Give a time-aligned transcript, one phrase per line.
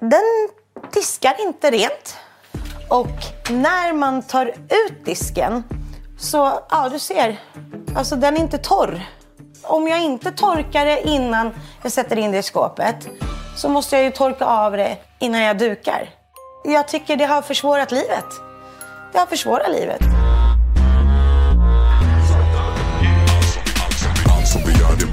[0.00, 0.48] Den
[0.92, 2.16] diskar inte rent.
[2.88, 3.16] Och
[3.50, 5.64] när man tar ut disken
[6.18, 7.40] så, ja du ser,
[7.96, 9.02] alltså den är inte torr.
[9.62, 13.08] Om jag inte torkar det innan jag sätter in det i skåpet
[13.56, 16.10] så måste jag ju torka av det innan jag dukar.
[16.64, 18.26] Jag tycker det har försvårat livet.
[19.12, 20.00] Det har försvårat livet.
[24.52, 25.06] Som vi gör det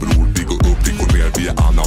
[0.00, 1.85] bror Vi går upp, vi går ner, vi är Anna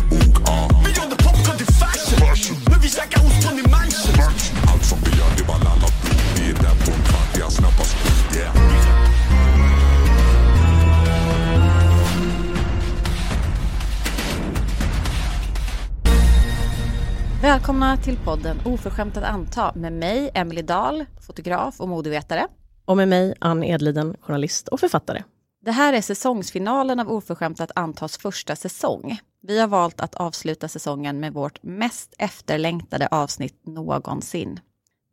[17.42, 22.48] Välkomna till podden Oförskämt att anta med mig, Emily Dahl, fotograf och modevetare.
[22.86, 25.24] Och med mig, Ann Edliden, journalist och författare.
[25.66, 29.20] Det här är säsongsfinalen av Oförskämt att antas första säsong.
[29.42, 34.60] Vi har valt att avsluta säsongen med vårt mest efterlängtade avsnitt någonsin.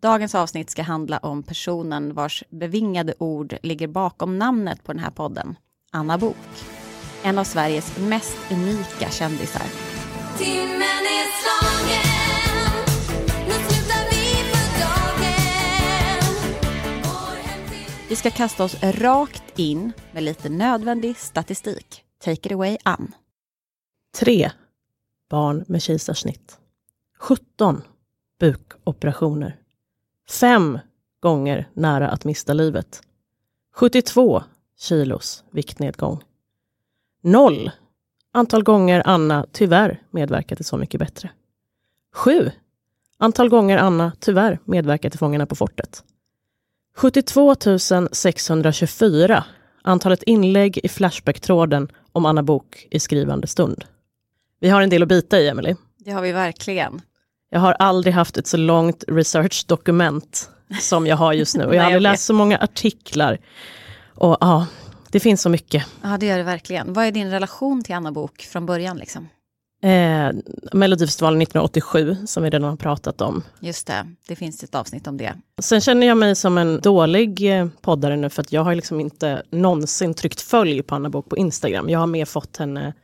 [0.03, 5.11] Dagens avsnitt ska handla om personen vars bevingade ord ligger bakom namnet på den här
[5.11, 5.57] podden,
[5.93, 6.37] Anna Bok.
[7.23, 9.63] En av Sveriges mest unika kändisar.
[10.39, 12.07] Timmen är slagen
[13.47, 15.37] Nu slutar vi för dagen
[18.09, 22.03] Vi ska kasta oss rakt in med lite nödvändig statistik.
[22.25, 23.15] Take it away, Ann.
[24.19, 24.51] Tre
[25.31, 26.59] barn med kejsarsnitt.
[27.19, 27.83] 17
[28.41, 29.66] bukoperationer.
[30.29, 30.79] Fem
[31.21, 33.03] gånger nära att mista livet.
[33.75, 34.43] 72
[34.79, 36.25] kilos viktnedgång.
[37.23, 37.71] Noll
[38.33, 41.31] antal gånger Anna tyvärr medverkat Så mycket bättre.
[42.15, 42.51] Sju
[43.19, 46.05] antal gånger Anna tyvärr medverkat till Fångarna på fortet.
[46.97, 47.55] 72
[48.13, 49.45] 624
[49.83, 53.85] antalet inlägg i Flashback-tråden om Anna Bok i skrivande stund.
[54.61, 55.75] Vi har en del att bita i, Emily.
[55.99, 57.01] Det har vi verkligen.
[57.51, 61.65] Jag har aldrig haft ett så långt research-dokument som jag har just nu.
[61.65, 63.39] Och jag har aldrig läst så många artiklar.
[64.15, 64.67] Och ja,
[65.11, 65.85] det finns så mycket.
[66.03, 66.93] Ja, det gör det verkligen.
[66.93, 68.97] Vad är din relation till Anna Bok från början?
[68.97, 69.29] Liksom?
[69.83, 70.31] Eh,
[70.73, 73.43] Melodifestivalen 1987, som vi redan har pratat om.
[73.61, 75.35] Just det, det finns ett avsnitt om det.
[75.63, 79.01] Sen känner jag mig som en dålig eh, poddare nu, för att jag har liksom
[79.01, 81.89] inte någonsin tryckt följ på Anna Bok på Instagram.
[81.89, 82.95] Jag har mer fått henne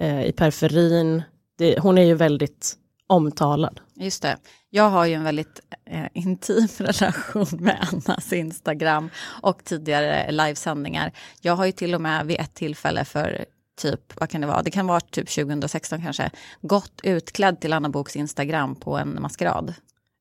[0.00, 1.22] eh, i periferin.
[1.58, 2.74] Det, hon är ju väldigt
[3.06, 3.80] omtalad.
[3.94, 4.36] Just det.
[4.70, 9.10] Jag har ju en väldigt eh, intim relation med Annas Instagram
[9.42, 11.12] och tidigare livesändningar.
[11.40, 13.44] Jag har ju till och med vid ett tillfälle för
[13.76, 16.30] typ, vad kan det vara, det kan vara typ 2016 kanske,
[16.62, 19.74] gått utklädd till Anna Boks Instagram på en maskerad.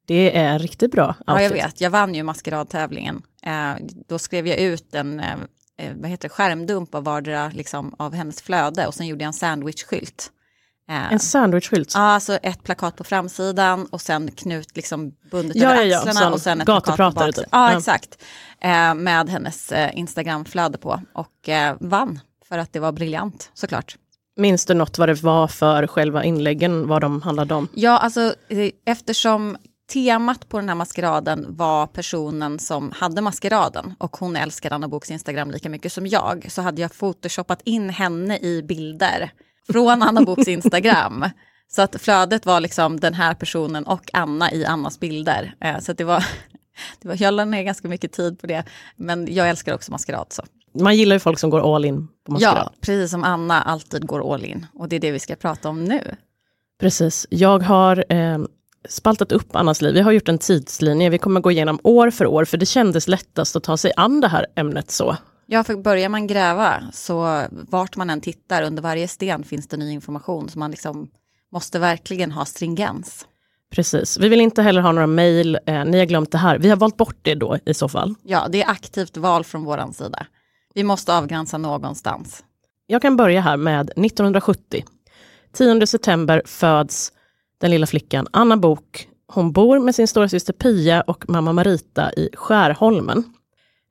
[0.07, 1.15] Det är riktigt bra.
[1.27, 1.65] Ja, jag outfit.
[1.65, 1.81] vet.
[1.81, 3.21] Jag vann ju maskeradtävlingen.
[3.43, 3.73] Eh,
[4.07, 5.33] då skrev jag ut en eh,
[5.77, 9.27] eh, vad heter det, skärmdump av vardera liksom, av hennes flöde och sen gjorde jag
[9.27, 10.31] en sandwichskylt.
[10.89, 11.91] Eh, En sandwichskylt.
[11.95, 15.97] Ja, alltså ett plakat på framsidan och sen knut liksom bundet Ja, över ja, ja,
[15.97, 17.33] axlarna sån och sen ett plakat på baksidan.
[17.33, 17.45] typ.
[17.51, 17.77] Ja, Ja.
[17.77, 18.23] exakt.
[18.61, 22.19] Eh, med hennes eh, Instagramflöde på och eh, vann
[22.49, 23.95] för att det var briljant såklart.
[24.37, 27.67] Minns du något vad det var för själva inläggen, vad de handlade om?
[27.73, 29.57] Ja, alltså eh, eftersom
[29.93, 35.11] temat på den här maskeraden var personen som hade maskeraden och hon älskar Anna Boks
[35.11, 39.31] Instagram lika mycket som jag så hade jag photoshoppat in henne i bilder
[39.71, 41.25] från Anna Boks Instagram.
[41.67, 45.55] Så att flödet var liksom den här personen och Anna i Annas bilder.
[45.61, 46.25] Eh, Så det var,
[47.01, 48.63] det var, jag la ner ganska mycket tid på det.
[48.95, 50.25] Men jag älskar också maskerad.
[50.29, 50.43] Så.
[50.79, 52.57] Man gillar ju folk som går all in på maskerad.
[52.57, 54.65] Ja, precis som Anna alltid går all in.
[54.73, 56.15] Och det är det vi ska prata om nu.
[56.79, 57.27] Precis.
[57.29, 58.37] Jag har eh,
[58.89, 59.93] spaltat upp Annas liv.
[59.93, 61.09] Vi har gjort en tidslinje.
[61.09, 64.21] Vi kommer gå igenom år för år, för det kändes lättast att ta sig an
[64.21, 65.17] det här ämnet så.
[65.45, 69.77] Ja, för börjar man gräva så vart man än tittar under varje sten finns det
[69.77, 70.49] ny information.
[70.49, 71.07] Så man liksom
[71.51, 73.27] måste verkligen ha stringens.
[73.71, 74.17] Precis.
[74.19, 75.59] Vi vill inte heller ha några mejl.
[75.65, 76.57] Eh, ni har glömt det här.
[76.59, 78.15] Vi har valt bort det då i så fall.
[78.23, 80.25] Ja, det är aktivt val från våran sida.
[80.73, 82.43] Vi måste avgränsa någonstans.
[82.87, 84.83] Jag kan börja här med 1970.
[85.53, 87.11] 10 september föds
[87.57, 89.07] den lilla flickan Anna Bok.
[89.27, 93.23] Hon bor med sin stora syster Pia och mamma Marita i Skärholmen.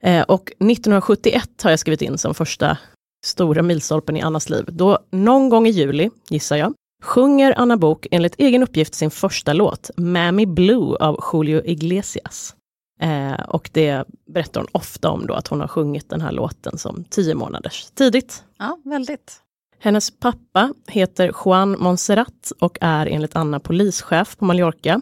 [0.05, 2.77] Eh, och 1971 har jag skrivit in som första
[3.25, 4.65] stora milstolpen i Annas liv.
[4.67, 6.73] Då någon gång i juli, gissar jag,
[7.03, 12.55] sjunger Anna Bok enligt egen uppgift sin första låt, Mammy Blue av Julio Iglesias.
[13.01, 16.77] Eh, och det berättar hon ofta om då, att hon har sjungit den här låten
[16.77, 18.43] som tio månaders tidigt.
[18.57, 19.41] Ja, väldigt.
[19.79, 25.01] Hennes pappa heter Juan Monserrat och är enligt Anna polischef på Mallorca.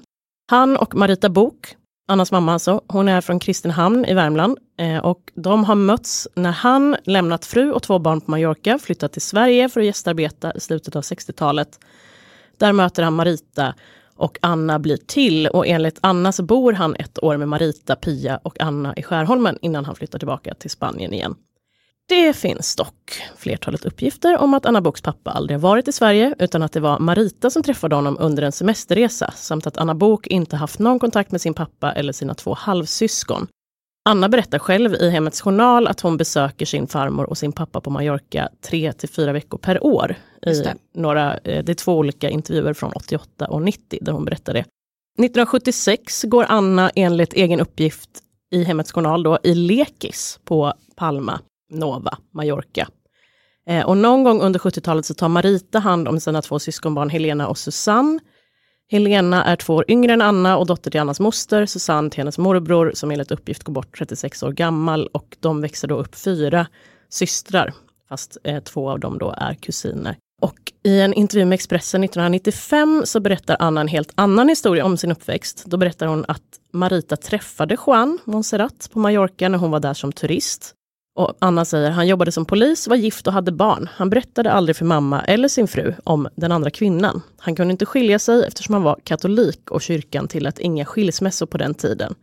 [0.52, 5.32] Han och Marita Bok, Annas mamma alltså, hon är från Kristinehamn i Värmland eh, och
[5.36, 9.70] de har mötts när han lämnat fru och två barn på Mallorca, flyttat till Sverige
[9.70, 11.80] för att gästarbeta i slutet av 60-talet.
[12.58, 13.76] Där möter han Marita
[14.16, 18.40] Och Anna blir till och enligt Anna så bor han ett år med Marita, Pia
[18.44, 21.36] och Anna i Skärholmen innan han flyttar tillbaka till Spanien igen.
[22.10, 26.64] Det finns dock flertalet uppgifter om att Anna Boks pappa aldrig varit i Sverige utan
[26.64, 30.56] att det var Marita som träffade honom under en semesterresa samt att Anna Bok inte
[30.56, 33.48] haft någon kontakt med sin pappa eller sina två halvsyskon.
[34.10, 37.90] Anna berättar själv i Hemmets Journal att hon besöker sin farmor och sin pappa på
[37.90, 40.16] Mallorca tre till fyra veckor per år.
[40.42, 40.76] I det.
[40.94, 44.66] några, eh, det är två olika intervjuer från 88 och 90 där hon berättar det.
[45.20, 48.10] 1976 går Anna enligt egen uppgift
[48.52, 51.40] i Hemmets Journal då, i lekis på Palma,
[51.74, 52.88] Nova, Mallorca.
[53.68, 57.48] Eh, och någon gång under 70-talet så tar Marita hand om sina två syskonbarn Helena
[57.48, 58.20] och Susanne.
[58.92, 62.38] Helena är två år yngre än Anna och dotter till Annas moster, Susanne till hennes
[62.38, 66.68] morbror som enligt uppgift går bort 36 år gammal och de växer då upp fyra
[67.10, 67.74] systrar,
[68.10, 70.18] fast eh, två av dem då är kusiner.
[70.42, 74.98] Och i en intervju med Expressen 1995 så berättar Anna en helt annan historia om
[74.98, 75.64] sin uppväxt.
[75.66, 76.42] Då berättar hon att
[76.74, 80.75] Marita träffade Juan Monserrat på Mallorca när hon var där som turist.
[81.15, 83.89] Och Anna säger, han jobbade som polis, var gift och hade barn.
[83.94, 87.21] Han berättade aldrig för mamma eller sin fru om den andra kvinnan.
[87.38, 91.57] Han kunde inte skilja sig eftersom han var katolik och kyrkan tillät inga skilsmässor på
[91.57, 92.15] den tiden.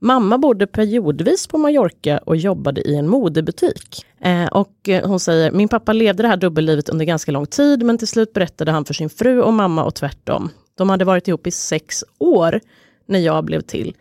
[0.00, 4.06] Mamma bodde periodvis på Mallorca och jobbade i en modebutik.
[4.20, 7.82] Eh, och eh, hon säger, min pappa levde det här dubbellivet under ganska lång tid,
[7.82, 10.50] men till slut berättade han för sin fru och mamma och tvärtom.
[10.74, 12.60] De hade varit ihop i sex år
[13.06, 13.94] när jag blev till.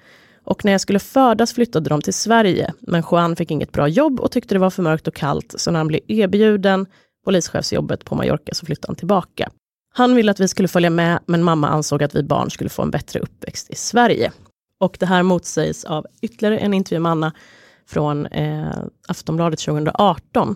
[0.44, 4.20] Och när jag skulle födas flyttade de till Sverige, men Juan fick inget bra jobb
[4.20, 6.86] och tyckte det var för mörkt och kallt, så när han blev erbjuden
[7.26, 9.50] polischefsjobbet på Mallorca så flyttade han tillbaka.
[9.94, 12.82] Han ville att vi skulle följa med, men mamma ansåg att vi barn skulle få
[12.82, 14.32] en bättre uppväxt i Sverige.
[14.80, 17.34] Och det här motsägs av ytterligare en intervju med Anna
[17.88, 20.56] från eh, Aftonbladet 2018.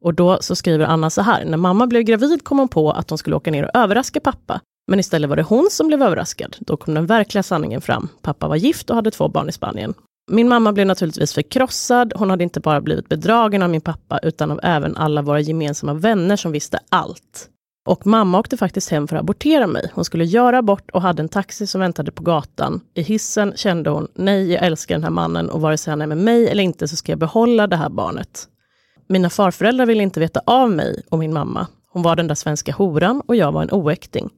[0.00, 3.10] Och då så skriver Anna så här, när mamma blev gravid kom hon på att
[3.10, 4.60] hon skulle åka ner och överraska pappa.
[4.86, 6.56] Men istället var det hon som blev överraskad.
[6.60, 8.08] Då kom den verkliga sanningen fram.
[8.22, 9.94] Pappa var gift och hade två barn i Spanien.
[10.30, 12.12] Min mamma blev naturligtvis förkrossad.
[12.16, 15.94] Hon hade inte bara blivit bedragen av min pappa, utan av även alla våra gemensamma
[15.94, 17.50] vänner som visste allt.
[17.86, 19.90] Och mamma åkte faktiskt hem för att abortera mig.
[19.94, 22.80] Hon skulle göra abort och hade en taxi som väntade på gatan.
[22.94, 26.06] I hissen kände hon, nej, jag älskar den här mannen och vare sig han är
[26.06, 28.48] med mig eller inte så ska jag behålla det här barnet.
[29.08, 31.66] Mina farföräldrar ville inte veta av mig och min mamma.
[31.88, 34.30] Hon var den där svenska horan och jag var en oäkting.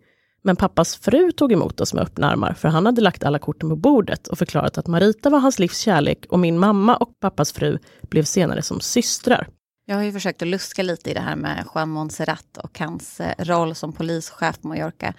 [0.42, 3.68] Men pappas fru tog emot oss med öppna armar, för han hade lagt alla korten
[3.68, 7.52] på bordet och förklarat att Marita var hans livs kärlek och min mamma och pappas
[7.52, 9.48] fru blev senare som systrar.
[9.84, 13.20] Jag har ju försökt att luska lite i det här med Juan Montserrat och hans
[13.20, 15.14] eh, roll som polischef på Mallorca.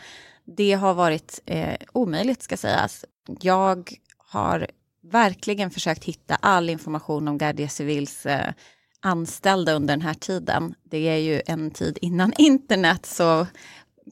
[0.46, 3.06] Det har varit eh, omöjligt ska sägas.
[3.42, 4.68] Jag har
[5.12, 8.54] verkligen försökt hitta all information om Guardia Civils eh,
[9.02, 10.76] anställda under den här tiden.
[10.84, 13.48] Det är ju en tid innan internet, så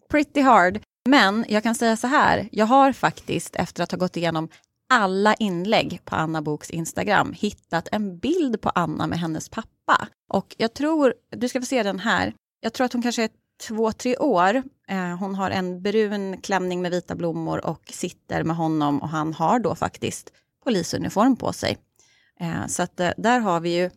[0.10, 0.80] pretty hard.
[1.07, 4.50] Men jag kan säga så här, jag har faktiskt efter att ha gått igenom
[4.89, 10.07] alla inlägg på Anna Boks Instagram hittat en bild på Anna med hennes pappa.
[10.30, 13.30] Och jag tror, du ska få se den här, jag tror att hon kanske är
[13.68, 14.63] två, tre år.
[14.88, 19.33] Eh, hon har en brun klänning med vita blommor och sitter med honom och han
[19.33, 20.31] har då faktiskt
[20.63, 21.77] polisuniform på sig.
[22.39, 23.89] Eh, så att eh, där har vi ju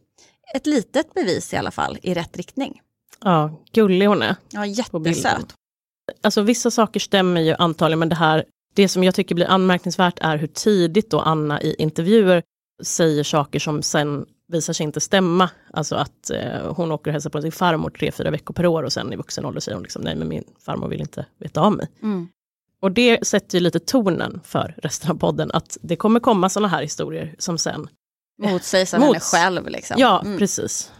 [0.55, 2.81] ett litet bevis i alla fall i rätt riktning.
[3.21, 4.37] Ja, gullig hon är.
[4.51, 5.55] Ja, jättesöt.
[6.23, 8.45] Alltså vissa saker stämmer ju antagligen, men det här,
[8.75, 12.43] det som jag tycker blir anmärkningsvärt är hur tidigt då Anna i intervjuer
[12.83, 15.51] säger saker som sen visar sig inte stämma.
[15.73, 18.83] Alltså att eh, hon åker och hälsar på sin farmor tre, fyra veckor per år
[18.83, 21.61] och sen i vuxen ålder säger hon liksom nej men min farmor vill inte veta
[21.61, 21.89] av mig.
[22.03, 22.29] Mm.
[22.83, 26.69] Och det sätter ju lite tonen för resten av podden, att det kommer komma sådana
[26.69, 27.89] här historier som sen,
[28.43, 29.69] Motsägs av henne Mots- själv.
[29.69, 29.97] Liksom.
[29.99, 30.39] ja Mm.
[30.39, 30.93] precis.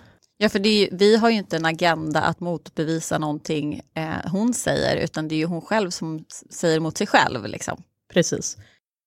[0.43, 5.05] Ja, för ju, vi har ju inte en agenda att motbevisa någonting eh, hon säger,
[5.05, 7.47] utan det är ju hon själv som säger mot sig själv.
[7.47, 7.83] Liksom.
[8.13, 8.57] Precis.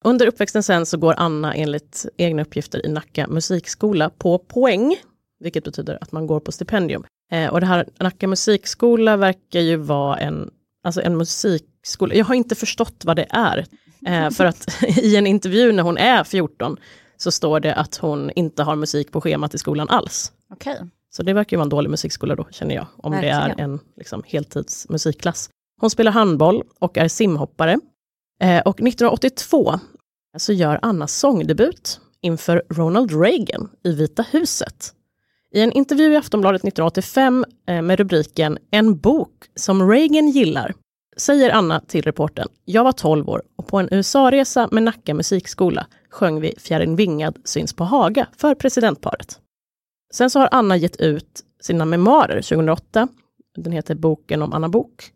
[0.04, 4.96] Under uppväxten sen så går Anna enligt egna uppgifter i Nacka musikskola på poäng,
[5.40, 7.04] vilket betyder att man går på stipendium.
[7.32, 10.52] Eh, och det här Nacka musikskola verkar ju vara en,
[10.84, 12.16] alltså en musikskola.
[12.16, 13.66] Jag har inte förstått vad det är.
[14.06, 16.78] Eh, för att i en intervju när hon är 14
[17.18, 20.32] så står det att hon inte har musik på schemat i skolan alls.
[20.50, 20.78] Okej.
[21.16, 23.60] Så det verkar ju vara en dålig musikskola då, känner jag, om det Verkligen.
[23.60, 25.50] är en liksom, heltidsmusikklass.
[25.82, 27.80] Hon spelar handboll och är simhoppare.
[28.42, 29.80] Eh, och 1982
[30.38, 34.94] så gör Anna sångdebut inför Ronald Reagan i Vita huset.
[35.52, 40.74] I en intervju i Aftonbladet 1985 eh, med rubriken En bok som Reagan gillar
[41.18, 45.88] säger Anna till reportern, jag var 12 år och på en USA-resa med Nacka musikskola
[46.10, 49.40] sjöng vi Fjärran vingad syns på Haga för presidentparet.
[50.14, 53.08] Sen så har Anna gett ut sina memoarer 2008.
[53.56, 55.12] Den heter Boken om Anna Bok.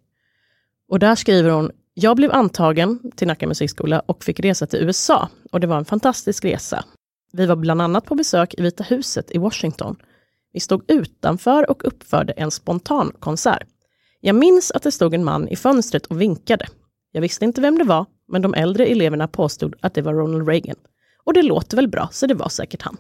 [0.90, 5.30] Och där skriver hon, Jag blev antagen till Nacka musikskola och fick resa till USA.
[5.52, 6.86] Och det var en fantastisk resa.
[7.34, 9.96] Vi var bland annat på besök i Vita huset i Washington.
[10.54, 13.68] Vi stod utanför och uppförde en spontan konsert.
[14.22, 16.68] Jag minns att det stod en man i fönstret och vinkade.
[17.12, 20.48] Jag visste inte vem det var, men de äldre eleverna påstod att det var Ronald
[20.48, 20.76] Reagan.
[21.24, 22.98] Och det låter väl bra, så det var säkert han.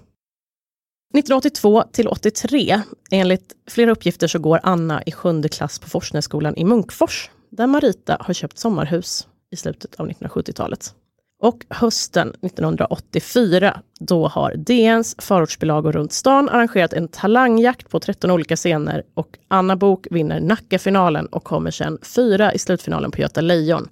[1.13, 6.63] 1982 till 83, enligt flera uppgifter så går Anna i sjunde klass på Forsnässkolan i
[6.63, 10.93] Munkfors, där Marita har köpt sommarhus i slutet av 1970-talet.
[11.39, 18.55] Och hösten 1984, då har DNs förortsbilagor runt stan arrangerat en talangjakt på 13 olika
[18.55, 23.89] scener och Anna Bok vinner Nackafinalen och kommer sen fyra i slutfinalen på Göta Lejon.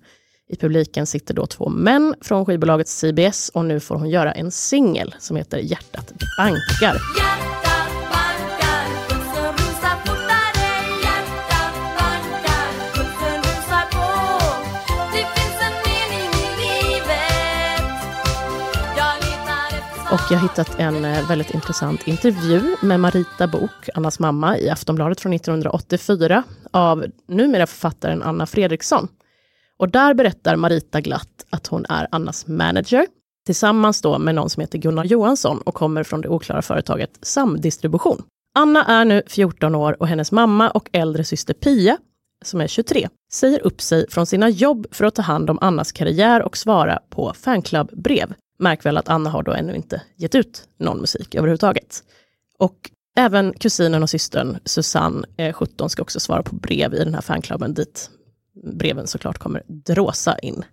[0.47, 4.51] I publiken sitter då två män från skivbolaget CBS och nu får hon göra en
[4.51, 7.01] singel som heter Hjärtat bankar.
[20.11, 24.69] Och jag har hittat en eh, väldigt intressant intervju med Marita Bok, Annas mamma, i
[24.69, 29.07] Aftonbladet från 1984 av numera författaren Anna Fredriksson.
[29.79, 33.07] Och där berättar Marita glatt att hon är Annas manager,
[33.45, 38.23] tillsammans då med någon som heter Gunnar Johansson och kommer från det oklara företaget Samdistribution.
[38.55, 41.97] Anna är nu 14 år och hennes mamma och äldre syster Pia,
[42.45, 45.91] som är 23, säger upp sig från sina jobb för att ta hand om Annas
[45.91, 48.33] karriär och svara på fanclubbrev.
[48.59, 52.03] Märk väl att Anna har då ännu inte gett ut någon musik överhuvudtaget.
[52.59, 57.13] Och även kusinen och systern Susanne, eh, 17, ska också svara på brev i den
[57.13, 58.09] här fanklubben dit
[58.63, 60.65] breven såklart kommer dråsa in.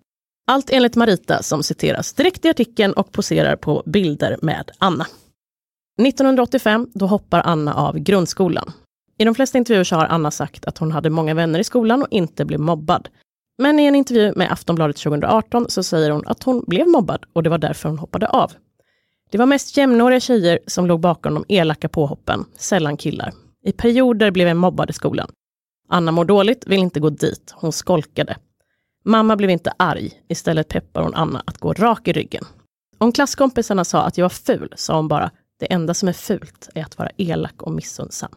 [0.46, 5.06] Allt enligt Marita som citeras direkt i artikeln och poserar på bilder med Anna.
[6.02, 8.72] 1985, då hoppar Anna av grundskolan.
[9.18, 12.02] I de flesta intervjuer så har Anna sagt att hon hade många vänner i skolan
[12.02, 13.08] och inte blev mobbad.
[13.58, 17.42] Men i en intervju med Aftonbladet 2018 så säger hon att hon blev mobbad och
[17.42, 18.52] det var därför hon hoppade av.
[19.30, 23.32] Det var mest jämnåriga tjejer som låg bakom de elaka påhoppen, sällan killar.
[23.64, 25.30] I perioder blev jag mobbad i skolan.
[25.92, 27.54] Anna mår dåligt, vill inte gå dit.
[27.54, 28.36] Hon skolkade.
[29.04, 30.10] Mamma blev inte arg.
[30.28, 32.44] Istället peppar hon Anna att gå rak i ryggen.
[32.98, 35.30] Om klasskompisarna sa att jag var ful sa hon bara,
[35.60, 38.30] det enda som är fult är att vara elak och missundsam.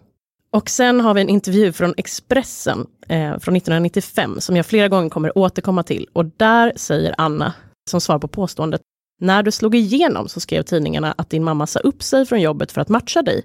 [0.52, 5.10] Och sen har vi en intervju från Expressen eh, från 1995 som jag flera gånger
[5.10, 6.08] kommer återkomma till.
[6.14, 7.54] Och där säger Anna,
[7.90, 8.82] som svar på påståendet,
[9.20, 12.72] när du slog igenom så skrev tidningarna att din mamma sa upp sig från jobbet
[12.72, 13.44] för att matcha dig.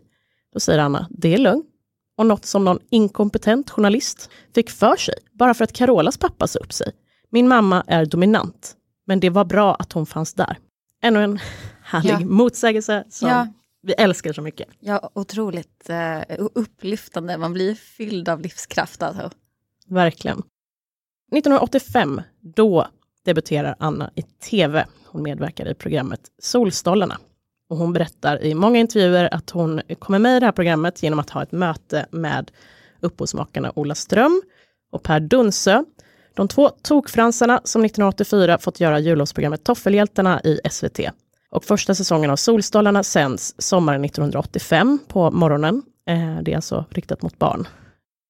[0.54, 1.69] Då säger Anna, det är lugnt.
[2.20, 6.58] Och något som någon inkompetent journalist fick för sig, bara för att Carolas pappa sa
[6.58, 6.92] upp sig.
[7.30, 10.58] Min mamma är dominant, men det var bra att hon fanns där.
[11.02, 11.38] Ännu en
[11.82, 12.20] härlig Ja.
[12.20, 13.46] motsägelse som Ja.
[13.82, 14.68] vi älskar så mycket.
[14.80, 16.20] Ja, otroligt eh,
[16.54, 17.38] upplyftande.
[17.38, 19.02] Man blir fylld av livskraft.
[19.02, 19.30] Alltså.
[19.88, 20.38] Verkligen.
[21.32, 22.86] 1985, då
[23.24, 24.86] debuterar Anna i tv.
[25.06, 27.18] Hon medverkar i programmet Solstolarna.
[27.70, 31.18] Och hon berättar i många intervjuer att hon kommer med i det här programmet genom
[31.18, 32.50] att ha ett möte med
[33.00, 34.42] upphovsmakarna Ola Ström
[34.92, 35.84] och Per Dunsö.
[36.34, 41.00] De två tokfransarna som 1984 fått göra jullovsprogrammet Toffelhjältarna i SVT.
[41.50, 45.82] Och första säsongen av Solstolarna sänds sommaren 1985 på morgonen.
[46.08, 47.68] Eh, det är alltså riktat mot barn.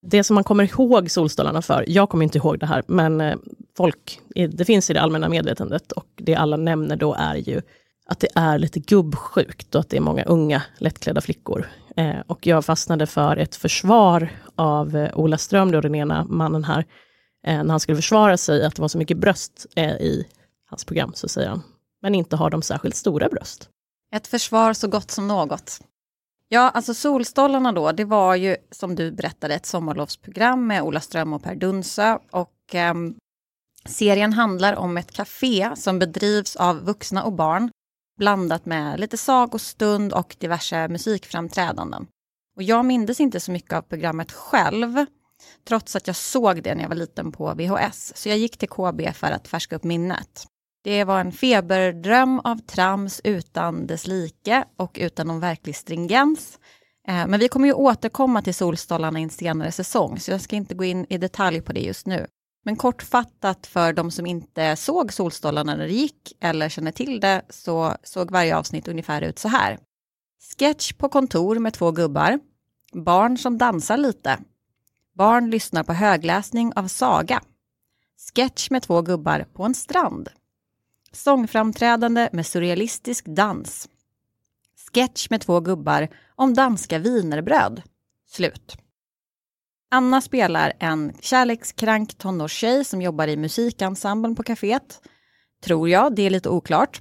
[0.03, 3.37] Det som man kommer ihåg Solstolarna för, jag kommer inte ihåg det här, men eh,
[3.77, 7.63] folk, det finns i det allmänna medvetandet och det alla nämner då är ju
[8.11, 11.67] att det är lite gubbsjukt och att det är många unga lättklädda flickor.
[11.97, 16.65] Eh, och jag fastnade för ett försvar av eh, Ola Ström, då den ena mannen
[16.65, 16.87] här,
[17.47, 20.27] eh, när han skulle försvara sig att det var så mycket bröst eh, i
[20.71, 21.63] hans program, så säger han,
[22.03, 23.69] men inte har de särskilt stora bröst.
[24.15, 25.81] Ett försvar så gott som något.
[26.49, 31.33] Ja, alltså Solstollarna då, det var ju som du berättade ett sommarlovsprogram med Ola Ström
[31.33, 32.19] och Per Dunsö.
[32.31, 33.15] Och ehm,
[33.85, 37.71] serien handlar om ett café som bedrivs av vuxna och barn
[38.21, 42.07] blandat med lite sagostund och diverse musikframträdanden.
[42.57, 45.07] Och jag mindes inte så mycket av programmet själv,
[45.69, 48.13] trots att jag såg det när jag var liten på VHS.
[48.17, 50.47] Så jag gick till KB för att färska upp minnet.
[50.85, 56.59] Det var en feberdröm av trams utan dess like och utan någon verklig stringens.
[57.09, 60.57] Eh, men vi kommer ju återkomma till Solstollarna i en senare säsong, så jag ska
[60.57, 62.27] inte gå in i detalj på det just nu.
[62.63, 67.43] Men kortfattat för de som inte såg Solstolarna när det gick eller känner till det
[67.49, 69.79] så såg varje avsnitt ungefär ut så här.
[70.59, 72.39] Sketch på kontor med två gubbar.
[72.93, 74.39] Barn som dansar lite.
[75.15, 77.43] Barn lyssnar på högläsning av saga.
[78.35, 80.29] Sketch med två gubbar på en strand.
[81.13, 83.89] Sångframträdande med surrealistisk dans.
[84.93, 87.83] Sketch med två gubbar om danska wienerbröd.
[88.27, 88.77] Slut.
[89.93, 95.01] Anna spelar en kärlekskrank tonårstjej som jobbar i musikensemblen på kaféet.
[95.65, 97.01] Tror jag, det är lite oklart.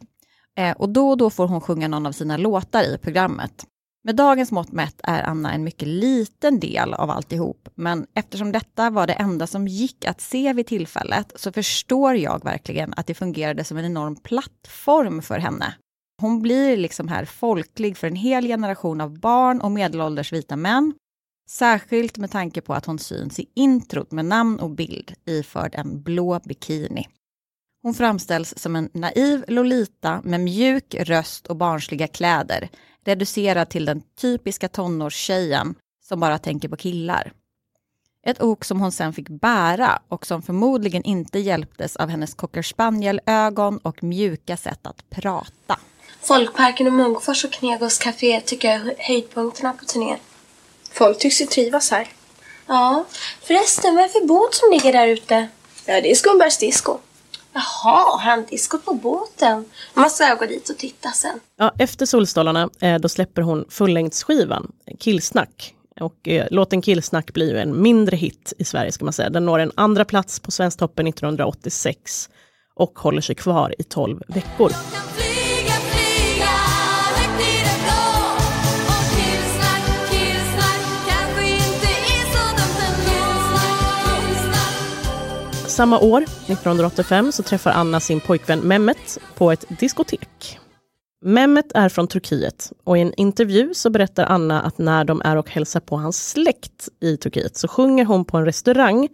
[0.57, 3.65] Eh, och då och då får hon sjunga någon av sina låtar i programmet.
[4.03, 8.89] Med dagens mått mätt är Anna en mycket liten del av alltihop, men eftersom detta
[8.89, 13.13] var det enda som gick att se vid tillfället så förstår jag verkligen att det
[13.13, 15.73] fungerade som en enorm plattform för henne.
[16.21, 20.93] Hon blir liksom här folklig för en hel generation av barn och medelålders vita män,
[21.49, 26.01] särskilt med tanke på att hon syns i introt med namn och bild iförd en
[26.01, 27.07] blå bikini.
[27.81, 32.69] Hon framställs som en naiv Lolita med mjuk röst och barnsliga kläder,
[33.05, 37.33] reducerad till den typiska tonårstjejen som bara tänker på killar.
[38.25, 42.61] Ett ok som hon sen fick bära och som förmodligen inte hjälptes av hennes cocker
[42.61, 45.79] spaniel-ögon och mjuka sätt att prata.
[46.21, 50.17] Folkparken och Munkfors och Knegos café tycker jag är höjdpunkterna på turnén.
[50.91, 52.07] Folk tycks ju trivas här.
[52.67, 53.05] Ja,
[53.41, 55.47] förresten, vad är det för båt som ligger där ute?
[55.85, 56.97] Ja, det är Skumbergs disco.
[57.53, 57.63] Jaha,
[58.11, 59.65] har han disco på båten?
[59.93, 61.39] Jag måste gå dit och titta sen.
[61.57, 65.75] Ja, efter Solstolarna eh, då släpper hon fullängdsskivan Killsnack.
[65.99, 69.29] Och eh, låten Killsnack blir ju en mindre hit i Sverige ska man säga.
[69.29, 72.29] Den når en andra plats på Svensktoppen 1986
[72.75, 74.71] och håller sig kvar i 12 veckor.
[85.79, 90.59] Samma år, 1985, så träffar Anna sin pojkvän Mehmet på ett diskotek.
[91.25, 95.35] Mehmet är från Turkiet och i en intervju så berättar Anna att när de är
[95.35, 99.07] och hälsar på hans släkt i Turkiet så sjunger hon på en restaurang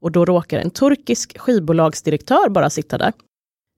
[0.00, 3.12] och då råkar en turkisk skivbolagsdirektör bara sitta där.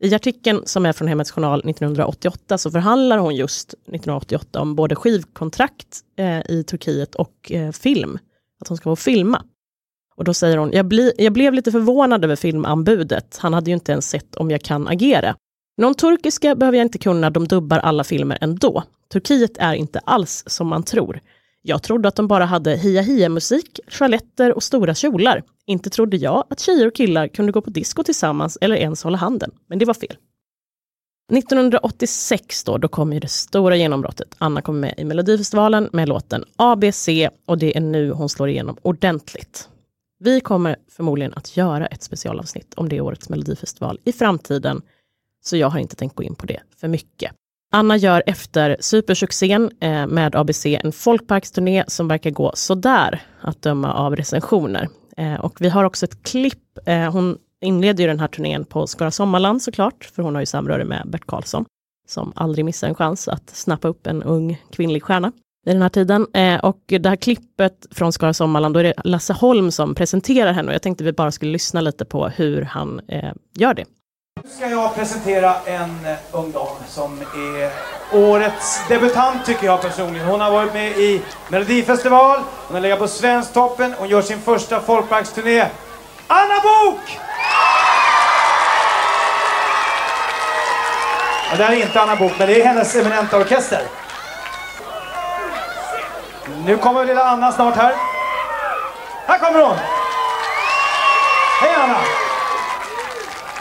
[0.02, 4.96] I artikeln som är från Hemmets Journal 1988 så förhandlar hon just 1988 om både
[4.96, 8.18] skivkontrakt eh, i Turkiet och eh, film.
[8.60, 9.44] Att hon ska få filma.
[10.20, 13.38] Och då säger hon, jag, bli, jag blev lite förvånad över filmanbudet.
[13.40, 15.36] Han hade ju inte ens sett om jag kan agera.
[15.76, 18.82] Någon turkiska behöver jag inte kunna, de dubbar alla filmer ändå.
[19.12, 21.20] Turkiet är inte alls som man tror.
[21.62, 25.42] Jag trodde att de bara hade hia-hia-musik, toaletter och stora kjolar.
[25.66, 29.18] Inte trodde jag att tjejer och killar kunde gå på disco tillsammans eller ens hålla
[29.18, 29.50] handen.
[29.66, 30.16] Men det var fel.
[31.32, 34.34] 1986 då, då kom ju det stora genombrottet.
[34.38, 37.08] Anna kom med i Melodifestivalen med låten ABC
[37.46, 39.68] och det är nu hon slår igenom ordentligt.
[40.22, 44.82] Vi kommer förmodligen att göra ett specialavsnitt om det årets Melodifestival i framtiden,
[45.44, 47.32] så jag har inte tänkt gå in på det för mycket.
[47.72, 53.92] Anna gör efter supersuccén eh, med ABC en folkparksturné som verkar gå sådär, att döma
[53.92, 54.88] av recensioner.
[55.16, 58.86] Eh, och vi har också ett klipp, eh, hon inleder ju den här turnén på
[58.86, 61.64] Skara Sommarland såklart, för hon har ju samröre med Bert Karlsson,
[62.08, 65.32] som aldrig missar en chans att snappa upp en ung kvinnlig stjärna
[65.66, 66.26] i den här tiden.
[66.34, 70.52] Eh, och det här klippet från Skara Sommarland, då är det Lasse Holm som presenterar
[70.52, 73.84] henne och jag tänkte vi bara skulle lyssna lite på hur han eh, gör det.
[74.42, 77.70] Nu ska jag presentera en eh, ung dam som är
[78.12, 80.26] årets debutant tycker jag personligen.
[80.26, 84.80] Hon har varit med i Melodifestival, hon har legat på Svensktoppen, hon gör sin första
[84.80, 85.66] folkparksturné.
[86.26, 87.18] Anna Bok!
[91.50, 93.82] Ja, det här är inte Anna Bok, men det är hennes eminenta orkester.
[96.66, 97.94] Nu kommer lilla Anna snart här.
[99.26, 99.76] Här kommer hon!
[101.60, 101.98] Hej Anna!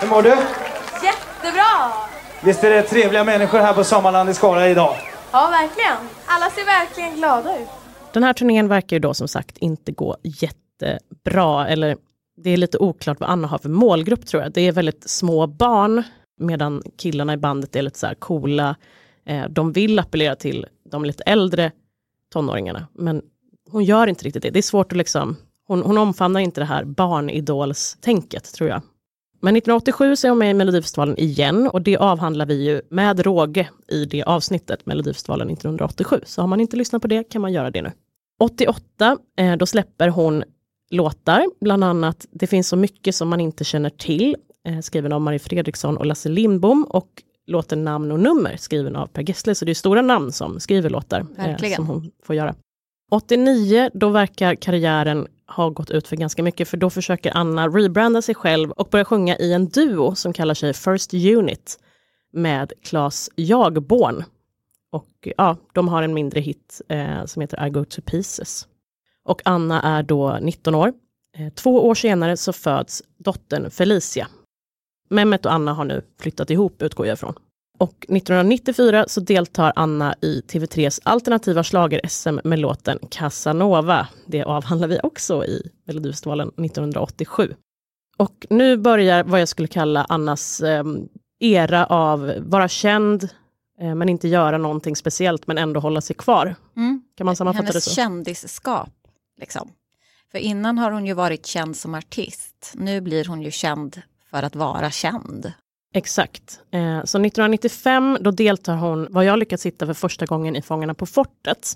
[0.02, 0.30] Hur mår du?
[1.06, 1.92] Jättebra!
[2.44, 4.96] Visst är det trevliga människor här på Sommarland i Skara idag?
[5.32, 5.98] Ja, verkligen.
[6.26, 7.68] Alla ser verkligen glada ut.
[8.14, 11.98] Den här turnén verkar ju då som sagt inte gå jättebra, eller
[12.38, 14.52] det är lite oklart vad Anna har för målgrupp tror jag.
[14.52, 16.04] Det är väldigt små barn,
[16.40, 18.76] medan killarna i bandet är lite så här coola.
[19.26, 21.72] Eh, de vill appellera till de lite äldre
[22.30, 23.22] tonåringarna, men
[23.72, 24.50] hon gör inte riktigt det.
[24.50, 25.36] Det är svårt att liksom,
[25.68, 28.82] hon, hon omfamnar inte det här barnidolstänket, tror jag.
[29.42, 33.20] Men 1987 så är hon med i Melodifestivalen igen och det avhandlar vi ju med
[33.20, 36.22] råge i det avsnittet, Melodifestivalen 1987.
[36.26, 37.92] Så har man inte lyssnat på det kan man göra det nu.
[38.40, 40.44] 88, eh, då släpper hon
[40.92, 44.36] låtar, bland annat Det finns så mycket som man inte känner till,
[44.68, 49.08] eh, skriven av Marie Fredriksson och Lasse Lindbom och låten Namn och nummer, skriven av
[49.08, 49.56] Per Gessle.
[49.56, 52.56] Så det är stora namn som skriver låtar eh, som hon får göra.
[53.12, 58.22] 89, då verkar karriären ha gått ut för ganska mycket, för då försöker Anna rebranda
[58.22, 61.80] sig själv och börja sjunga i en duo som kallar sig First Unit
[62.34, 64.24] med Claes Jagborn.
[64.92, 68.68] Och ja, de har en mindre hit eh, som heter I go to pieces.
[69.24, 70.94] Och Anna är då 19 år.
[71.38, 74.28] Eh, två år senare så föds dottern Felicia.
[75.10, 77.34] Mehmet och Anna har nu flyttat ihop, utgår jag ifrån.
[77.80, 84.08] Och 1994 så deltar Anna i TV3s alternativa schlager-SM med låten Casanova.
[84.26, 87.54] Det avhandlar vi också i Melodifestivalen 1987.
[88.18, 90.84] Och nu börjar vad jag skulle kalla Annas eh,
[91.40, 93.30] era av vara känd,
[93.82, 96.56] eh, men inte göra någonting speciellt, men ändå hålla sig kvar.
[96.78, 97.02] Mm.
[97.18, 97.92] Kan man sammanfatta det Hennes så?
[97.92, 98.94] kändisskap.
[99.40, 99.72] Liksom.
[100.32, 102.74] För innan har hon ju varit känd som artist.
[102.76, 105.54] Nu blir hon ju känd för att vara känd.
[105.94, 106.60] Exakt.
[106.72, 110.94] Eh, så 1995 då deltar hon, vad jag lyckats hitta för första gången i Fångarna
[110.94, 111.74] på fortet.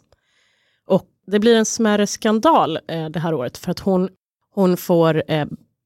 [0.87, 4.09] Och det blir en smärre skandal eh, det här året för att hon,
[4.51, 5.45] hon får eh,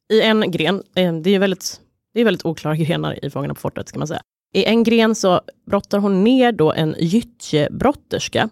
[0.10, 1.82] i en gren, eh, det är väldigt,
[2.14, 4.22] det är väldigt oklara grenar i Fångarna på fortet ska man säga.
[4.54, 8.50] I en gren så brottar hon ner då en gyttjebrotterska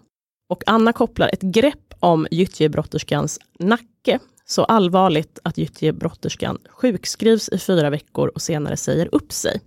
[0.48, 7.90] och Anna kopplar ett grepp om gyttjebrotterskans nacke så allvarligt att gyttjebrotterskan sjukskrivs i fyra
[7.90, 9.60] veckor och senare säger upp sig.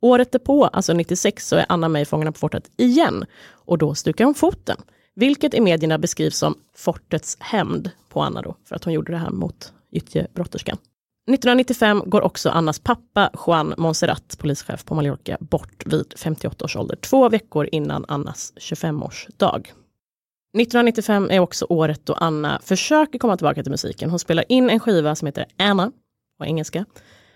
[0.00, 3.94] Året därpå, alltså 96, så är Anna med i Fångarna på fortet igen och då
[3.94, 4.76] stukar hon foten,
[5.14, 9.18] vilket i medierna beskrivs som fortets hämnd på Anna då, för att hon gjorde det
[9.18, 10.76] här mot gyttjebrotterskan.
[11.28, 16.96] 1995 går också Annas pappa Juan Monserrat, polischef på Mallorca, bort vid 58 års ålder,
[16.96, 19.66] två veckor innan Annas 25-årsdag.
[20.60, 24.10] 1995 är också året då Anna försöker komma tillbaka till musiken.
[24.10, 25.92] Hon spelar in en skiva som heter Anna
[26.38, 26.84] på engelska.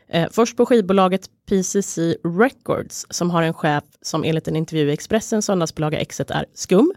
[0.08, 4.92] Eh, först på skivbolaget PCC Records som har en chef som enligt en intervju i
[4.92, 6.92] Expressen söndagsbilaga Exet är skum.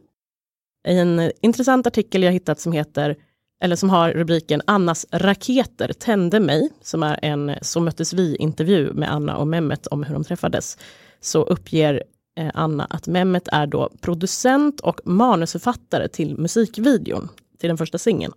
[0.87, 3.15] I en eh, intressant artikel jag hittat som heter
[3.61, 8.93] eller som har rubriken Annas raketer tände mig, som är en eh, Så möttes vi-intervju
[8.93, 10.77] med Anna och Mehmet om hur de träffades,
[11.19, 12.03] så uppger
[12.37, 18.33] Eh, Anna att Mehmet är då producent och manusförfattare till musikvideon till den första singeln.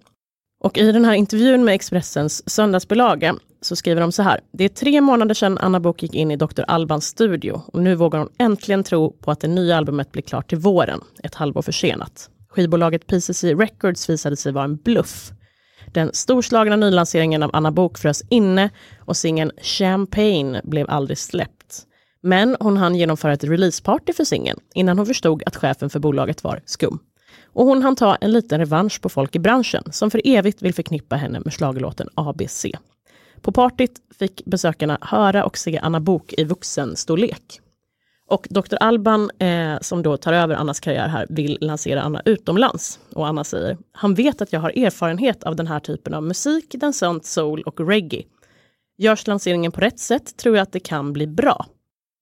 [0.60, 4.40] Och i den här intervjun med Expressens söndagsbilaga så skriver de så här.
[4.52, 6.62] Det är tre månader sedan Anna Bok gick in i Dr.
[6.68, 10.48] Albans studio och nu vågar hon äntligen tro på att det nya albumet blir klart
[10.48, 12.30] till våren, ett halvår försenat.
[12.48, 15.32] Skivbolaget PCC Records visade sig vara en bluff.
[15.92, 21.57] Den storslagna nylanseringen av Anna Bok frös inne och singeln Champagne blev aldrig släppt.
[22.20, 26.44] Men hon hann genomföra ett releaseparty för singeln innan hon förstod att chefen för bolaget
[26.44, 26.98] var skum.
[27.52, 30.74] Och hon hann ta en liten revansch på folk i branschen som för evigt vill
[30.74, 32.66] förknippa henne med schlagerlåten ABC.
[33.40, 37.60] På partyt fick besökarna höra och se Anna Bok i vuxenstorlek.
[38.30, 38.76] Och Dr.
[38.80, 43.00] Alban, eh, som då tar över Annas karriär här, vill lansera Anna utomlands.
[43.14, 46.74] Och Anna säger, han vet att jag har erfarenhet av den här typen av musik,
[46.74, 48.22] dansant, soul och reggae.
[48.98, 51.66] Görs lanseringen på rätt sätt tror jag att det kan bli bra.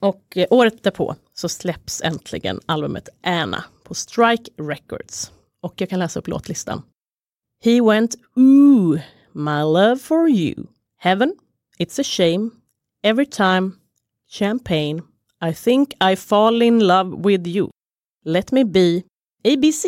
[0.02, 5.32] Och eh, året därpå så släpps äntligen albumet Anna på Strike Records.
[5.62, 6.82] Och jag kan läsa upp låtlistan.
[7.64, 9.00] He went ooh,
[9.32, 10.66] my love for you.
[10.98, 11.34] Heaven,
[11.78, 12.50] It's a shame,
[13.02, 13.72] Every time,
[14.28, 15.02] Champagne,
[15.40, 17.70] I think I fall in love with you.
[18.24, 19.02] Let me be,
[19.44, 19.84] ABC.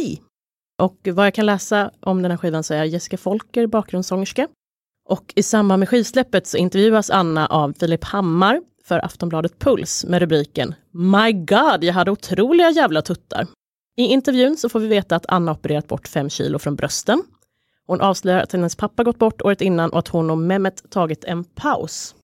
[0.79, 4.49] Och vad jag kan läsa om den här skivan så är Jessica Folker bakgrundssångerska.
[5.09, 10.21] Och i samband med skivsläppet så intervjuas Anna av Filip Hammar för Aftonbladet Puls med
[10.21, 13.47] rubriken My God, jag hade otroliga jävla tuttar.
[13.97, 17.23] I intervjun så får vi veta att Anna opererat bort fem kilo från brösten.
[17.87, 21.25] Hon avslöjar att hennes pappa gått bort året innan och att hon och Mehmet tagit
[21.25, 22.15] en paus.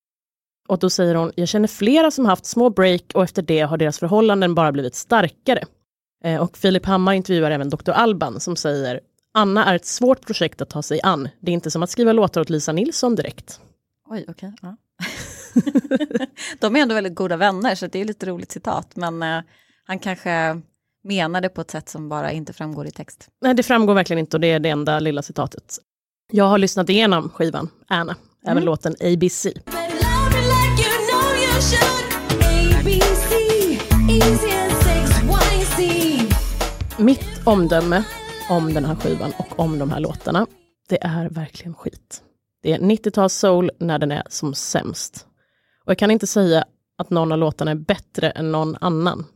[0.69, 3.77] Och då säger hon, jag känner flera som haft små break och efter det har
[3.77, 5.65] deras förhållanden bara blivit starkare.
[6.25, 7.91] Eh, och Filip Hammar intervjuar även Dr.
[7.91, 9.01] Alban som säger,
[9.35, 11.29] Anna är ett svårt projekt att ta sig an.
[11.41, 13.61] Det är inte som att skriva låtar åt Lisa Nilsson direkt.
[14.11, 14.53] Oj, okej.
[14.63, 14.77] ja.
[16.61, 18.97] De är ändå väldigt goda vänner, så det är lite roligt citat.
[18.97, 19.41] Men eh,
[19.85, 20.61] han kanske
[21.05, 23.29] menar det på ett sätt som bara inte framgår i text.
[23.43, 25.79] Nej, det framgår verkligen inte och det är det enda lilla citatet.
[26.33, 28.65] Jag har lyssnat igenom skivan, Anna, även Mm.
[28.65, 29.47] låten ABC.
[36.99, 38.05] Mitt omdöme
[38.51, 40.47] om den här skivan och om de här låtarna,
[40.89, 42.23] det är verkligen skit.
[42.63, 45.27] Det är 90-tals soul när den är som sämst.
[45.85, 46.65] Och jag kan inte säga
[46.99, 49.27] att någon av låtarna är bättre än någon annan.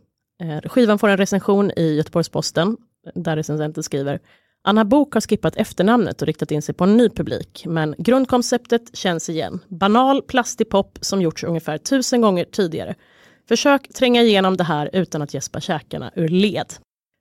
[0.43, 2.77] Eh, Skivan får en recension i Göteborgs-Posten,
[3.15, 4.21] där recensenten skriver
[4.63, 8.97] Anna Bok har skippat efternamnet och riktat in sig på en ny publik, men grundkonceptet
[8.97, 9.61] känns igen.
[9.69, 12.95] Banal, plastig pop som gjorts ungefär tusen gånger tidigare.
[13.49, 16.75] Försök tränga igenom det här utan att gäspa käkarna ur led.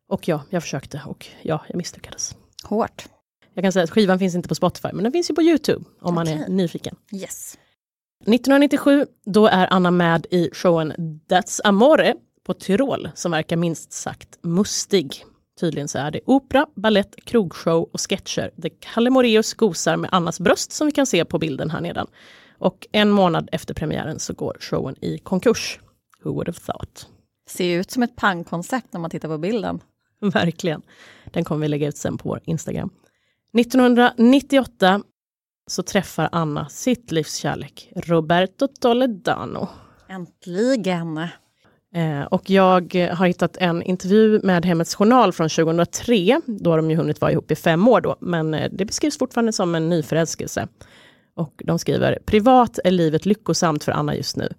[0.10, 2.36] Och ja, jag försökte och ja, jag misslyckades.
[2.64, 3.06] Hårt.
[3.54, 5.86] Jag kan säga att skivan finns inte på Spotify, men den finns ju på YouTube
[6.02, 6.96] om man är nyfiken.
[7.14, 7.58] Yes.
[8.22, 10.94] 1997, då är Anna med i showen
[11.30, 15.26] That's Amore på Tyrol, som verkar minst sagt mustig.
[15.60, 18.52] Tydligen så är det opera, ballett, krogshow och sketcher.
[18.62, 22.08] The Kalle Moraeus gosar med Annas bröst som vi kan se på bilden här nedan.
[22.58, 25.80] Och en månad efter premiären så går showen i konkurs.
[26.24, 27.08] Who would have thought?
[27.50, 29.80] Ser ut som ett pangkoncept när man tittar på bilden.
[30.20, 30.82] Verkligen.
[31.26, 32.90] Den kommer vi lägga ut sen på vår Instagram.
[33.54, 35.02] 1998
[35.68, 39.68] så träffar Anna sitt livs kärlek, Roberto Toledano.
[40.10, 41.18] Äntligen!
[41.96, 46.42] Eh, och jag har hittat en intervju med Hemmets Journal från 2003.
[46.46, 49.18] Då har de ju hunnit vara ihop i fem år då, men eh, det beskrivs
[49.18, 50.68] fortfarande som en ny förälskelse.
[51.36, 54.54] Och de skriver, privat är livet lyckosamt för Anna just nu.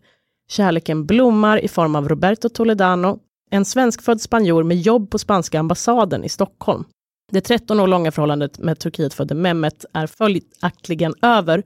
[0.51, 3.19] Kärleken blommar i form av Roberto Toledano,
[3.51, 6.85] en svenskfödd spanjor med jobb på spanska ambassaden i Stockholm.
[7.33, 11.63] Det 13 år långa förhållandet med Turkietfödde Mehmet är följaktligen över,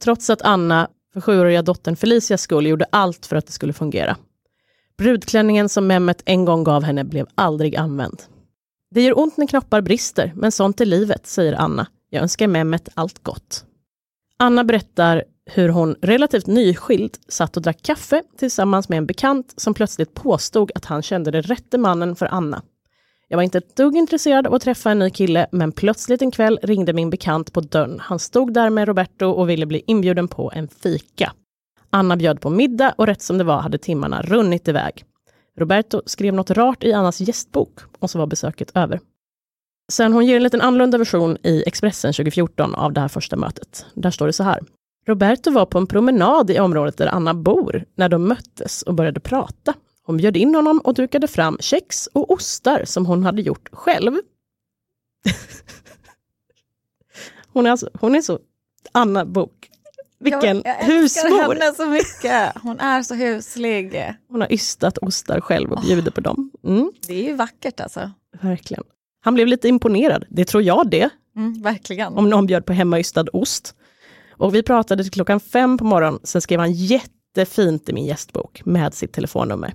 [0.00, 4.16] trots att Anna för sjuåriga dottern Felicias skull gjorde allt för att det skulle fungera.
[4.98, 8.22] Brudklänningen som Mehmet en gång gav henne blev aldrig använd.
[8.90, 11.86] Det gör ont när knoppar brister, men sånt är livet, säger Anna.
[12.10, 13.64] Jag önskar Mehmet allt gott.
[14.36, 19.74] Anna berättar hur hon relativt nyskild satt och drack kaffe tillsammans med en bekant som
[19.74, 22.62] plötsligt påstod att han kände den rätte mannen för Anna.
[23.32, 26.30] Jag var inte ett dugg intresserad av att träffa en ny kille, men plötsligt en
[26.30, 28.00] kväll ringde min bekant på dörren.
[28.00, 31.32] Han stod där med Roberto och ville bli inbjuden på en fika.
[31.90, 35.04] Anna bjöd på middag och rätt som det var hade timmarna runnit iväg.
[35.58, 39.00] Roberto skrev något rart i Annas gästbok och så var besöket över.
[39.92, 43.86] Sen hon ger en liten annorlunda version i Expressen 2014 av det här första mötet.
[43.94, 44.60] Där står det så här.
[45.06, 49.20] Roberto var på en promenad i området där Anna bor när de möttes och började
[49.20, 49.74] prata.
[50.06, 54.12] Hon bjöd in honom och dukade fram kex och ostar som hon hade gjort själv.
[57.52, 58.38] hon, är alltså, hon är så
[58.92, 59.68] Anna Bok.
[60.20, 61.54] Vilken jag, jag husmor!
[61.54, 62.52] henne så mycket.
[62.62, 64.12] Hon är så huslig.
[64.28, 66.50] Hon har ystat ostar själv och bjuder på dem.
[66.64, 68.10] Mm, Det är ju vackert alltså.
[68.42, 68.84] verkligen.
[69.24, 72.12] Han blev lite imponerad, det tror jag det, Mm, verkligen.
[72.12, 73.74] om någon bjöd på hemmaystad ost.
[74.30, 78.62] Och vi pratade till klockan fem på morgonen, sen skrev han jättefint i min gästbok
[78.64, 79.74] med sitt telefonnummer.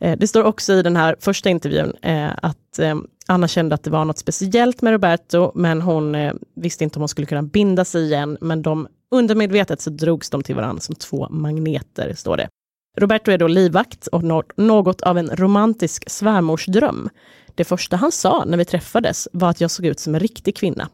[0.00, 2.94] Eh, det står också i den här första intervjun eh, att eh,
[3.26, 6.16] Anna kände att det var något speciellt med Roberto, men hon
[6.56, 10.42] visste inte om hon skulle kunna binda sig igen, men de undermedvetet så drogs de
[10.42, 12.48] till varandra som två magneter, står det.
[12.96, 14.22] Roberto är då livvakt och
[14.56, 17.10] något av en romantisk svärmorsdröm.
[17.54, 20.56] Det första han sa när vi träffades var att jag såg ut som en riktig
[20.56, 20.88] kvinna.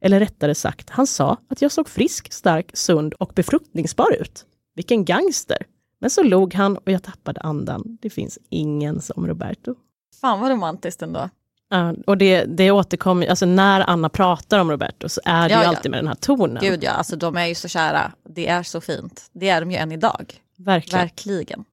[0.00, 4.44] Eller rättare sagt, han sa att jag såg frisk, stark, sund och befruktningsbar ut.
[4.74, 5.66] Vilken gangster!
[6.02, 7.98] Men så log han och jag tappade andan.
[8.00, 9.74] Det finns ingen som Roberto.
[10.20, 11.28] Fan vad romantiskt ändå.
[11.70, 15.58] Ja, och det, det återkommer, alltså när Anna pratar om Roberto så är det Ja,
[15.60, 15.68] ju ja.
[15.68, 16.58] alltid med den här tonen.
[16.62, 18.12] Gud ja, alltså de är ju så kära.
[18.28, 19.30] Det är så fint.
[19.32, 20.34] Det är de ju än idag.
[20.58, 21.00] Verkligen.
[21.00, 21.64] Verkligen.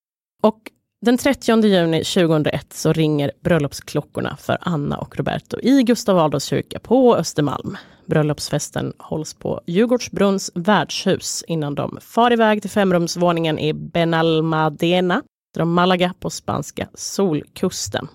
[0.41, 0.59] Och
[1.01, 6.79] den 30 juni 2001 så ringer bröllopsklockorna för Anna och Roberto i Gustav Adolfs kyrka
[6.79, 7.77] på Östermalm.
[8.09, 15.73] Bröllopsfesten hålls på Djurgårdsbrunns värdshus innan de far iväg till femrumsvåningen i Benalmadena, där de
[15.73, 18.07] Malaga på spanska solkusten.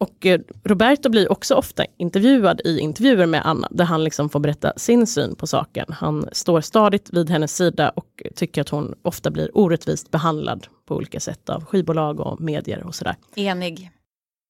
[0.00, 4.40] Och eh, Roberto blir också ofta intervjuad i intervjuer med Anna, där han liksom får
[4.40, 5.86] berätta sin syn på saken.
[5.88, 10.96] Han står stadigt vid hennes sida och tycker att hon ofta blir orättvist behandlad på
[10.96, 13.16] olika sätt av skivbolag och medier och sådär.
[13.34, 13.90] Enig.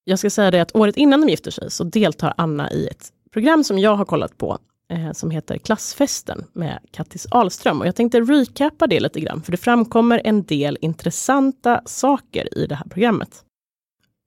[0.03, 3.09] Jag ska säga det att året innan de gifter sig så deltar Anna i ett
[3.31, 4.57] program som jag har kollat på
[4.93, 7.81] eh, som heter Klassfesten med Kattis Ahlström.
[7.81, 12.65] Och jag tänkte recappa det lite grann, för det framkommer en del intressanta saker i
[12.65, 13.43] det här programmet.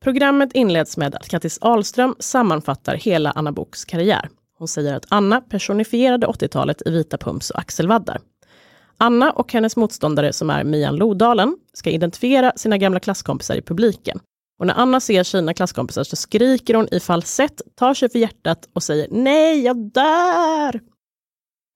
[0.05, 4.29] Programmet inleds med att Kattis Ahlström sammanfattar hela Anna Boks karriär.
[4.59, 8.21] Hon säger att Anna personifierade 80-talet i vita pumps och axelvaddar.
[8.99, 14.21] Anna och hennes motståndare som är Mian Lodalen ska identifiera sina gamla klasskompisar i publiken.
[14.59, 18.69] Och när Anna ser sina klasskompisar så skriker hon i falsett, tar sig för hjärtat
[18.73, 20.81] och säger nej, jag dör!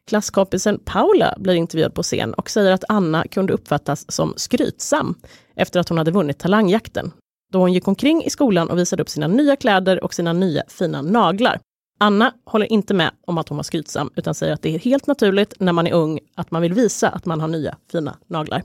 [0.06, 5.14] Klasskompisen Paula blir intervjuad på scen och säger att Anna kunde uppfattas som skrytsam
[5.56, 7.12] efter att hon hade vunnit talangjakten.
[7.52, 10.62] Då hon gick omkring i skolan och visade upp sina nya kläder och sina nya
[10.68, 11.60] fina naglar.
[11.98, 15.06] Anna håller inte med om att hon var skrytsam, utan säger att det är helt
[15.06, 18.62] naturligt när man är ung att man vill visa att man har nya fina naglar.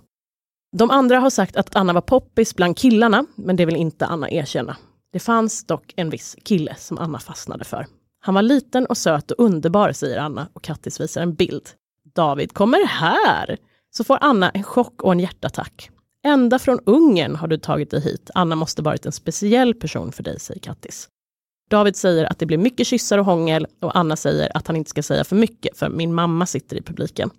[0.71, 4.29] De andra har sagt att Anna var poppis bland killarna, men det vill inte Anna
[4.29, 4.77] erkänna.
[5.11, 7.87] Det fanns dock en viss kille som Anna fastnade för.
[8.19, 11.69] Han var liten och söt och underbar, säger Anna och Kattis visar en bild.
[12.15, 13.57] David kommer här!
[13.91, 15.89] Så får Anna en chock och en hjärtattack.
[16.25, 18.29] Ända från Ungern har du tagit dig hit.
[18.35, 21.09] Anna måste varit en speciell person för dig, säger Kattis.
[21.69, 24.89] David säger att det blir mycket kyssar och hångel och Anna säger att han inte
[24.89, 27.29] ska säga för mycket för min mamma sitter i publiken.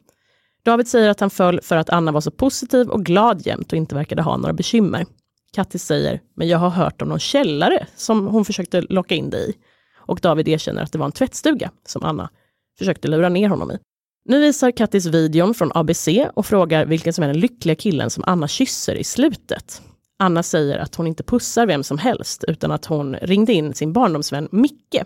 [0.67, 3.79] David säger att han föll för att Anna var så positiv och glad jämt och
[3.79, 5.07] inte verkade ha några bekymmer.
[5.53, 9.51] Kattis säger, men jag har hört om någon källare som hon försökte locka in dig
[9.51, 9.55] i.
[9.97, 12.31] Och David erkänner att det var en tvättstuga som Anna
[12.79, 13.79] försökte lura ner honom i.
[14.25, 18.25] Nu visar Kattis videon från ABC och frågar vilken som är den lyckliga killen som
[18.27, 19.83] Anna kysser i slutet.
[20.19, 23.93] Anna säger att hon inte pussar vem som helst utan att hon ringde in sin
[23.93, 25.03] barndomsvän Micke.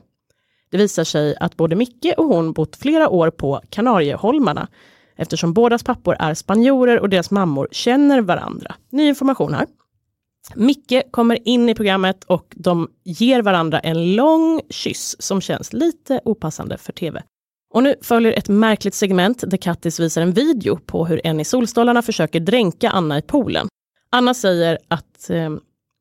[0.70, 4.68] Det visar sig att både Micke och hon bott flera år på Kanarieholmarna
[5.20, 8.74] eftersom bådas pappor är spanjorer och deras mammor känner varandra.
[8.90, 9.66] Ny information här.
[10.54, 16.20] Micke kommer in i programmet och de ger varandra en lång kyss som känns lite
[16.24, 17.22] opassande för tv.
[17.74, 21.44] Och nu följer ett märkligt segment där Kattis visar en video på hur en i
[21.44, 23.68] Solstolarna försöker dränka Anna i poolen.
[24.10, 25.50] Anna säger att eh,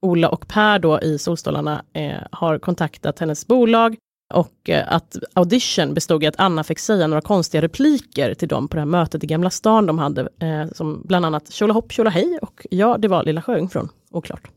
[0.01, 3.97] Ola och Per då i Solstolarna eh, har kontaktat hennes bolag
[4.33, 8.67] och eh, att audition bestod i att Anna fick säga några konstiga repliker till dem
[8.67, 12.39] på det här mötet i Gamla stan de hade, eh, som bland annat tjolahopp tjolahej
[12.41, 14.49] och ja, det var Lilla Sjöjungfrun, oklart.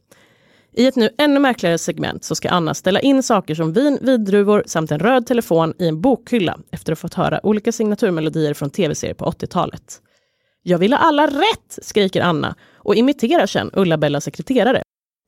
[0.74, 4.62] I ett nu ännu märkligare segment så ska Anna ställa in saker som vin, vidruvor
[4.66, 8.70] samt en röd telefon i en bokhylla efter att ha fått höra olika signaturmelodier från
[8.70, 10.00] tv-serier på 80-talet.
[10.62, 14.81] Jag vill ha alla rätt, skriker Anna och imiterar sen Ulla-Bellas sekreterare.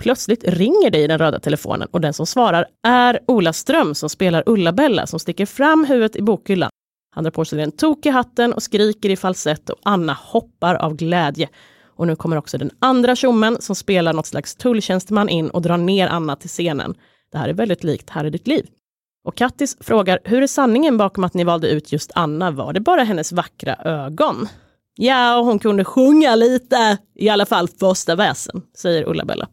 [0.05, 4.11] Plötsligt ringer det i den röda telefonen och den som svarar är Ola Ström som
[4.11, 6.71] spelar Ulla-Bella som sticker fram huvudet i bokhyllan.
[7.15, 10.97] Han drar på sig den tokiga hatten och skriker i falsett och Anna hoppar av
[10.97, 11.49] glädje.
[11.97, 15.77] Och nu kommer också den andra tjommen som spelar något slags tulltjänsteman in och drar
[15.77, 16.95] ner Anna till scenen.
[17.33, 18.67] Det här är väldigt likt Här är ditt liv.
[19.25, 22.51] Och Kattis frågar, hur är sanningen bakom att ni valde ut just Anna?
[22.51, 24.49] Var det bara hennes vackra ögon?
[24.97, 29.49] Ja, och hon kunde sjunga lite, i alla fall första versen, säger Ulla-Bella.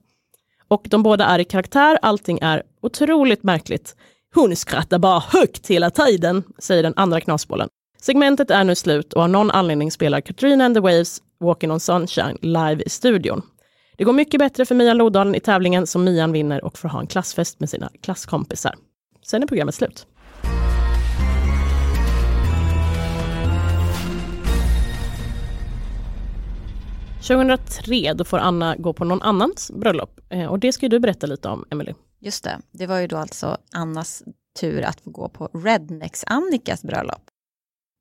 [0.72, 3.96] Och de båda är i karaktär, allting är otroligt märkligt.
[4.36, 7.70] Hon skrattar bara högt hela tiden, säger den andra knasbollen.
[8.02, 11.80] Segmentet är nu slut och av någon anledning spelar Katrina and the Waves Walking on
[11.80, 13.42] Sunshine live i studion.
[13.98, 17.00] Det går mycket bättre för Mian Lodalen i tävlingen som Mian vinner och får ha
[17.00, 18.76] en klassfest med sina klasskompisar.
[19.26, 20.08] Sen är programmet slut.
[27.22, 30.20] –2003, då får Anna gå på någon annans bröllop.
[30.30, 31.94] Eh, och det ska ju du berätta lite om, Emily.
[32.20, 34.24] Just det, det var ju då alltså Annas
[34.60, 37.22] tur att få gå på Rednecks-Annikas bröllop.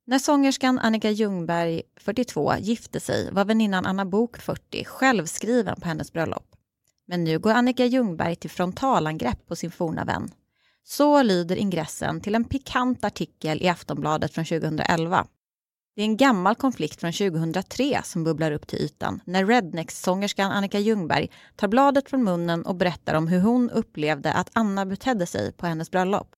[0.07, 6.13] När sångerskan Annika Ljungberg, 42, gifte sig var väninnan Anna Bok 40 självskriven på hennes
[6.13, 6.47] bröllop.
[7.07, 10.31] Men nu går Annika Ljungberg till frontalangrepp på sin forna vän.
[10.85, 15.27] Så lyder ingressen till en pikant artikel i Aftonbladet från 2011.
[16.01, 20.79] Det är en gammal konflikt från 2003 som bubblar upp till ytan när Rednex-sångerskan Annika
[20.79, 25.53] Ljungberg tar bladet från munnen och berättar om hur hon upplevde att Anna betedde sig
[25.53, 26.29] på hennes bröllop.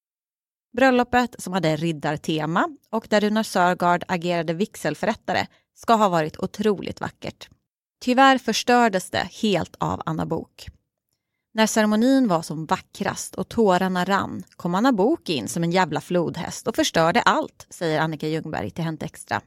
[0.77, 7.49] Bröllopet, som hade riddartema och där Runar Sörgard agerade vigselförrättare, ska ha varit otroligt vackert.
[8.01, 10.69] Tyvärr förstördes det helt av Anna Bok.
[11.55, 16.01] När ceremonin var som vackrast och tårarna rann kom Anna Bok in som en jävla
[16.01, 19.43] flodhäst och förstörde allt, säger Annika Ljungberg till Hänt Extra.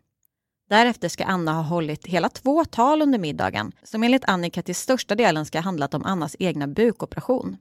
[0.69, 5.15] Därefter ska Anna ha hållit hela två tal under middagen som enligt Annika till största
[5.15, 7.57] delen ska ha handlat om Annas egna bukoperation.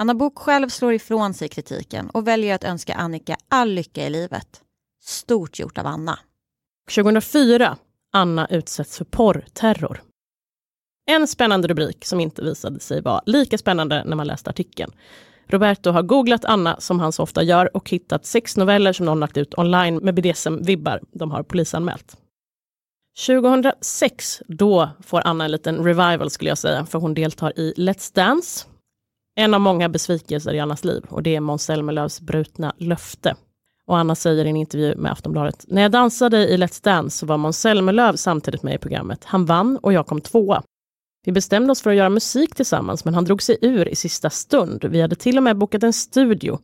[0.00, 4.10] Anna Bok själv slår ifrån sig kritiken och väljer att önska Annika all lycka i
[4.10, 4.62] livet.
[5.00, 6.18] Stort gjort av Anna.
[6.94, 7.76] 2004,
[8.12, 10.02] Anna utsätts för porrterror.
[11.10, 14.92] En spännande rubrik som inte visade sig vara lika spännande när man läste artikeln.
[15.46, 19.20] Roberto har googlat Anna som han så ofta gör och hittat sex noveller som någon
[19.20, 21.00] lagt ut online med BDSM-vibbar.
[21.12, 22.16] De har polisanmält.
[23.26, 28.14] 2006, då får Anna en liten revival skulle jag säga, för hon deltar i Let's
[28.14, 28.66] Dance.
[29.34, 33.36] En av många besvikelser i Annas liv och det är Måns Zelmerlöws brutna löfte.
[33.86, 37.26] Och Anna säger i en intervju med Aftonbladet, när jag dansade i Let's Dance så
[37.26, 39.24] var Måns Zelmerlöw samtidigt med i programmet.
[39.24, 40.62] Han vann och jag kom tvåa.
[41.24, 44.30] Vi bestämde oss för att göra musik tillsammans, men han drog sig ur i sista
[44.30, 44.84] stund.
[44.84, 46.58] Vi hade till och med bokat en studio.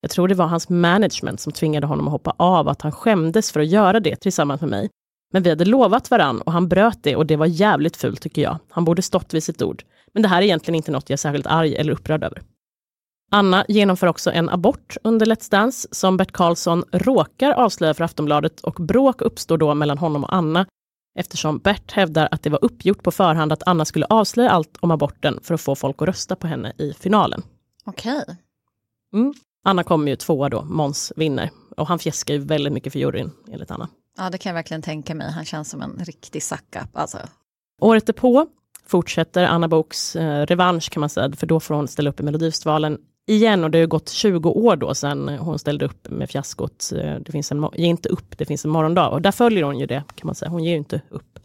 [0.00, 3.52] Jag tror det var hans management som tvingade honom att hoppa av, att han skämdes
[3.52, 4.90] för att göra det tillsammans med mig.
[5.32, 8.42] Men vi hade lovat varann och han bröt det och det var jävligt fult tycker
[8.42, 8.58] jag.
[8.70, 9.82] Han borde stått vid sitt ord.
[10.12, 12.42] Men det här är egentligen inte något jag är särskilt arg eller upprörd över.
[13.30, 18.60] Anna genomför också en abort under Let's Dance som Bert Karlsson råkar avslöja för Aftonbladet
[18.60, 20.66] och bråk uppstår då mellan honom och Anna
[21.18, 24.90] eftersom Bert hävdar att det var uppgjort på förhand att Anna skulle avslöja allt om
[24.90, 27.42] aborten för att få folk att rösta på henne i finalen.
[27.84, 28.24] Okej.
[29.12, 29.34] Mm.
[29.64, 31.50] Anna kommer ju tvåa då, Måns vinner.
[31.76, 33.88] Och han fjäskar ju väldigt mycket för juryn, enligt Anna.
[34.18, 35.30] Ja, det kan jag verkligen tänka mig.
[35.30, 36.88] Han känns som en riktig suck-up.
[36.92, 37.18] Alltså.
[37.80, 38.46] Året därpå
[38.86, 42.22] fortsätter Anna Boks eh, revansch kan man säga, för då får hon ställa upp i
[42.22, 46.92] Melodifestivalen igen och det har gått 20 år då sedan hon ställde upp med fiaskot.
[46.96, 49.78] Eh, det finns en, ge inte upp, det finns en morgondag och där följer hon
[49.78, 50.50] ju det kan man säga.
[50.50, 51.38] Hon ger ju inte upp.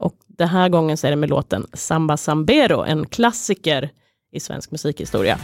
[0.00, 3.90] Och den här gången så är det med låten Samba Sambero, en klassiker
[4.32, 5.38] i svensk musikhistoria.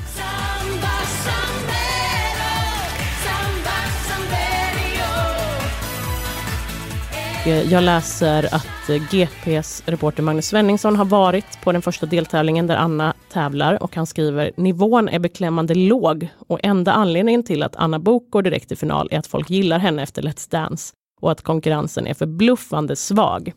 [7.46, 12.66] Eh, jag läser att eh, GPs reporter Magnus Svenningsson har varit på den första deltävlingen
[12.66, 17.76] där Anna tävlar och han skriver nivån är beklämmande låg och enda anledningen till att
[17.76, 21.32] Anna Bok går direkt till final är att folk gillar henne efter Let's Dance och
[21.32, 23.52] att konkurrensen är förbluffande svag.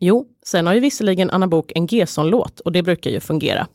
[0.00, 3.66] Jo, sen har ju visserligen Anna Bok en Gesson-låt och det brukar ju fungera.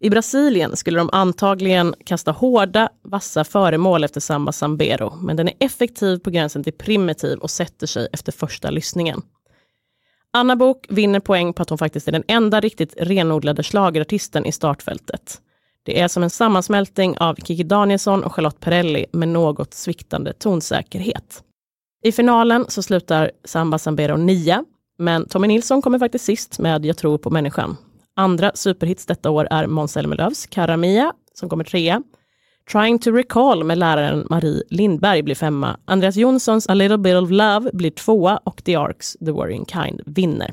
[0.00, 5.54] I Brasilien skulle de antagligen kasta hårda, vassa föremål efter Samba Sambero, men den är
[5.60, 9.22] effektiv på gränsen till primitiv och sätter sig efter första lyssningen.
[10.30, 14.52] Anna Bok vinner poäng på att hon faktiskt är den enda riktigt renodlade schlagerartisten i
[14.52, 15.40] startfältet.
[15.82, 21.42] Det är som en sammansmältning av Kiki Danielsson och Charlotte Perrelli med något sviktande tonsäkerhet.
[22.02, 24.64] I finalen så slutar Samba Sambero nia,
[24.98, 27.76] men Tommy Nilsson kommer faktiskt sist med Jag tror på människan.
[28.18, 32.02] Andra superhits detta år är Måns Zelmerlöws Karamia som kommer trea.
[32.72, 35.80] Trying to recall med läraren Marie Lindberg blir femma.
[35.84, 40.02] Andreas Jonssons A little bit of love blir tvåa och The Arks The Worrying Kind
[40.06, 40.52] vinner.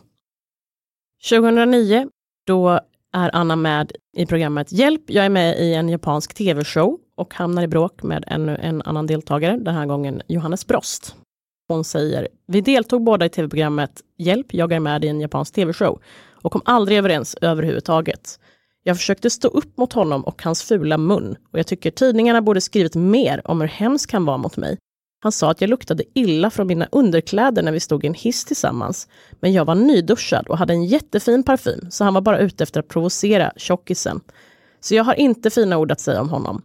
[1.29, 2.07] 2009,
[2.47, 2.79] då
[3.13, 7.63] är Anna med i programmet Hjälp, jag är med i en japansk tv-show och hamnar
[7.63, 11.15] i bråk med ännu en annan deltagare, den här gången Johannes Brost.
[11.67, 16.01] Hon säger, vi deltog båda i tv-programmet Hjälp, jag är med i en japansk tv-show
[16.43, 18.39] och kom aldrig överens överhuvudtaget.
[18.83, 22.61] Jag försökte stå upp mot honom och hans fula mun och jag tycker tidningarna borde
[22.61, 24.77] skrivit mer om hur hemskt han var mot mig.
[25.23, 28.45] Han sa att jag luktade illa från mina underkläder när vi stod i en hiss
[28.45, 29.07] tillsammans.
[29.39, 32.79] Men jag var nyduschad och hade en jättefin parfym, så han var bara ute efter
[32.79, 34.21] att provocera tjockisen.
[34.79, 36.61] Så jag har inte fina ord att säga om honom.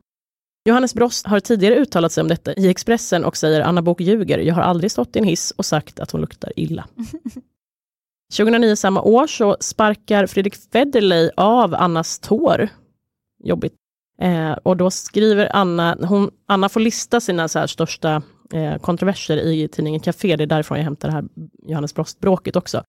[0.68, 4.38] Johannes Brost har tidigare uttalat sig om detta i Expressen och säger Anna Bok ljuger,
[4.38, 6.88] jag har aldrig stått i en hiss och sagt att hon luktar illa.
[8.36, 12.68] 2009 samma år så sparkar Fredrik Federley av Annas tår.
[13.44, 13.74] Jobbigt.
[14.20, 18.22] Eh, och då skriver Anna, hon, Anna får lista sina så här största
[18.52, 21.24] eh, kontroverser i tidningen Café, det är därifrån jag hämtar det här
[21.62, 22.82] Johannes Brost-bråket också.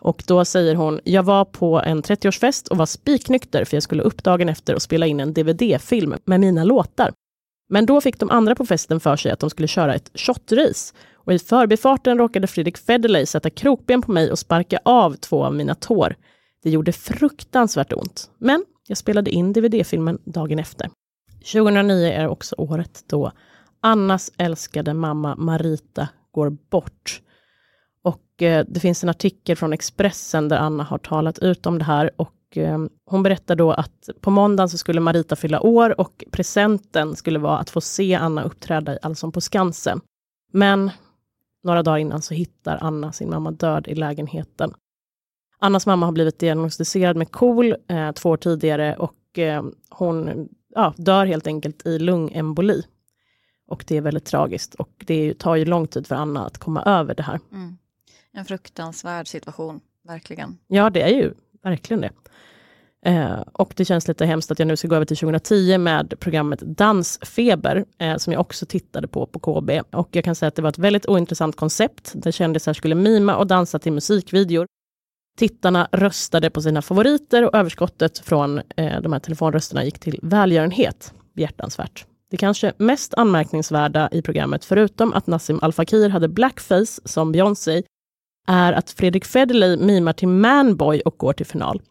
[0.00, 4.02] Och då säger hon, jag var på en 30-årsfest och var spiknykter för jag skulle
[4.02, 7.12] upp dagen efter och spela in en DVD-film med mina låtar.
[7.68, 10.94] Men då fick de andra på festen för sig att de skulle köra ett shotrace.
[11.24, 15.54] Och i förbifarten råkade Fredrik Federley sätta krokben på mig och sparka av två av
[15.54, 16.16] mina tår.
[16.62, 18.30] Det gjorde fruktansvärt ont.
[18.38, 20.90] Men jag spelade in DVD-filmen dagen efter.
[21.52, 23.32] 2009 är också året då
[23.80, 27.20] Annas älskade mamma Marita går bort.
[28.02, 31.84] Och eh, det finns en artikel från Expressen där Anna har talat ut om det
[31.84, 36.24] här och eh, hon berättar då att på måndagen så skulle Marita fylla år och
[36.30, 40.00] presenten skulle vara att få se Anna uppträda i Allsång på Skansen.
[40.52, 40.90] Men
[41.62, 44.74] några dagar innan så hittar Anna sin mamma död i lägenheten.
[45.58, 50.94] Annas mamma har blivit diagnostiserad med KOL eh, två år tidigare och eh, hon ja,
[50.96, 52.82] dör helt enkelt i lungemboli.
[53.68, 56.82] Och det är väldigt tragiskt och det tar ju lång tid för Anna att komma
[56.82, 57.40] över det här.
[57.52, 57.76] Mm.
[58.32, 60.58] En fruktansvärd situation, verkligen.
[60.66, 62.10] Ja, det är ju verkligen det.
[63.06, 66.14] Eh, och det känns lite hemskt att jag nu ska gå över till 2010 med
[66.20, 69.70] programmet Dansfeber, eh, som jag också tittade på på KB.
[69.90, 73.36] Och jag kan säga att det var ett väldigt ointressant koncept, där kändisar skulle mima
[73.36, 74.66] och dansa till musikvideor.
[75.38, 81.14] Tittarna röstade på sina favoriter och överskottet från eh, de här telefonrösterna gick till välgörenhet.
[81.34, 82.06] Behjärtansvärt.
[82.30, 87.82] Det kanske mest anmärkningsvärda i programmet, förutom att Nassim Al Fakir hade blackface som Beyoncé,
[88.46, 91.82] är att Fredrik Federley mimar till Manboy och går till final.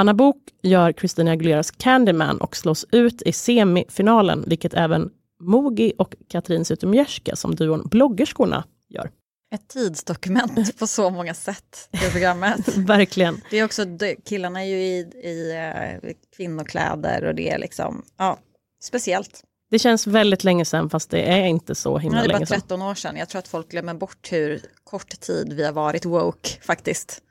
[0.00, 5.10] Anna Bok gör Christina Aguileras Candyman och slås ut i semifinalen, vilket även
[5.42, 9.10] Mogi och Katrin Zytomierska som duon Bloggerskorna gör.
[9.54, 12.68] Ett tidsdokument på så många sätt, det programmet.
[12.76, 13.40] Verkligen.
[13.50, 13.86] Det är också,
[14.24, 18.38] killarna är ju i, i eh, kvinnokläder och det är liksom, ja,
[18.82, 19.42] speciellt.
[19.70, 22.38] Det känns väldigt länge sedan, fast det är inte så himla Ja, det är bara
[22.38, 22.60] länge sedan.
[22.60, 23.16] 13 år sedan.
[23.16, 27.22] Jag tror att folk glömmer bort hur kort tid vi har varit woke faktiskt.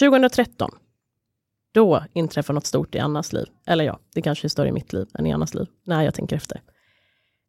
[0.00, 0.70] 2013.
[1.72, 3.46] Då inträffar något stort i Annas liv.
[3.66, 6.14] Eller ja, det kanske är större i mitt liv än i Annas liv, när jag
[6.14, 6.60] tänker efter.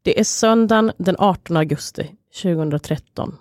[0.01, 2.11] Det är söndagen den 18 augusti
[2.41, 3.38] 2013.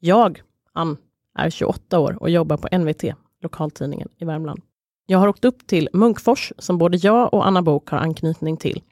[0.00, 0.96] Jag, Ann,
[1.38, 3.04] är 28 år och jobbar på NVT,
[3.42, 4.62] lokaltidningen i Värmland.
[5.06, 8.82] Jag har åkt upp till Munkfors, som både jag och Anna Bok har anknytning till.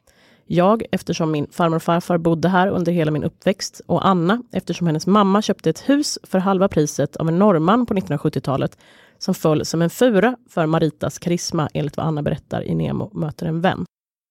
[0.45, 4.87] Jag, eftersom min farmor och farfar bodde här under hela min uppväxt, och Anna, eftersom
[4.87, 8.77] hennes mamma köpte ett hus för halva priset av en norrman på 1970-talet,
[9.19, 13.45] som föll som en fura för Maritas karisma, enligt vad Anna berättar i Nemo möter
[13.45, 13.85] en vän.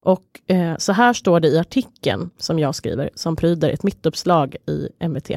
[0.04, 4.56] Och eh, så här står det i artikeln som jag skriver, som pryder ett mittuppslag
[4.66, 5.30] i MVT.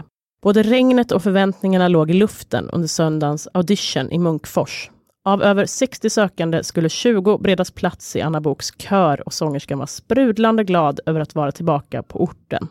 [0.44, 4.90] Både regnet och förväntningarna låg i luften under söndagens audition i Munkfors.
[5.26, 9.86] Av över 60 sökande skulle 20 beredas plats i Anna Boks kör och sångerskan var
[9.86, 12.68] sprudlande glad över att vara tillbaka på orten.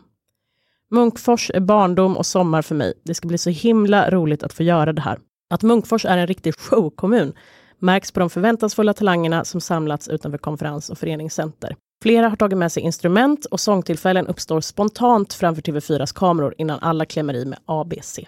[0.89, 2.93] Munkfors är barndom och sommar för mig.
[3.03, 5.19] Det ska bli så himla roligt att få göra det här.
[5.51, 7.33] Att Munkfors är en riktig showkommun
[7.79, 11.75] märks på de förväntansfulla talangerna som samlats utanför konferens och föreningscenter.
[12.03, 17.05] Flera har tagit med sig instrument och sångtillfällen uppstår spontant framför TV4s kameror innan alla
[17.05, 18.19] klämmer i med ABC.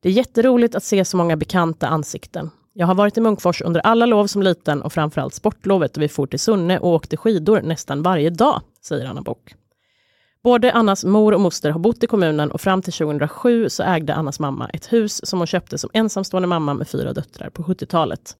[0.00, 2.50] Det är jätteroligt att se så många bekanta ansikten.
[2.72, 6.08] Jag har varit i Munkfors under alla lov som liten och framförallt sportlovet då vi
[6.08, 9.54] for till Sunne och åkte skidor nästan varje dag, säger Anna Bok.
[10.44, 14.14] Både Annas mor och moster har bott i kommunen och fram till 2007 så ägde
[14.14, 18.36] Annas mamma ett hus som hon köpte som ensamstående mamma med fyra döttrar på 70-talet.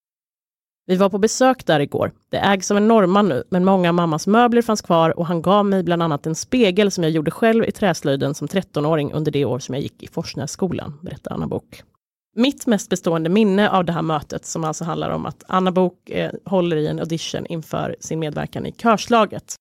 [0.86, 2.12] Vi var på besök där igår.
[2.30, 5.42] Det ägs av en norrman nu, men många av mammas möbler fanns kvar och han
[5.42, 9.32] gav mig bland annat en spegel som jag gjorde själv i träslöjden som 13-åring under
[9.32, 11.82] det år som jag gick i Forsnässkolan, berättar Anna Bok.
[12.36, 16.10] Mitt mest bestående minne av det här mötet, som alltså handlar om att Anna Bok
[16.10, 19.56] eh, håller i en audition inför sin medverkan i Körslaget,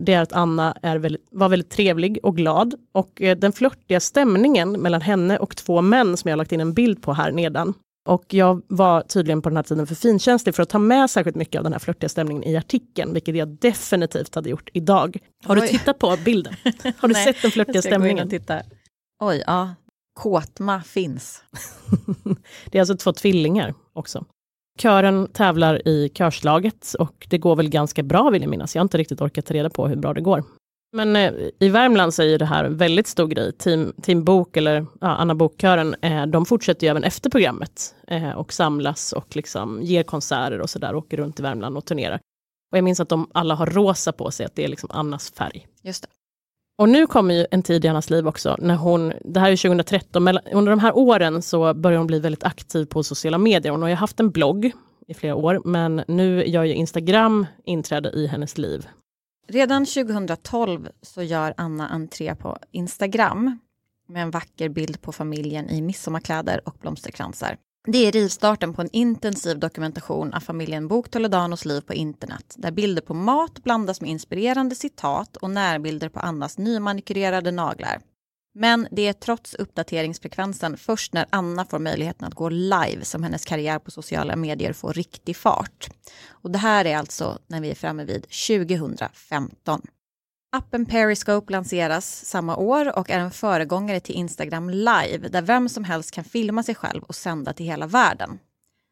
[0.00, 2.74] det är att Anna är väldigt, var väldigt trevlig och glad.
[2.92, 6.74] Och eh, den flörtiga stämningen mellan henne och två män som jag lagt in en
[6.74, 7.74] bild på här nedan.
[8.08, 11.36] Och jag var tydligen på den här tiden för finkänslig för att ta med särskilt
[11.36, 15.16] mycket av den här flörtiga stämningen i artikeln, vilket jag definitivt hade gjort idag.
[15.44, 15.68] Har du Oj.
[15.68, 16.54] tittat på bilden?
[16.98, 18.28] Har du Nej, sett den flörtiga stämningen?
[18.28, 18.62] titta.
[19.20, 19.74] Oj, ja.
[20.14, 21.44] Kåtma finns.
[22.70, 24.24] Det är alltså två tvillingar också.
[24.78, 28.74] Kören tävlar i körslaget och det går väl ganska bra vill jag minnas.
[28.74, 30.44] Jag har inte riktigt orkat ta reda på hur bra det går.
[30.92, 33.52] Men eh, i Värmland så är ju det här en väldigt stor grej.
[33.52, 38.30] Team, Team Bok eller ja, Anna Bokkören, eh, de fortsätter ju även efter programmet eh,
[38.30, 42.20] och samlas och liksom ger konserter och sådär, åker runt i Värmland och turnerar.
[42.72, 45.30] Och jag minns att de alla har rosa på sig, att det är liksom Annas
[45.30, 45.66] färg.
[45.82, 46.08] Just det.
[46.78, 49.56] Och nu kommer ju en tid i Annas liv också, när hon, det här är
[49.56, 53.72] 2013, men under de här åren så börjar hon bli väldigt aktiv på sociala medier.
[53.72, 54.72] Hon har ju haft en blogg
[55.06, 58.88] i flera år, men nu gör ju Instagram inträde i hennes liv.
[59.48, 63.58] Redan 2012 så gör Anna entré på Instagram
[64.08, 67.56] med en vacker bild på familjen i midsommarkläder och blomsterkransar.
[67.92, 72.70] Det är rivstarten på en intensiv dokumentation av familjen Bok Toledanos liv på internet där
[72.70, 78.00] bilder på mat blandas med inspirerande citat och närbilder på Annas nymanikurerade naglar.
[78.54, 83.44] Men det är trots uppdateringsfrekvensen först när Anna får möjligheten att gå live som hennes
[83.44, 85.88] karriär på sociala medier får riktig fart.
[86.28, 89.82] Och det här är alltså när vi är framme vid 2015.
[90.50, 95.84] Appen Periscope lanseras samma år och är en föregångare till Instagram Live där vem som
[95.84, 98.38] helst kan filma sig själv och sända till hela världen.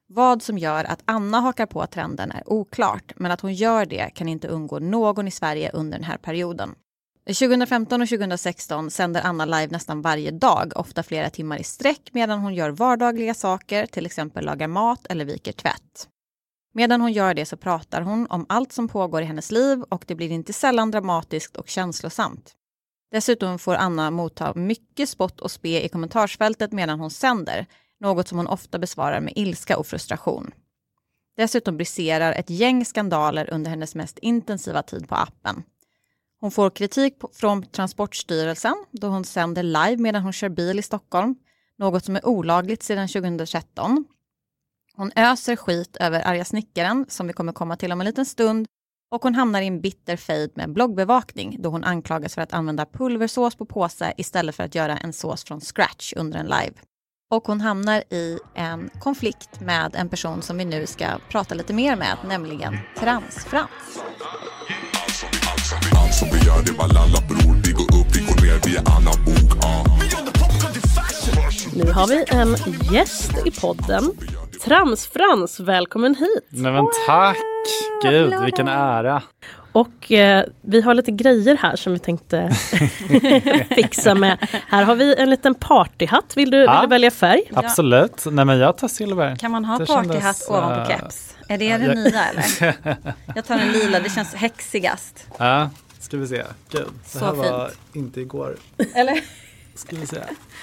[0.09, 4.11] Vad som gör att Anna hakar på trenden är oklart, men att hon gör det
[4.15, 6.75] kan inte undgå någon i Sverige under den här perioden.
[7.27, 12.39] 2015 och 2016 sänder Anna live nästan varje dag, ofta flera timmar i sträck medan
[12.39, 16.09] hon gör vardagliga saker, till exempel lagar mat eller viker tvätt.
[16.77, 20.05] Medan hon gör det så pratar hon om allt som pågår i hennes liv och
[20.07, 22.55] det blir inte sällan dramatiskt och känslosamt.
[23.11, 27.67] Dessutom får Anna motta mycket spott och spe i kommentarsfältet medan hon sänder,
[28.01, 30.51] något som hon ofta besvarar med ilska och frustration.
[31.37, 35.63] Dessutom briserar ett gäng skandaler under hennes mest intensiva tid på appen.
[36.41, 41.35] Hon får kritik från Transportstyrelsen då hon sänder live medan hon kör bil i Stockholm,
[41.79, 44.05] något som är olagligt sedan 2013.
[44.99, 48.67] Hon öser skit över arga snickaren, som vi kommer komma till om en liten stund,
[49.11, 52.87] och hon hamnar i en bitter fejd med bloggbevakning då hon anklagas för att använda
[52.87, 56.73] pulversås på påse istället för att göra en sås från scratch under en live.
[57.31, 61.75] Och hon hamnar i en konflikt med en person som vi nu ska prata lite
[61.75, 64.03] mer med, nämligen Transfrans.
[65.97, 68.77] Allt som vi gör det är alla bror Vi går upp, vi går ner, vi
[68.77, 70.06] är Anna Bok ah.
[71.77, 72.57] Nu har vi en
[72.95, 74.11] gäst i podden.
[74.65, 76.45] Trams-Frans, välkommen hit!
[76.49, 77.37] Nej men tack!
[78.03, 79.23] Gud, vilken ära.
[79.73, 82.51] Och eh, vi har lite grejer här som vi tänkte
[83.75, 84.39] fixa med.
[84.69, 86.37] Här har vi en liten partyhatt.
[86.37, 86.73] Vill du, Ja.
[86.81, 87.43] vill du välja färg?
[87.55, 88.25] Absolut.
[88.31, 89.37] Nej men jag tar silver.
[89.37, 91.35] Kan man ha Det partyhatt kändes, ovanpå eh, keps?
[91.49, 92.75] Är det ja, det jag- nya eller?
[93.35, 95.27] Jag tar en lila, det känns häxigast.
[95.39, 95.71] Ja,
[96.01, 96.43] ska vi se.
[96.71, 97.79] Gud, det Så här var fint.
[98.07, 98.57] inte igår.
[98.95, 99.21] Eller?
[99.75, 100.17] Ska vi se.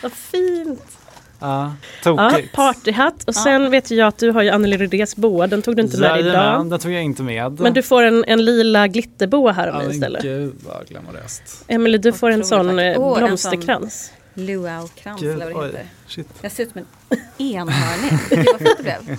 [0.04, 0.98] Vad fint!
[1.44, 1.74] Ja,
[2.06, 2.54] Ja, tokigt.
[2.56, 3.24] partyhatt.
[3.28, 5.48] Och sen vet ju jag att du har ju Anneli Rydés boa.
[5.48, 6.70] Den tog du inte med dig idag.
[6.70, 7.60] den tog jag inte med.
[7.60, 10.22] Men du får en, en lila glitterboa här av Ja, mig istället.
[10.22, 11.64] Gud vad glamoröst.
[11.68, 14.12] Emelie, du får en sån sån- blomsterkrans.
[14.34, 15.86] Luau-krans Gud, eller vad det oj, heter.
[16.08, 16.28] shit.
[16.42, 18.20] Jag ser ut som en enhörning.
[18.30, 19.18] Gud vad fint det blev.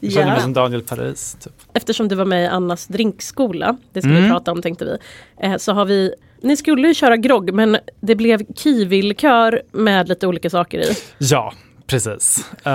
[0.00, 0.42] Jag känner mig Ja.
[0.42, 1.36] som Daniel Paris.
[1.40, 1.52] Typ.
[1.74, 4.30] Eftersom du var med i Annas drinkskola, det ska vi Mm.
[4.30, 4.96] prata om tänkte vi,
[5.46, 10.26] eh, så har vi ni skulle ju köra grogg men det blev kiwilikör med lite
[10.26, 10.92] olika saker i.
[11.18, 11.52] Ja,
[11.90, 12.44] Precis.
[12.64, 12.72] Eh,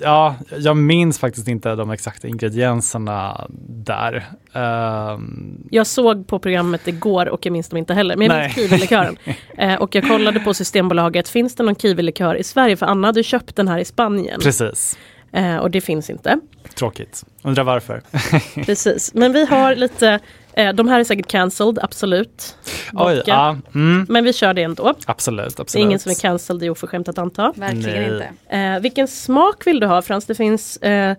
[0.00, 4.24] ja, jag minns faktiskt inte de exakta ingredienserna där.
[4.52, 8.16] Ehm, Jag såg på programmet igår och jag minns dem inte heller.
[8.16, 9.16] Men jag minns kiwilikören.
[9.58, 11.28] eh, och jag kollade på Systembolaget.
[11.28, 12.76] Finns det någon kiwilikör i Sverige?
[12.76, 14.40] För Anna hade köpt den här i Spanien.
[14.40, 14.98] precis.
[15.32, 16.40] Eh, och det finns inte.
[16.74, 17.24] Tråkigt.
[17.42, 18.02] Undrar varför.
[18.64, 19.14] Precis.
[19.14, 20.20] Men vi har lite,
[20.56, 22.56] eh, de här är säkert cancelled, absolut.
[22.92, 23.56] Oj, ja.
[23.74, 24.94] Mm, Men vi kör det ändå.
[25.06, 25.72] absolut, absolut.
[25.72, 27.52] Det är ingen som är cancelled, det är oförskämt att anta.
[27.56, 28.30] Verkligen Nej.
[28.48, 28.56] inte.
[28.56, 30.24] Eh, vilken smak vill du ha Frans?
[30.26, 31.10] Det finns, eh,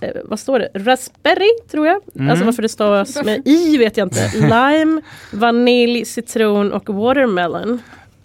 [0.00, 0.68] eh, vad står det?
[0.74, 2.00] Raspberry tror jag.
[2.16, 2.30] Mm.
[2.30, 4.30] Alltså varför det stavas med i vet jag inte.
[4.34, 5.00] Lime,
[5.32, 7.70] vanilj, citron och watermelon.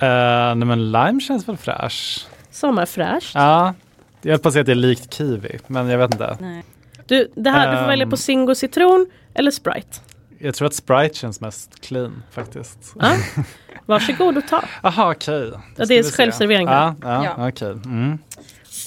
[0.04, 0.08] Uh,
[0.56, 2.26] nej men lime känns väl fräsch.
[2.52, 3.32] Sommarfräscht.
[3.36, 3.74] Ja,
[4.22, 6.38] jag höll på att säga att det är likt kiwi, men jag vet inte.
[6.42, 6.64] Nej.
[7.06, 7.88] Du, det här, du får Ehm.
[7.90, 9.98] välja på Zingo citron eller Sprite.
[10.44, 12.96] Jag tror att Sprite känns mest clean faktiskt.
[13.00, 13.18] Ja.
[13.86, 14.64] Varsågod och ta.
[14.84, 15.52] Jaha, okej.
[15.52, 16.96] Då Ja, det är självservering här.
[17.02, 17.72] Ja, ja, okej.
[17.72, 18.18] Mm.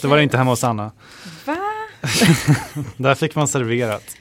[0.02, 0.92] Det var det inte hemma hos Anna.
[1.46, 1.56] Va?
[2.96, 4.16] Där fick man serverat.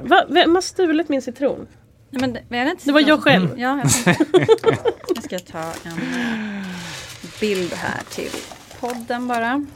[0.00, 0.24] Va?
[0.28, 1.66] Vem har stulit min citron?
[2.10, 3.48] Nej, men det, är det, inte Det var jag själv.
[3.56, 4.16] Ja, jag,
[5.14, 6.00] jag ska ta en
[7.40, 8.30] bild här till
[8.80, 9.66] podden bara.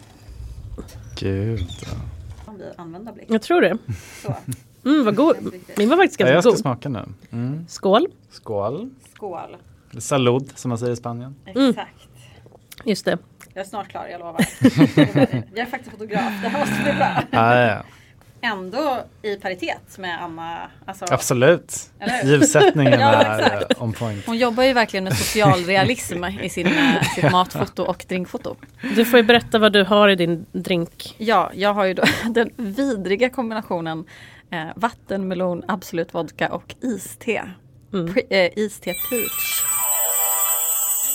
[1.19, 1.69] Gud.
[3.27, 3.79] Jag tror det.
[4.23, 4.37] Så.
[4.89, 5.37] Mm, vad god.
[5.77, 6.59] Min var faktiskt Ja, ganska jag ska god.
[6.59, 7.05] smaka nu.
[7.33, 7.65] Mm.
[7.69, 8.07] Skål.
[8.31, 8.91] Skål.
[9.15, 9.57] Skål.
[9.99, 11.35] Salud, som man säger i Spanien.
[11.47, 11.91] Exakt.
[12.85, 13.19] Just det.
[13.55, 14.47] Jag är snart klar, jag lovar.
[15.55, 17.23] jag är faktiskt fotograf, det här måste bli bra.
[17.31, 17.83] Ja, ja, ja.
[18.41, 20.71] Ändå i paritet med Anna.
[20.85, 21.91] Alltså, Absolut.
[22.25, 24.27] Ljussättningen Ja, är eh, on point.
[24.27, 28.57] Hon jobbar ju verkligen med socialrealism i sin, eh, sitt matfoto och drinkfoto.
[28.97, 31.15] Du får ju berätta vad du har i din drink.
[31.19, 34.05] Ja, jag har ju då den vidriga kombinationen
[34.53, 37.51] eh, vatten, melon, absolut vodka och iste.
[37.93, 38.15] Mm.
[38.15, 39.63] Pre- eh, iste peach.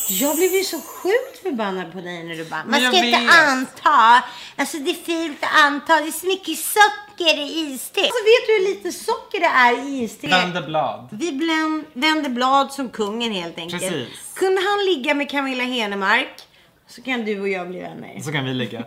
[0.10, 3.20] Jag blev ju så sjukt förbannad på dig när du bara, man ska jag inte
[3.20, 3.32] vet.
[3.50, 4.24] anta,
[4.56, 8.00] alltså det är fult att anta, det är så mycket socker i iste.
[8.02, 10.62] Alltså vet du hur lite socker det är i iste?
[10.68, 11.10] blad.
[11.12, 13.82] Vi bländ, vänder blad som kungen helt enkelt.
[13.82, 14.34] Precis.
[14.34, 16.42] Kunde han ligga med Camilla Henemark
[16.88, 18.20] så kan du och jag bli vänner.
[18.20, 18.84] Så kan vi ligga.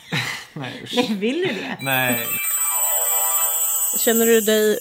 [0.52, 0.92] Nej, usch.
[0.96, 1.76] Nej, vill du det?
[1.80, 2.26] Nej.
[3.98, 4.78] Känner du dig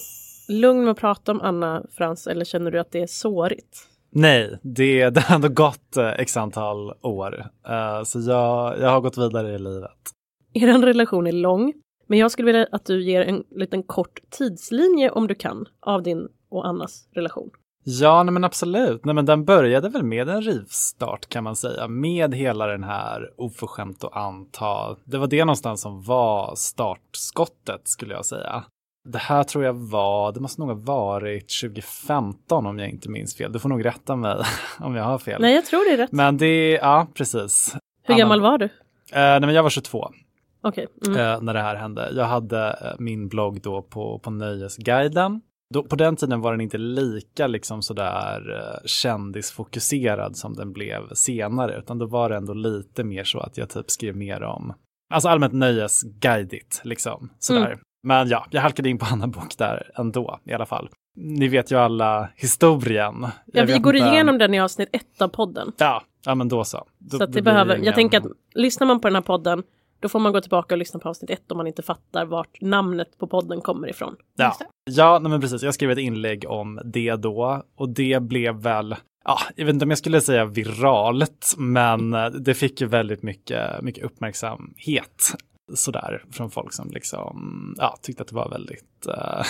[0.48, 3.88] lugn med att prata om Anna Frans eller känner du att det är sårigt?
[4.12, 7.46] Nej, det, det har ändå gått eh, x antal år.
[7.68, 9.92] Eh, så jag, jag har gått vidare i livet.
[10.54, 11.74] Er relation är lång,
[12.08, 16.04] men jag skulle vilja att du ger en liten kort tidslinje om du kan av
[16.04, 17.50] din och Annas relation.
[17.84, 19.06] Ja, nej men absolut.
[19.06, 21.88] Nej, men den började väl med en rivstart kan man säga.
[21.88, 24.96] Med hela den här oförskämt att anta.
[25.06, 28.64] Det var det någonstans som var startskottet skulle jag säga.
[29.04, 33.36] Det här tror jag var, det måste nog ha varit 2015 om jag inte minns
[33.36, 33.52] fel.
[33.52, 34.36] Du får nog rätta mig
[34.80, 35.42] om jag har fel.
[35.42, 36.12] Nej, jag tror det är rätt.
[36.12, 37.76] Men det, ja precis.
[38.04, 38.66] Hur Anna- gammal var du?
[38.66, 38.70] Eh,
[39.12, 40.12] nej, men jag var 22
[40.62, 40.88] Okej.
[41.06, 41.20] Mm.
[41.20, 42.12] eh, när det här hände.
[42.16, 45.42] Jag hade eh, min blogg då på, på Nöjesguiden.
[45.74, 51.14] Då, på den tiden var den inte lika liksom sådär eh, kändisfokuserad som den blev
[51.14, 54.74] senare, utan då var det ändå lite mer så att jag typ skrev mer om,
[55.14, 57.66] alltså allmänt nöjesguidigt liksom sådär.
[57.66, 57.80] Mm.
[58.04, 60.90] Men ja, jag halkade in på Anna Bok där ändå i alla fall.
[61.16, 63.28] Ni vet ju alla historien.
[63.46, 65.72] Ja, vi går inte- igenom den i avsnitt ett av podden.
[65.78, 66.88] Ja, ja men då så.
[66.98, 68.26] Då, så det behöver, ingen- jag tänker att
[68.56, 69.64] lyssnar man på den här podden
[70.00, 72.62] då får man gå tillbaka och lyssna på avsnitt ett om man inte fattar vart
[72.62, 74.16] namnet på podden kommer ifrån.
[74.38, 74.56] Ja,
[74.90, 75.64] ja nej men precis.
[75.64, 78.96] Jag skrev ett inlägg om det då och det blev väl,
[79.26, 82.12] ja, jag vet inte om jag skulle säga viralt, men
[82.44, 85.36] det fick ju väldigt mycket, mycket uppmärksamhet
[85.74, 89.44] sådär från folk som liksom, ja, tyckte att det var väldigt uh,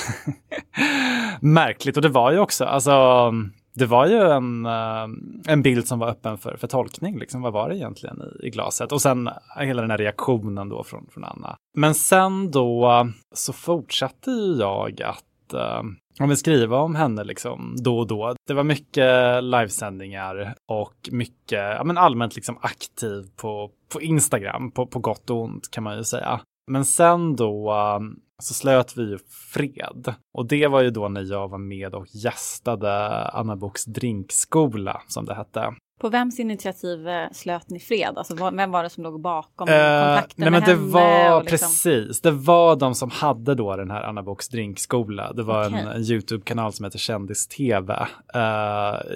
[1.42, 1.96] märkligt.
[1.96, 3.32] Och det var ju också, alltså,
[3.74, 5.08] det var ju en, uh,
[5.48, 7.20] en bild som var öppen för, för tolkning.
[7.20, 7.42] Liksom.
[7.42, 8.92] Vad var det egentligen i, i glaset?
[8.92, 11.58] Och sen hela den här reaktionen då från, från Anna.
[11.78, 15.24] Men sen då så fortsatte ju jag att
[15.54, 15.82] eh,
[16.20, 18.36] om vi skriva om henne liksom då och då.
[18.48, 24.88] Det var mycket livesändningar och mycket ja, men allmänt liksom aktiv på, på Instagram, på,
[24.88, 26.42] på gott och ont kan man ju säga.
[26.72, 28.00] Men sen då eh,
[28.42, 29.18] så slöt vi ju
[29.54, 30.14] fred.
[30.34, 35.26] Och det var ju då när jag var med och gästade Anna Boks drinkskola som
[35.26, 35.74] det hette.
[36.00, 38.14] På vems initiativ eh, slöt ni fred?
[38.18, 40.92] Alltså, vem var det som låg bakom Eh, kontakten nej, men med det henne?
[40.92, 45.34] var liksom- precis, det var de som hade då den här Anna Boks drinkskola.
[45.34, 45.80] Det var Okej.
[45.96, 47.94] en, YouTube-kanal som heter Kändis-TV.
[48.34, 48.42] Eh,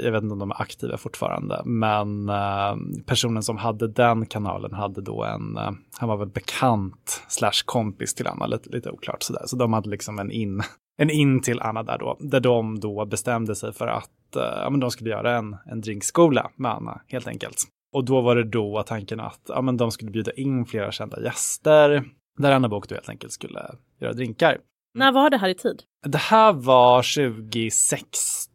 [0.03, 2.75] jag vet inte om de är aktiva fortfarande, men eh,
[3.05, 8.13] personen som hade den kanalen hade då en, eh, han var väl bekant slash kompis
[8.13, 9.43] till Anna, lite, lite oklart sådär.
[9.45, 10.61] Så de hade liksom en in,
[10.97, 14.09] en in till Anna där då, där de då bestämde sig för att
[14.39, 17.63] ja, men de skulle göra en, en drinkskola med Anna helt enkelt.
[17.93, 21.21] Och då var det då tanken att ja, men de skulle bjuda in flera kända
[21.23, 22.03] gäster
[22.37, 23.59] där Anna Bok då helt enkelt skulle
[23.99, 24.57] göra drinkar.
[24.93, 25.83] När var det här i tid?
[26.05, 27.01] Det här var
[27.41, 28.52] 2016.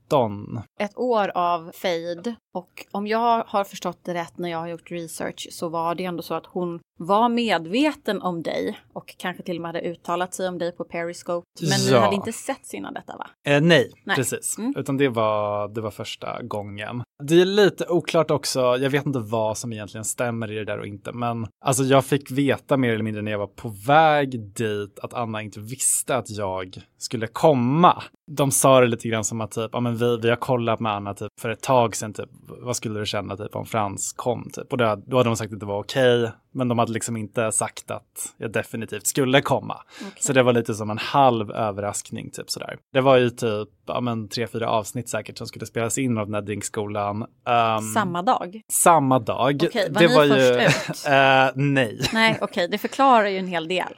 [0.80, 4.90] Ett år av fade och om jag har förstått det rätt när jag har gjort
[4.90, 9.56] research så var det ändå så att hon var medveten om dig och kanske till
[9.56, 11.46] och med hade uttalat sig om dig på Periscope.
[11.60, 12.00] Men ni Ja.
[12.00, 13.26] hade inte sett innan detta va?
[13.46, 14.16] Eh, nej, Nej.
[14.16, 14.58] precis.
[14.58, 14.74] Mm.
[14.76, 17.02] Utan det var, det var första gången.
[17.22, 20.78] Det är lite oklart också, jag vet inte vad som egentligen stämmer i det där
[20.78, 24.40] och inte, men alltså jag fick veta mer eller mindre när jag var på väg
[24.52, 28.02] dit att Anna inte visste att jag skulle komma.
[28.28, 30.92] De sa det lite grann som att typ, ja men vi, vi har kollat med
[30.92, 34.50] Anna typ för ett tag sedan typ, vad skulle du känna typ om Frans kom
[34.52, 34.72] typ?
[34.72, 37.52] Och då, då hade de sagt att det var okej, men de hade liksom inte
[37.52, 39.82] sagt att jag definitivt skulle komma.
[40.20, 42.78] Så det var lite som en halv överraskning typ sådär.
[42.92, 46.26] Det var ju typ, ja men tre, fyra avsnitt säkert som skulle spelas in av
[46.26, 47.24] den här drinkskolan.
[47.48, 48.60] Ehm, Samma dag?
[48.72, 49.62] samma dag.
[49.66, 51.06] Okej, var ni först ut?
[51.08, 52.00] Eh, nej.
[52.12, 53.94] Nej, okej, det förklarar ju en hel del.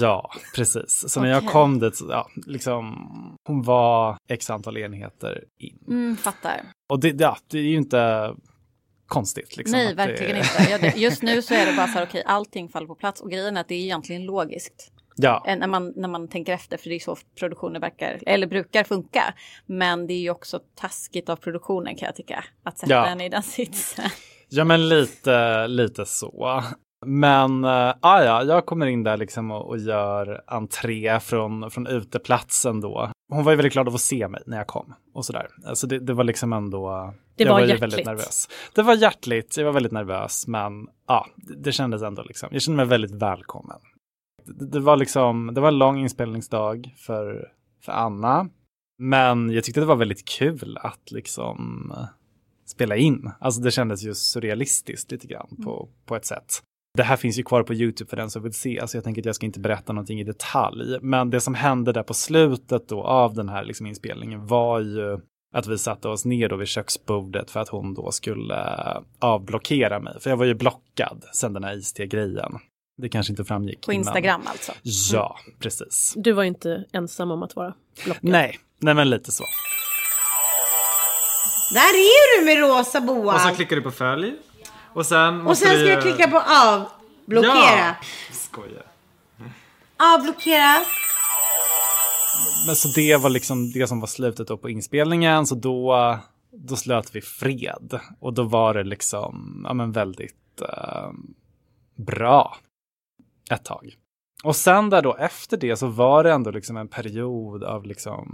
[0.00, 1.04] Ja, precis.
[1.08, 2.94] Så när jag kom dit, så, ja, liksom,
[3.48, 5.78] hon var x antal enheter in.
[5.88, 6.60] Mm, fattar.
[6.88, 8.34] Och det, ja, det är ju inte
[9.06, 9.56] konstigt.
[9.56, 10.66] Liksom, Nej, att det- verkligen inte.
[10.70, 13.20] Ja, det, just nu så är det bara så här, okej, allting faller på plats
[13.20, 14.90] och grejen är att det är egentligen logiskt.
[15.16, 18.84] Ja, När man, när man tänker efter, för det är så produktioner verkar, eller brukar
[18.84, 19.34] funka.
[19.66, 23.06] Men det är ju också taskigt av produktionen kan jag tycka, att sätta Ja.
[23.06, 24.04] en i den sitsen.
[24.48, 26.62] ja men lite, lite så.
[27.06, 32.80] Men äh, ja, jag kommer in där liksom och, och gör entré från, från uteplatsen
[32.80, 33.10] då.
[33.28, 35.48] Hon var ju väldigt glad att få se mig när jag kom och sådär.
[35.66, 37.14] Alltså det, det var liksom ändå...
[37.36, 37.82] Det jag var ju hjärtligt.
[37.82, 38.48] väldigt nervös.
[38.74, 42.62] Det var hjärtligt, jag var väldigt nervös, men ja, det, det kändes ändå liksom, jag
[42.62, 43.78] kände mig väldigt välkommen.
[44.44, 47.48] Det, det var liksom, det var en lång inspelningsdag för,
[47.84, 48.48] för Anna,
[48.98, 51.92] men jag tyckte det var väldigt kul att liksom
[52.66, 53.30] spela in.
[53.40, 56.62] Alltså det kändes ju surrealistiskt lite grann på, på ett sätt.
[56.96, 59.22] Det här finns ju kvar på YouTube för den som vill se, så jag tänker
[59.22, 60.98] att jag ska inte berätta någonting i detalj.
[61.02, 65.18] Men det som hände där på slutet då av den här liksom inspelningen var ju
[65.54, 70.00] att vi satte oss ner då vid köksbordet för att hon då skulle eh, avblockera
[70.00, 70.20] mig.
[70.20, 72.52] För jag var ju blockad sen den här iste-grejen.
[73.02, 73.80] Det kanske inte framgick.
[73.86, 74.72] På men- Instagram alltså.
[75.12, 76.12] Ja, precis.
[76.16, 77.74] Du var inte ensam om att vara
[78.04, 78.24] blockad.
[78.30, 79.44] Nej, nej men lite så.
[81.74, 83.34] Där är du med rosa boa.
[83.34, 84.32] Och så klickar du på följ.
[84.94, 86.88] Och sen, Och måste sen ska jag klicka på av.
[87.26, 87.52] Blockera.
[87.52, 87.94] Ja!
[88.32, 88.86] Skojar.
[90.14, 90.76] Avblockera.
[92.66, 95.46] Men så det var liksom det som var slutet då på inspelningen.
[95.46, 96.18] Så då,
[96.50, 98.00] då slöt vi fred.
[98.20, 101.10] Och då var det liksom, ja men väldigt eh,
[101.96, 102.56] bra
[103.50, 103.94] ett tag.
[104.44, 108.26] Och sen där då efter det så var det ändå liksom en period av liksom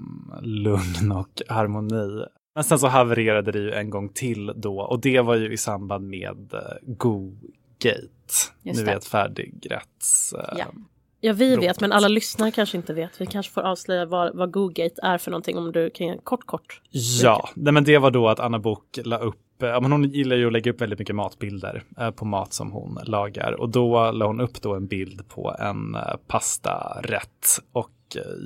[0.43, 2.25] lugn och harmoni.
[2.61, 5.57] Men sen så havererade det ju en gång till då och det var ju i
[5.57, 8.01] samband med uh, Go-gate.
[8.63, 8.95] Just Ni det.
[8.95, 10.33] vet färdigrätts...
[10.33, 10.65] eh, Ja.
[11.21, 13.21] Ja, vi vet, men alla lyssnare kanske inte vet.
[13.21, 16.81] Vi kanske får avslöja vad, vad Go-gate är för någonting om du kan kort, kort.
[17.23, 20.05] Ja, nej, men det var då att Anna Bok la upp, eh, ja, men hon
[20.11, 23.53] gillar ju att lägga upp väldigt mycket matbilder eh, på mat som hon lagar.
[23.61, 27.47] Och då la hon upp då en bild på en eh, pastarätt.
[27.73, 27.95] Och eh,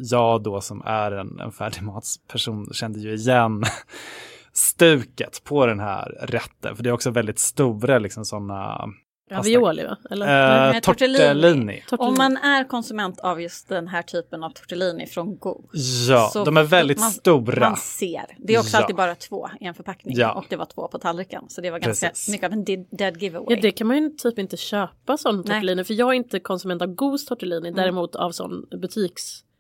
[0.03, 3.65] jag då som är en, en färdigmatsperson kände ju igen
[4.53, 6.77] stuket på den här rätten.
[6.77, 8.89] För det är också väldigt stora liksom sådana
[9.31, 9.97] Ravioli, va?
[10.11, 10.27] Eller?
[10.27, 11.83] Eh, Nej, tortellini.
[11.91, 15.65] Om man är konsument av just den här typen av tortellini från Go.
[16.09, 17.69] Ja, så de är väldigt man, stora.
[17.69, 18.25] Man ser.
[18.39, 18.81] Det är också Ja.
[18.81, 20.17] alltid bara två i en förpackning.
[20.17, 20.33] Ja.
[20.33, 21.45] Och det var två på tallriken.
[21.49, 22.29] Så det var ganska Precis.
[22.29, 23.57] mycket av en dead, giveaway.
[23.57, 25.45] Ja, det kan man ju typ inte köpa sån Nej.
[25.45, 25.85] tortellini.
[25.85, 28.67] För jag är inte konsument av Goos tortellini, däremot av sån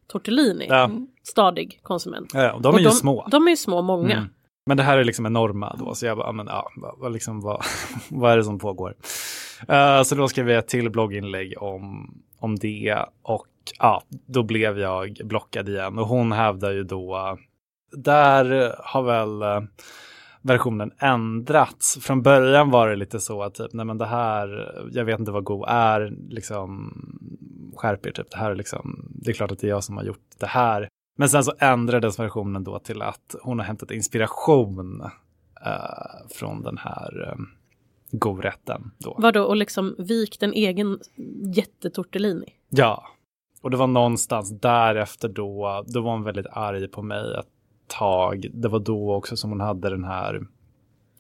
[0.05, 0.67] butikstortellini.
[0.69, 0.91] Ja.
[1.23, 2.31] Stadig konsument.
[2.35, 3.27] Ja, och de är Och ju små.
[3.31, 4.17] De är ju små, många.
[4.17, 4.29] Mm.
[4.67, 7.65] Men det här är liksom enorma då, så jag bara, men, ja, vad, liksom, vad,
[8.11, 8.95] vad är det som pågår?
[9.69, 13.47] Eh, så då skrev jag ett till blogginlägg om, om det och
[13.79, 17.39] ja, då blev jag blockad igen och hon hävdar ju då,
[17.93, 19.69] där har väl eh,
[20.45, 21.99] versionen ändrats.
[22.01, 25.33] Från början var det lite så att typ, nej men det här, jag vet inte
[25.33, 26.93] vad Go är, liksom
[27.77, 29.97] skärp er typ, det här är liksom, det är klart att det är jag som
[29.97, 30.89] har gjort det här.
[31.17, 35.01] Men sen så ändrades versionen då till att hon har hämtat inspiration
[35.67, 37.45] eh, från den här eh,
[38.11, 39.17] Go-rätten då.
[39.19, 40.99] Vadå, och liksom vikt en egen
[41.55, 42.47] jättetortellini?
[42.69, 43.05] Ja,
[43.63, 47.54] och det var någonstans därefter då, då var hon väldigt arg på mig ett
[47.87, 48.47] tag.
[48.53, 50.47] Det var då också som hon hade den här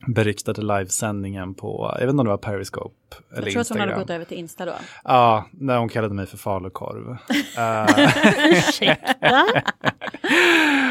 [0.07, 2.95] beryktade livesändningen på, jag vet inte om det var Periscope
[3.37, 4.01] eller Jag tror att hon hade Instagram.
[4.01, 4.73] gått över till Insta då.
[5.05, 7.17] Ja, när hon kallade mig för falukorv.
[7.59, 7.87] Eh,
[8.51, 9.45] Ursäkta?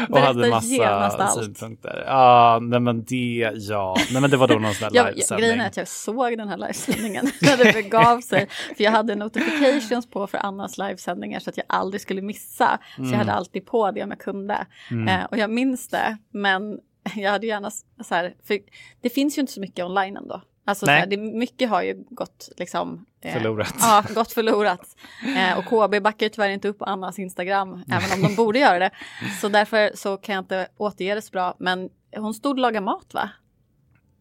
[0.08, 2.04] och hade massa synpunkter.
[2.06, 5.44] Ja, nej men det, ja, nej men det var då någon sån där livesändning.
[5.46, 8.48] grejen är att jag såg den här livesändningen när det begav sig.
[8.76, 12.78] För jag hade notifications på för Annas livesändningar så att jag aldrig skulle missa.
[12.96, 14.66] Så jag hade alltid på det om jag kunde.
[15.08, 16.78] Eh, och jag minns det, men
[17.16, 18.58] jag hade gärna så här, för
[19.00, 20.42] det finns ju inte så mycket online ändå.
[20.66, 23.74] Alltså här, det, mycket har ju gått liksom eh, Förlorat.
[23.80, 24.96] Ja, gått förlorat.
[25.36, 28.78] Eh, och KB backar ju tyvärr inte upp Annas Instagram, även om de borde göra
[28.78, 28.90] det.
[29.40, 31.56] Så därför så kan jag inte återge det så bra.
[31.58, 33.30] Men hon stod och lagade mat va?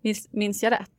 [0.02, 0.90] Minns, minns jag rätt?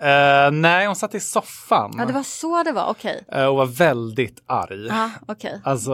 [0.00, 3.24] Eh, nej, hon satt i soffan Ja, det var så det var, okej.
[3.32, 4.86] eh, och var väldigt arg.
[4.86, 5.60] Ja, okej.
[5.64, 5.92] Alltså,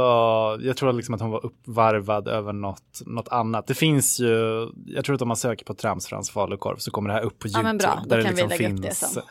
[0.61, 3.67] jag tror liksom att hon var uppvarvad över något, något annat.
[3.67, 7.15] Det finns ju, jag tror att om man söker på Tramsfrans falukorv så kommer det
[7.15, 7.69] här upp på Ja, YouTube.
[7.69, 7.99] men bra.
[8.03, 9.13] Då där det kan vi liksom lägga upp det finns.
[9.15, 9.23] sen.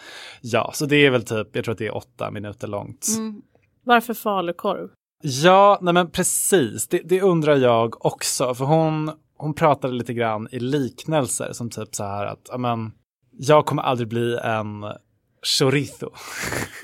[0.41, 3.05] Ja, så det är väl typ, jag tror att det är åtta minuter långt.
[3.17, 3.41] Mm.
[3.85, 4.89] Varför falukorv?
[5.21, 6.87] Ja, nej men precis.
[6.87, 8.55] Det, det undrar jag också.
[8.55, 12.91] För hon, hon pratade lite grann i liknelser som typ så här att, ja men,
[13.37, 14.83] jag kommer aldrig bli en
[15.59, 16.09] chorizo.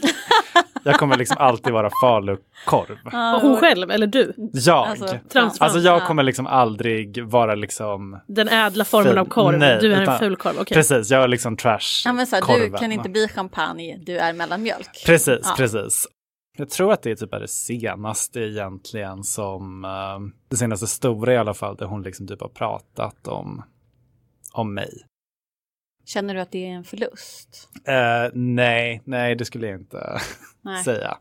[0.84, 2.98] jag kommer liksom alltid vara falukorv.
[3.36, 4.34] Och hon själv, eller du?
[4.54, 4.88] Jag.
[4.88, 5.20] Alltså.
[5.60, 6.06] Alltså jag Ja.
[6.06, 9.58] kommer liksom aldrig vara liksom Den ädla formen av korv.
[9.60, 10.54] Nej, du är utan- en fulkorv.
[10.60, 10.76] Okej.
[10.76, 14.18] Precis, jag är liksom trash Ja, men så här, du kan inte bli champagne, du
[14.18, 15.04] är mellanmjölk.
[15.06, 15.54] Precis, Ja.
[15.58, 16.08] precis.
[16.58, 20.20] Jag tror att det är typ det senaste egentligen som, eh,
[20.50, 23.64] det senaste stora i alla fall, där hon liksom typ har pratat om,
[24.54, 24.90] om mig.
[26.10, 27.70] Känner du att det är en förlust?
[27.88, 30.20] Eh, nej, nej det skulle jag inte
[30.62, 30.84] Nej.
[30.84, 31.18] säga.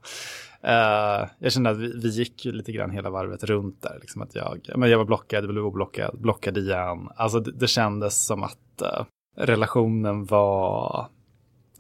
[0.63, 3.99] Eh, jag kände att vi, vi gick ju lite grann hela varvet runt där.
[4.01, 7.09] Liksom att jag, men jag var blockad, jag blev oblockad, blockad igen.
[7.17, 9.05] Alltså det, det kändes som att eh,
[9.37, 11.09] relationen var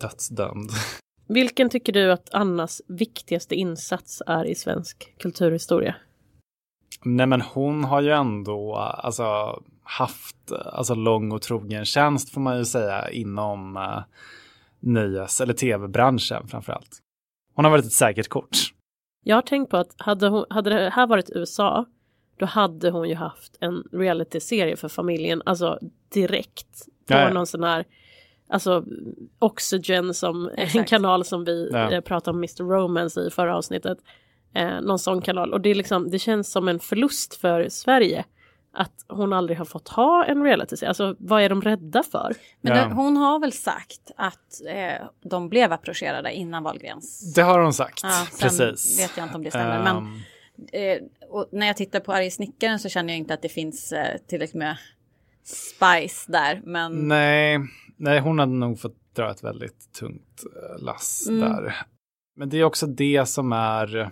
[0.00, 0.70] dödsdömd.
[1.28, 5.96] Vilken tycker du att Annas viktigaste insats är i svensk kulturhistoria?
[7.04, 9.59] Nej men hon har ju ändå alltså,
[9.91, 14.03] haft alltså, lång och trogen tjänst får man ju säga inom uh,
[14.80, 16.99] nöjes eller tv-branschen framförallt.
[17.55, 18.57] Hon har varit ett säkert kort.
[19.24, 21.86] Jag har tänkt på att hade, hon, hade det här varit USA
[22.39, 25.78] då hade hon ju haft en realityserie för familjen, alltså
[26.14, 27.32] direkt på Ja, ja.
[27.32, 27.84] någon sån här
[28.51, 28.84] Alltså
[29.39, 30.91] Oxygen som en Exakt.
[30.91, 31.91] kanal som vi Ja.
[31.93, 32.64] eh, pratade om Mr.
[32.64, 33.99] Romance i förra avsnittet.
[34.55, 38.24] Eh, någon sån kanal och det är liksom det känns som en förlust för Sverige
[38.78, 40.88] att hon aldrig har fått ha en realityserie.
[40.88, 42.34] Alltså vad är de rädda för?
[42.60, 42.84] Men Ja.
[42.94, 47.34] hon har väl sagt att eh, de blev approcherade innan Wahlgrens.
[47.34, 48.00] Det har hon sagt.
[48.02, 48.98] Ja, Precis.
[49.00, 49.82] vet jag inte om det stämmer.
[49.82, 49.96] Men
[50.72, 53.48] Ehm, eh, och när jag tittar på Arge snickaren så känner jag inte att det
[53.48, 54.76] finns eh, tillräckligt med
[55.44, 56.60] spice där.
[56.64, 57.58] Men nej,
[57.96, 61.40] nej, hon hade nog fått dra ett väldigt tungt eh, lass Mm.
[61.40, 61.74] där.
[62.36, 64.10] Men det är också det som är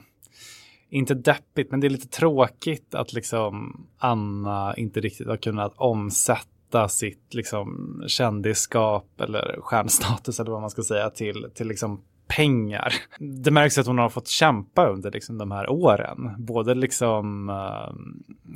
[0.91, 6.89] inte deppigt, men det är lite tråkigt att liksom Anna inte riktigt har kunnat omsätta
[6.89, 12.95] sitt liksom kändisskap eller stjärnstatus eller vad man ska säga till, till liksom pengar.
[13.19, 17.95] Det märks att hon har fått kämpa under liksom de här åren, både liksom, eh,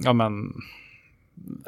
[0.04, 0.54] ja men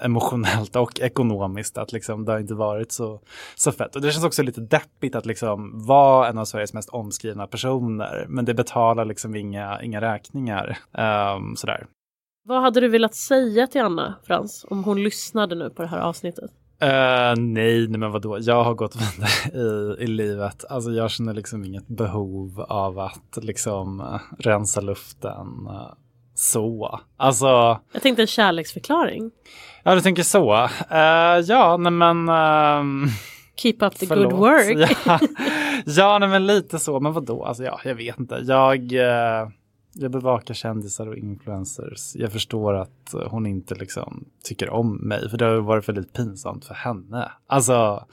[0.02, 3.20] emotionellt och ekonomiskt att liksom det har inte varit så,
[3.54, 3.96] så fett.
[3.96, 8.26] Och det känns också lite deppigt att liksom vara en av Sveriges mest omskrivna personer
[8.28, 10.78] men det betalar liksom inga, inga räkningar.
[10.92, 11.86] Ehm, sådär.
[12.44, 15.98] Vad hade du velat säga till Anna Frans om hon lyssnade nu på det här
[15.98, 16.50] avsnittet?
[16.82, 18.38] Eh, nej, nej, men vadå?
[18.40, 20.64] Jag har gått vidare i, i livet.
[20.68, 25.92] Alltså jag känner liksom inget behov av att liksom eh, rensa luften eh,
[26.42, 27.00] så.
[27.16, 29.30] Alltså, Jag tänkte en kärleksförklaring.
[29.82, 30.54] ja du tänker så.
[30.90, 32.28] Eh, ja, nej men.
[32.28, 33.06] ehm,
[33.56, 34.30] Keep up the Förlåt.
[34.32, 34.90] good work.
[35.06, 35.18] Ja,
[35.86, 37.00] ja nej, men lite så.
[37.00, 37.44] Men vadå?
[37.44, 38.40] Alltså, ja, jag vet inte.
[38.44, 39.48] Jag, eh,
[39.94, 42.14] jag bevakar kändisar och influencers.
[42.16, 45.30] Jag förstår att hon inte liksom tycker om mig.
[45.30, 47.32] För det har varit väldigt pinsamt för henne.
[47.46, 48.04] Alltså,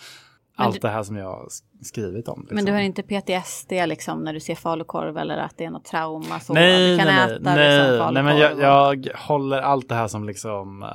[0.59, 1.47] allt du- det här som jag
[1.81, 2.39] skrivit om.
[2.41, 2.55] Liksom.
[2.55, 5.85] Men du har inte PTSD liksom när du ser falukorv eller att det är något
[5.85, 6.39] trauma?
[6.39, 9.95] Så Nej, du kan nej, äta nej, liksom nej, men jag, jag håller allt det
[9.95, 10.89] här som liksom eh,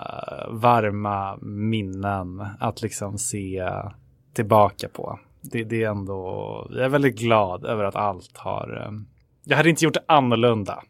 [0.50, 3.62] varma minnen att liksom se
[4.34, 5.18] tillbaka på.
[5.40, 8.92] Det, det är ändå, jag är väldigt glad över att allt har, eh,
[9.44, 10.82] jag hade inte gjort det annorlunda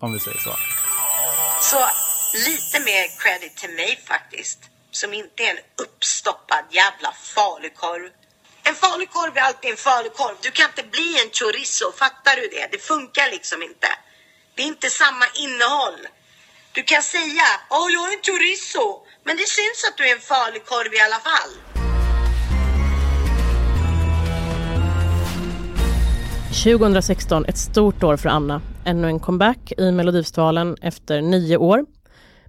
[0.00, 0.50] om vi säger så.
[1.70, 1.76] Så
[2.48, 4.58] lite mer credit till mig faktiskt.
[4.90, 8.10] Som inte är en uppstoppad jävla falukorv.
[8.70, 10.36] En falukorv är alltid en falukorv.
[10.46, 12.64] Du kan inte bli en chorizo, fattar du det?
[12.72, 13.88] Det funkar liksom inte.
[14.54, 16.00] Det är inte samma innehåll.
[16.72, 18.86] Du kan säga, åh oh, jag är en chorizo,
[19.24, 21.52] men det syns att du är en falukorv i alla fall.
[26.52, 28.62] –2016, ett stort år för Anna.
[28.84, 31.84] Ännu en comeback i Melodifestivalen efter nio år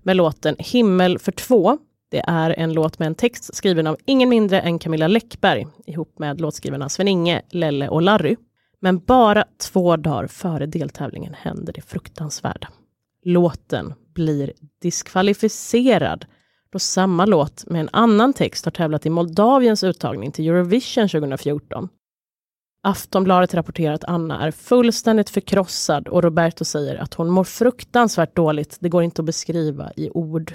[0.04, 1.78] med låten Himmel för två
[2.12, 6.20] det är en låt med en text skriven av ingen mindre än Camilla Läckberg ihop
[6.20, 8.36] med låtskrivarna Sven-Inge, Lelle och Larry.
[8.80, 12.68] Men bara två dagar före deltävlingen händer det fruktansvärda.
[13.24, 16.26] Låten blir diskvalificerad
[16.72, 21.90] då samma låt med en annan text har tävlat i Moldaviens uttagning till Eurovision 2014.
[22.84, 28.78] Aftonbladet rapporterar att Anna är fullständigt förkrossad och Roberto säger att hon mår fruktansvärt dåligt.
[28.80, 30.54] Det går inte att beskriva i ord.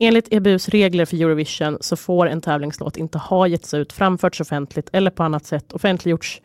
[0.00, 4.88] Enligt EBUs regler för Eurovision så får en tävlingslåt inte ha getts ut, framförts offentligt
[4.92, 6.42] eller på annat sätt offentliggjorts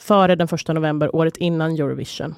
[0.00, 2.34] före den 1 november året innan Eurovision.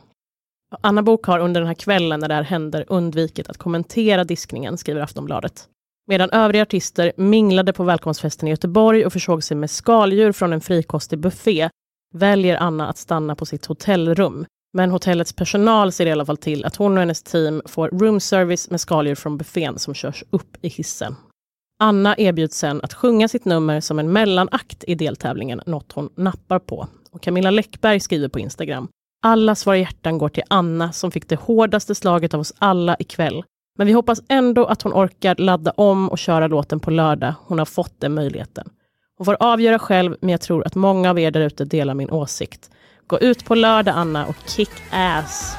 [0.80, 4.78] Anna Bok har under den här kvällen när det här händer undvikit att kommentera diskningen,
[4.78, 5.68] skriver Aftonbladet.
[6.06, 10.60] Medan övriga artister minglade på välkomstfesten i Göteborg och försåg sig med skaldjur från en
[10.60, 11.70] frikostig buffé
[12.14, 14.46] väljer Anna att stanna på sitt hotellrum.
[14.76, 18.20] Men hotellets personal ser i alla fall till att hon och hennes team får room
[18.20, 21.16] service med skaldjur från buffén som körs upp i hissen.
[21.78, 26.58] Anna erbjuds sen att sjunga sitt nummer som en mellanakt i deltävlingen, något hon nappar
[26.58, 26.88] på.
[27.10, 28.88] Och Camilla Läckberg skriver på Instagram.
[29.22, 33.44] Allas våra hjärtan går till Anna som fick det hårdaste slaget av oss alla ikväll.
[33.78, 37.34] Men vi hoppas ändå att hon orkar ladda om och köra låten på lördag.
[37.46, 38.68] Hon har fått den möjligheten.
[39.16, 42.70] Hon får avgöra själv, men jag tror att många av er därute delar min åsikt.
[43.06, 45.56] Gå ut på lördag, Anna, och kick ass!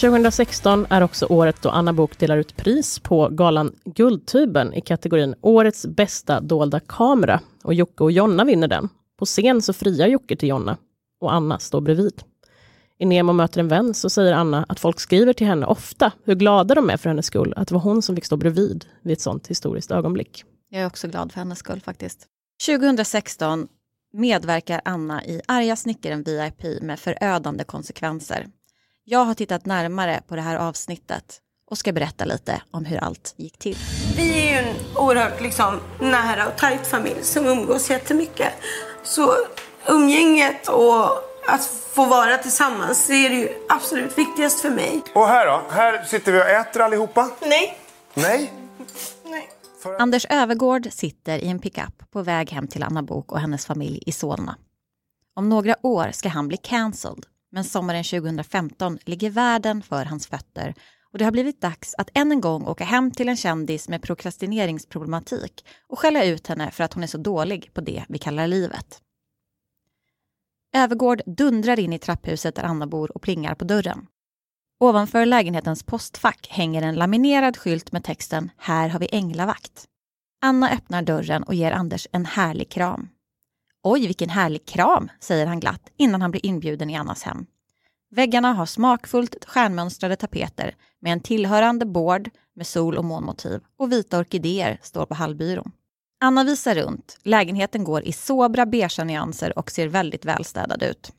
[0.00, 5.34] 2016 är också året då Anna Bok delar ut pris på galan Guldtuben i kategorin
[5.40, 7.40] Årets bästa dolda kamera.
[7.64, 8.88] Och Jocke och Jonna vinner den.
[9.18, 10.76] På scen så friar Jocke till Jonna
[11.20, 12.22] och Anna står bredvid.
[12.98, 16.34] I Nemo möter en vän så säger Anna att folk skriver till henne ofta hur
[16.34, 19.12] glada de är för hennes skull, att det var hon som fick stå bredvid vid
[19.12, 20.44] ett sånt historiskt ögonblick.
[20.68, 22.26] Jag är också glad för hennes skull faktiskt.
[22.66, 23.68] 2016
[24.12, 28.46] medverkar Anna i Arga snickaren VIP med förödande konsekvenser.
[29.04, 31.40] Jag har tittat närmare på det här avsnittet
[31.70, 33.76] och ska berätta lite om hur allt gick till.
[34.16, 38.52] Vi är ju en oerhört liksom, nära och tajt familj som umgås jättemycket.
[39.04, 39.34] Så
[39.88, 41.10] umgänget och
[41.48, 45.02] att få vara tillsammans, det är det ju absolut viktigast för mig.
[45.14, 45.62] Och här då?
[45.70, 47.30] Här sitter vi och äter allihopa.
[47.40, 47.78] Nej.
[48.14, 48.52] Nej?
[49.98, 54.02] Anders Övergård sitter i en pickup på väg hem till Anna Bok och hennes familj
[54.06, 54.56] i Solna.
[55.34, 60.74] Om några år ska han bli cancelled, men sommaren 2015 ligger världen för hans fötter
[61.12, 64.02] och det har blivit dags att än en gång åka hem till en kändis med
[64.02, 68.46] prokrastineringsproblematik och skälla ut henne för att hon är så dålig på det vi kallar
[68.46, 69.00] livet.
[70.74, 74.06] Övergård dundrar in i trapphuset där Anna bor och plingar på dörren.
[74.80, 79.84] Ovanför lägenhetens postfack hänger en laminerad skylt med texten “Här har vi änglavakt”.
[80.42, 83.08] Anna öppnar dörren och ger Anders en härlig kram.
[83.82, 87.46] Oj, vilken härlig kram, säger han glatt innan han blir inbjuden i Annas hem.
[88.10, 94.18] Väggarna har smakfullt stjärnmönstrade tapeter med en tillhörande bord med sol och månmotiv och vita
[94.18, 95.72] orkidéer står på hallbyrån.
[96.20, 97.18] Anna visar runt.
[97.22, 101.12] Lägenheten går i sobra beige nyanser och ser väldigt välstädad ut.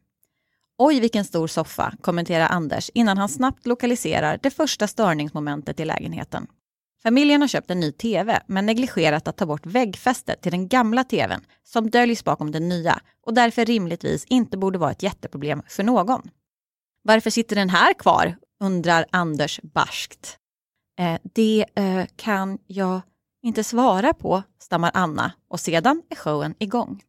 [0.80, 6.48] Oj, vilken stor soffa, kommenterar Anders innan han snabbt lokaliserar det första störningsmomentet i lägenheten.
[7.04, 11.04] Familjen har köpt en ny TV men negligerat att ta bort väggfästet till den gamla
[11.04, 15.84] TVn som döljs bakom den nya och därför rimligtvis inte borde vara ett jätteproblem för
[15.84, 16.30] någon.
[17.02, 18.36] Varför sitter den här kvar?
[18.60, 20.38] undrar Anders barskt.
[21.00, 23.02] Eh, det eh, kan jag
[23.42, 27.04] inte svara på, stammar Anna och sedan är showen igång.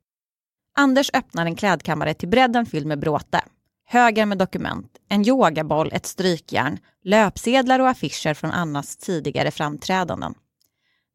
[0.77, 3.45] Anders öppnar en klädkammare till bredden fylld med bråte.
[3.91, 10.35] Högar med dokument, en yogaboll, ett strykjärn, löpsedlar och affischer från Annas tidigare framträdanden.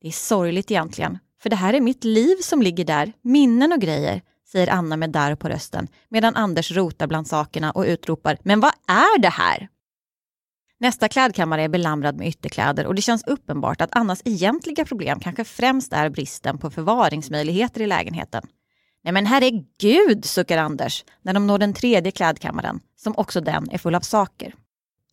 [0.02, 3.80] Det är sorgligt egentligen, för det här är mitt liv som ligger där, minnen och
[3.80, 4.22] grejer,
[4.52, 8.74] säger Anna med darr på rösten medan Anders rotar bland sakerna och utropar “Men vad
[8.88, 9.70] är det här?”
[10.80, 15.44] Nästa klädkammare är belamrad med ytterkläder och det känns uppenbart att Annas egentliga problem kanske
[15.44, 18.44] främst är bristen på förvaringsmöjligheter i lägenheten.
[19.04, 23.78] Nej men herregud, suckar Anders när de når den tredje klädkammaren, som också den är
[23.78, 24.56] full av saker.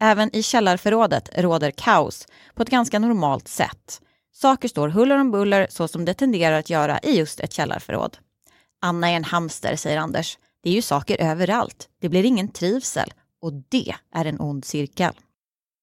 [0.00, 4.00] Även i källarförrådet råder kaos på ett ganska normalt sätt.
[4.32, 8.18] Saker står huller om buller så som det tenderar att göra i just ett källarförråd.
[8.80, 10.38] Anna är en hamster, säger Anders.
[10.62, 11.88] Det är ju saker överallt.
[12.00, 13.12] Det blir ingen trivsel
[13.42, 15.14] och det är en ond cirkel.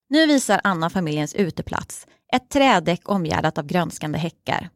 [0.09, 4.69] Nu visar Anna familjens uteplats, ett trädäck omgärdat av grönskande häckar.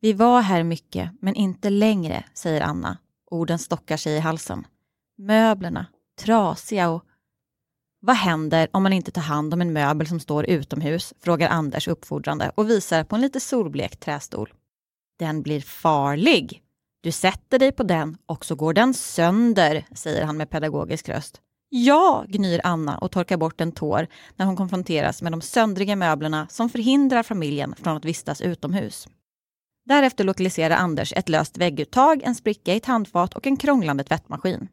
[0.00, 2.98] Vi var här mycket, men inte längre, säger Anna.
[3.30, 4.66] Orden stockar sig i halsen.
[5.18, 5.86] Möblerna,
[6.20, 7.04] trasiga och...
[8.00, 11.14] Vad händer om man inte tar hand om en möbel som står utomhus?
[11.20, 14.52] frågar Anders uppfordrande och visar på en lite solblekt trästol.
[15.18, 16.62] Den blir farlig.
[17.00, 21.40] Du sätter dig på den och så går den sönder, säger han med pedagogisk röst.
[21.68, 26.46] Ja, gnyr Anna och torkar bort en tår när hon konfronteras med de söndriga möblerna
[26.50, 29.08] som förhindrar familjen från att vistas utomhus.
[29.88, 34.68] Därefter lokaliserar Anders ett löst vägguttag, en spricka i ett handfat och en krånglande tvättmaskin.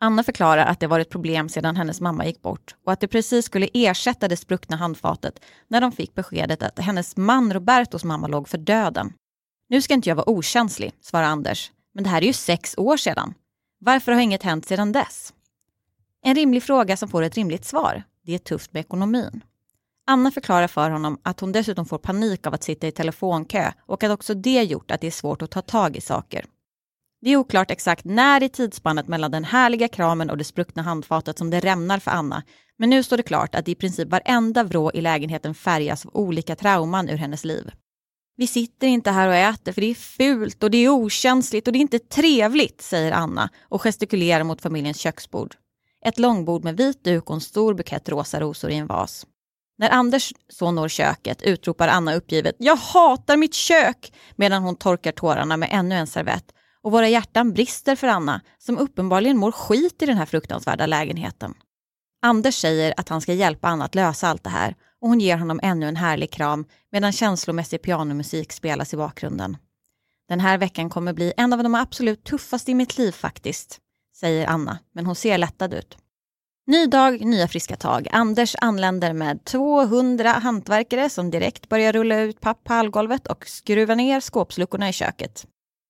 [0.00, 3.08] Anna förklarar att det var ett problem sedan hennes mamma gick bort och att det
[3.08, 8.26] precis skulle ersätta det spruckna handfatet när de fick beskedet att hennes man Robertos mamma
[8.26, 9.12] låg för döden.
[9.68, 12.96] Nu ska inte jag vara okänslig, svarar Anders, men det här är ju sex år
[12.96, 13.34] sedan.
[13.80, 15.32] Varför har inget hänt sedan dess?
[16.22, 18.02] En rimlig fråga som får ett rimligt svar.
[18.22, 19.42] Det är tufft med ekonomin.
[20.06, 24.04] Anna förklarar för honom att hon dessutom får panik av att sitta i telefonkö och
[24.04, 26.44] att också det gjort att det är svårt att ta tag i saker.
[27.20, 31.38] Det är oklart exakt när i tidsspannet mellan den härliga kramen och det spruckna handfatet
[31.38, 32.42] som det rämnar för Anna,
[32.78, 36.56] men nu står det klart att i princip varenda vrå i lägenheten färgas av olika
[36.56, 37.70] trauman ur hennes liv.
[38.36, 41.72] Vi sitter inte här och äter för det är fult och det är okänsligt och
[41.72, 45.54] det är inte trevligt, säger Anna och gestikulerar mot familjens köksbord.
[46.04, 49.26] Ett långbord med vit duk och en stor bukett rosa rosor i en vas.
[49.82, 55.12] När Anders så når köket utropar Anna uppgivet “Jag hatar mitt kök” medan hon torkar
[55.12, 56.44] tårarna med ännu en servett.
[56.82, 61.54] Och våra hjärtan brister för Anna som uppenbarligen mår skit i den här fruktansvärda lägenheten.
[62.22, 65.36] Anders säger att han ska hjälpa Anna att lösa allt det här och hon ger
[65.36, 69.56] honom ännu en härlig kram medan känslomässig pianomusik spelas i bakgrunden.
[70.28, 73.78] Den här veckan kommer bli en av de absolut tuffaste i mitt liv faktiskt,
[74.16, 75.98] säger Anna, men hon ser lättad ut.
[76.66, 78.08] Ny dag, nya friska tag.
[78.10, 83.94] Anders anländer med 200 hantverkare som direkt börjar rulla ut papp på hallgolvet och skruva
[83.94, 85.46] ner skåpsluckorna i köket.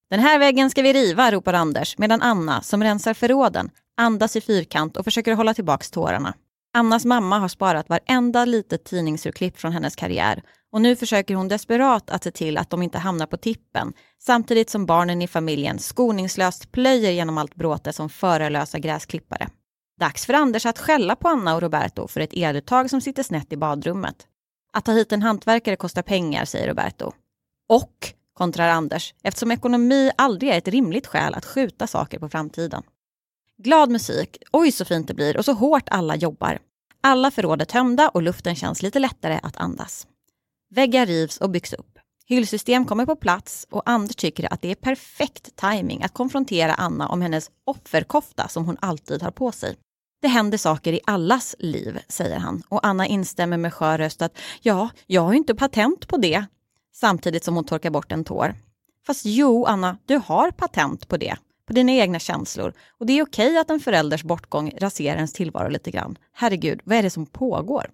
[0.09, 4.41] Den här väggen ska vi riva, ropar Anders, medan Anna, som rensar förråden, andas i
[4.41, 6.33] fyrkant och försöker hålla tillbaks tårarna.
[6.73, 12.09] Annas mamma har sparat varenda litet tidningsurklipp från hennes karriär och nu försöker hon desperat
[12.09, 16.71] att se till att de inte hamnar på tippen samtidigt som barnen i familjen skoningslöst
[16.71, 19.49] plöjer genom allt bråte som förarlösa gräsklippare.
[19.99, 23.53] Dags för Anders att skälla på Anna och Roberto för ett eluttag som sitter snett
[23.53, 24.27] i badrummet.
[24.73, 27.11] Att ta hit en hantverkare kostar pengar, säger Roberto.
[27.69, 32.83] Och, kontrar Anders, eftersom ekonomi aldrig är ett rimligt skäl att skjuta saker på framtiden.
[33.57, 36.59] Glad musik, oj så fint det blir och så hårt alla jobbar.
[37.01, 40.07] Alla förråd är tömda och luften känns lite lättare att andas.
[40.69, 41.92] Väggar rivs och byggs upp.
[42.33, 47.07] Hyllsystem kommer på plats och Anders tycker att det är perfekt timing att konfrontera Anna
[47.07, 49.75] om hennes offerkofta som hon alltid har på sig.
[50.21, 54.37] Det händer saker i allas liv, säger han och Anna instämmer med skör röst att
[54.61, 56.45] ja, jag har ju inte patent på det.
[56.93, 58.55] Samtidigt som hon torkar bort en tår.
[59.07, 61.35] Fast jo, Anna, du har patent på det.
[61.67, 62.73] På dina egna känslor.
[62.99, 66.17] Och det är okej att en förälders bortgång raserar ens tillvaro lite grann.
[66.33, 67.91] Herregud, vad är det som pågår?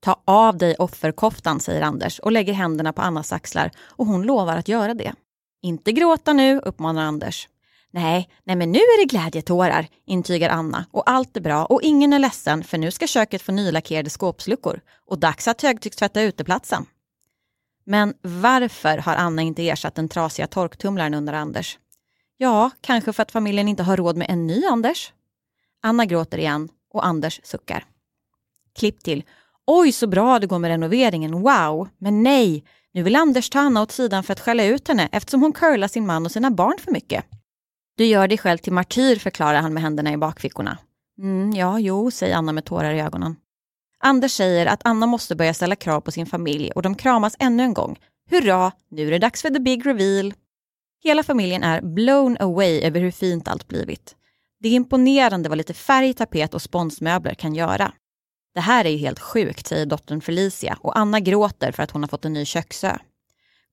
[0.00, 4.56] Ta av dig offerkoftan, säger Anders och lägger händerna på Annas axlar och hon lovar
[4.56, 5.14] att göra det.
[5.62, 7.48] Inte gråta nu, uppmanar Anders.
[7.90, 12.12] Nej, nej men nu är det glädjetårar, intygar Anna och allt är bra och ingen
[12.12, 16.86] är ledsen för nu ska köket få nylackerade skåpsluckor och dags att högtryckstvätta uteplatsen.
[17.84, 21.78] Men varför har Anna inte ersatt den trasiga torktumlaren under Anders?
[22.36, 25.12] Ja, kanske för att familjen inte har råd med en ny Anders.
[25.82, 27.84] Anna gråter igen och Anders suckar.
[28.78, 29.24] Klipp till.
[29.72, 31.88] Oj, så bra det går med renoveringen, wow!
[31.98, 32.64] Men nej,
[32.94, 35.88] nu vill Anders ta Anna åt sidan för att skälla ut henne eftersom hon curlar
[35.88, 37.24] sin man och sina barn för mycket.
[37.96, 40.78] Du gör dig själv till martyr, förklarar han med händerna i bakfickorna.
[41.18, 43.36] Mm, ja, jo, säger Anna med tårar i ögonen.
[43.98, 47.62] Anders säger att Anna måste börja ställa krav på sin familj och de kramas ännu
[47.62, 47.98] en gång.
[48.30, 50.34] Hurra, nu är det dags för the big reveal.
[51.02, 54.16] Hela familjen är blown away över hur fint allt blivit.
[54.60, 57.92] Det är imponerande vad lite färg, tapet och sponsmöbler kan göra.
[58.60, 62.02] Det här är ju helt sjukt, säger dottern Felicia och Anna gråter för att hon
[62.02, 62.98] har fått en ny köksö.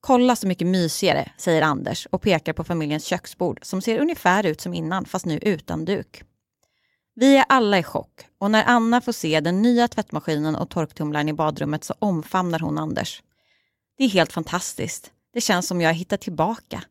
[0.00, 4.60] Kolla så mycket mysigare, säger Anders och pekar på familjens köksbord som ser ungefär ut
[4.60, 6.22] som innan fast nu utan duk.
[7.14, 11.28] Vi är alla i chock och när Anna får se den nya tvättmaskinen och torktumlaren
[11.28, 13.22] i badrummet så omfamnar hon Anders.
[13.98, 15.10] Det är helt fantastiskt.
[15.32, 16.82] Det känns som jag har hittat tillbaka.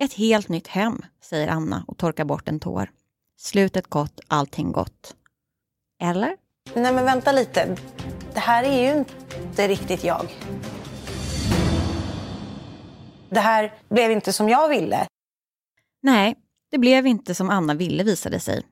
[0.00, 2.90] Ett helt nytt hem, säger Anna och torkar bort en tår.
[3.38, 5.14] Slutet gott, allting gott.
[6.02, 6.45] Eller?
[6.74, 7.76] Nej men vänta lite.
[8.34, 9.04] Det här är ju
[9.42, 10.26] inte riktigt jag.
[13.30, 15.06] Det här blev inte som jag ville.
[16.02, 16.34] Nej,
[16.70, 18.62] det blev inte som Anna ville visade sig.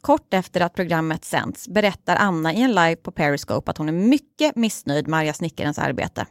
[0.00, 3.92] Kort efter att programmet sänds berättar Anna i en live på Periscope att hon är
[3.92, 6.26] mycket missnöjd med arga snickarens arbete.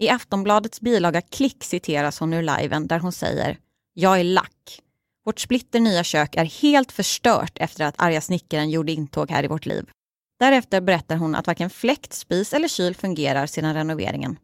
[0.00, 3.58] I Aftonbladets bilaga Klick citeras hon ur liven där hon säger
[3.94, 4.80] “Jag är lack.
[5.24, 9.48] Vårt splitter nya kök är helt förstört efter att arga snickaren gjorde intåg här i
[9.48, 9.90] vårt liv.
[10.42, 14.38] Därefter berättar hon att varken fläkt, spis eller kyl fungerar sedan renoveringen.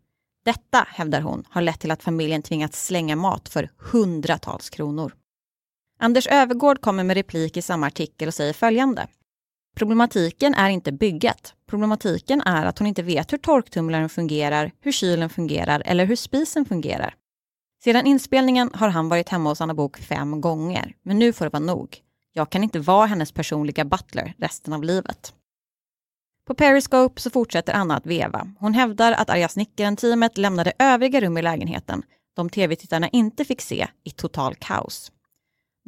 [0.45, 5.13] Detta, hävdar hon, har lett till att familjen tvingats slänga mat för hundratals kronor.
[5.99, 9.07] Anders Övergård kommer med replik i samma artikel och säger följande.
[9.77, 11.55] Problematiken är inte bygget.
[11.67, 16.65] Problematiken är att hon inte vet hur torktumlaren fungerar, hur kylen fungerar eller hur spisen
[16.65, 17.15] fungerar.
[17.85, 21.51] Sedan inspelningen har han varit hemma hos Anna Bok fem gånger, men nu får det
[21.53, 21.99] vara nog.
[22.33, 25.35] Jag kan inte vara hennes personliga butler resten av livet.
[26.49, 28.49] På Periscope så fortsätter Anna att veva.
[28.59, 32.03] Hon hävdar att arga snickaren-teamet lämnade övriga rum i lägenheten,
[32.37, 35.13] de tv-tittarna inte fick se, i total kaos.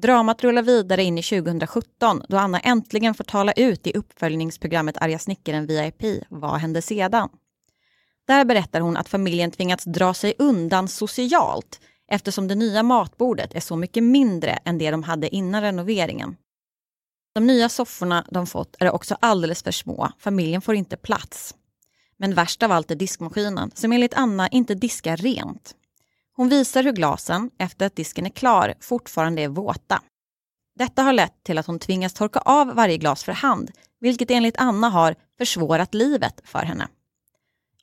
[0.03, 5.19] Dramat rullar vidare in i 2017 då Anna äntligen får tala ut i uppföljningsprogrammet Arga
[5.19, 6.24] snickaren VIP.
[6.28, 7.28] Vad hände sedan?
[8.27, 11.81] Där berättar hon att familjen tvingats dra sig undan socialt
[12.11, 16.37] eftersom det nya matbordet är så mycket mindre än det de hade innan renoveringen.
[17.35, 21.55] De nya sofforna de fått är också alldeles för små, familjen får inte plats.
[22.16, 25.74] Men värst av allt är diskmaskinen som enligt Anna inte diskar rent.
[26.36, 30.02] Hon visar hur glasen, efter att disken är klar, fortfarande är våta.
[30.78, 33.70] Detta har lett till att hon tvingas torka av varje glas för hand,
[34.01, 36.89] vilket enligt Anna har försvårat livet för henne.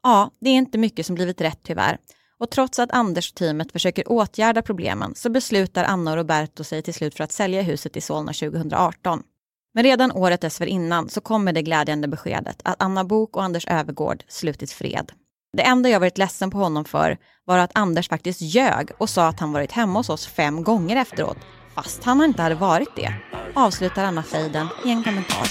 [0.04, 1.98] Ja, det är inte mycket som blivit rätt tyvärr.
[2.38, 6.82] Och trots att Anders och teamet försöker åtgärda problemen så beslutar Anna och Roberto sig
[6.82, 9.24] till slut för att sälja huset i Solna 2018.
[9.74, 14.24] Men redan året dessförinnan så kommer det glädjande beskedet att Anna Bok och Anders Övergård
[14.28, 15.12] slutit fred.
[15.58, 19.28] Det enda jag varit ledsen på honom för var att Anders faktiskt ljög och sa
[19.28, 21.38] att han varit hemma hos oss fem gånger efteråt,
[21.76, 23.14] fast han inte hade varit det.
[23.56, 25.48] Avslutar Anna fejden i en kommentar.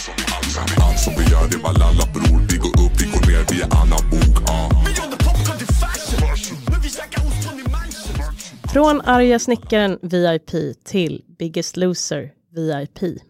[8.73, 13.23] Från arga snickaren VIP till Biggest Loser VIP.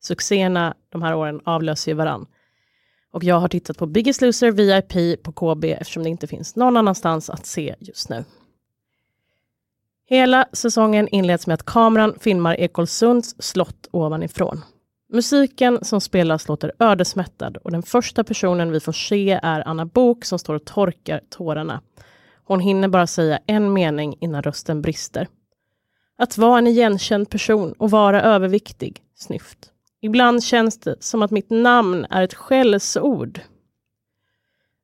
[0.00, 2.26] Succéerna de här åren avlöser ju varann.
[3.12, 6.76] Och jag har tittat på Biggest Loser VIP på KB eftersom det inte finns någon
[6.76, 8.24] annanstans att se just nu.
[10.06, 14.64] Hela säsongen inleds med att kameran filmar Ekolsunds slott ovanifrån.
[15.12, 20.24] Musiken som spelas låter ödesmättad och den första personen vi får se är Anna Bok
[20.24, 21.80] som står och torkar tårarna.
[22.44, 25.28] Hon hinner bara säga en mening innan rösten brister.
[26.18, 29.72] Att vara en igenkänd person och vara överviktig, snyft.
[30.00, 33.40] Ibland känns det som att mitt namn är ett skällsord.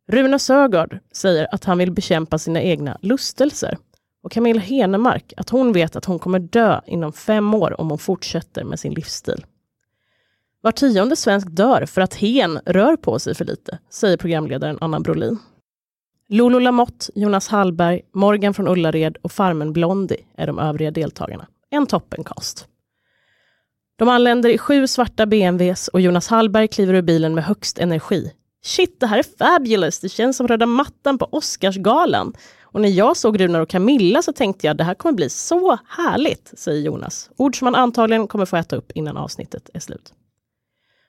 [0.09, 3.79] Rune Sögaard säger att han vill bekämpa sina egna lustelser.
[4.23, 7.99] Och Camilla Henemark att hon vet att hon kommer dö inom fem år om hon
[7.99, 9.47] fortsätter med sin livsstil.
[10.61, 15.01] Var tionde svensk dör för att hen rör på sig för lite, säger programledaren Anna
[15.01, 15.39] Brolin.
[16.29, 21.47] Lolo Lamotte, Jonas Hallberg, Morgan från Ullared och Farmen Blondie är de övriga deltagarna.
[21.71, 22.69] En toppencast.
[23.97, 28.33] De anländer i sju svarta BMWs och Jonas Hallberg kliver ur bilen med högst energi.
[28.65, 30.01] Shit, det här är fabulous!
[30.01, 32.33] Det känns som röda mattan på Oscarsgalan.
[32.63, 35.79] Och när jag såg Runar och Camilla så tänkte jag det här kommer bli så
[35.89, 37.31] härligt, säger Jonas.
[37.37, 40.13] Ord som han antagligen kommer få äta upp innan avsnittet är slut.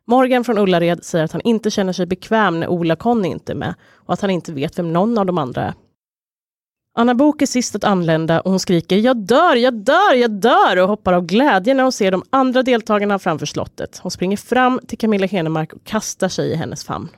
[0.07, 3.73] Morgan från Ullared säger att han inte känner sig bekväm när Ola-Conny inte är med
[3.93, 5.73] och att han inte vet vem någon av de andra är.
[6.97, 10.77] Anna Bok är sist att anlända och hon skriker “Jag dör, jag dör, jag dör”
[10.77, 13.99] och hoppar av glädje när hon ser de andra deltagarna framför slottet.
[14.01, 17.09] Hon springer fram till Camilla Henemark och kastar sig i hennes famn.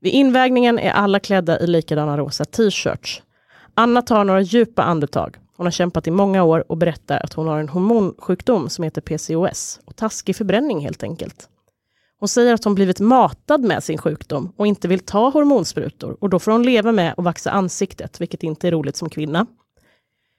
[0.00, 3.22] Vid invägningen är alla klädda i likadana rosa t-shirts.
[3.74, 5.36] Anna tar några djupa andetag.
[5.56, 9.00] Hon har kämpat i många år och berättar att hon har en hormonsjukdom som heter
[9.00, 11.48] PCOS och taskig förbränning helt enkelt.
[12.20, 16.30] Hon säger att hon blivit matad med sin sjukdom och inte vill ta hormonsprutor och
[16.30, 19.46] då får hon leva med att vaxa ansiktet, vilket inte är roligt som kvinna.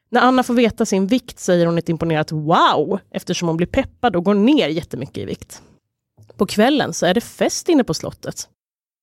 [0.10, 4.16] När Anna får veta sin vikt säger hon ett imponerat wow eftersom hon blir peppad
[4.16, 5.62] och går ner jättemycket i vikt.
[6.38, 8.50] På kvällen så är det fest inne på slottet.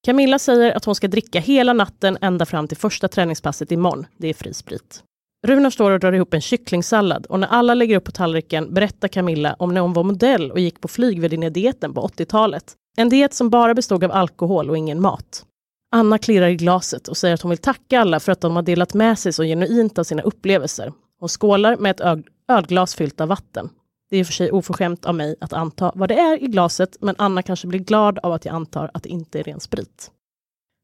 [0.05, 4.07] Camilla säger att hon ska dricka hela natten ända fram till första träningspasset imorgon.
[4.17, 5.03] Det är fri sprit.
[5.49, 9.09] Runar står och drar ihop en kycklingsallad och när alla lägger upp på tallriken berättar
[9.09, 12.75] Camilla om när hon var modell och gick på flygvärdinedieten på 80-talet.
[12.97, 15.45] En diet som bara bestod av alkohol och ingen mat.
[15.93, 18.63] Anna klirrar i glaset och säger att hon vill tacka alla för att de har
[18.63, 20.93] delat med sig så genuint av sina upplevelser.
[21.21, 23.71] Hon skålar med ett ölglas fyllt av vatten.
[24.11, 26.47] Det är i och för sig oförskämt av mig att anta vad det är i
[26.47, 29.61] glaset, men Anna kanske blir glad av att jag antar att det inte är ren
[29.61, 30.11] sprit.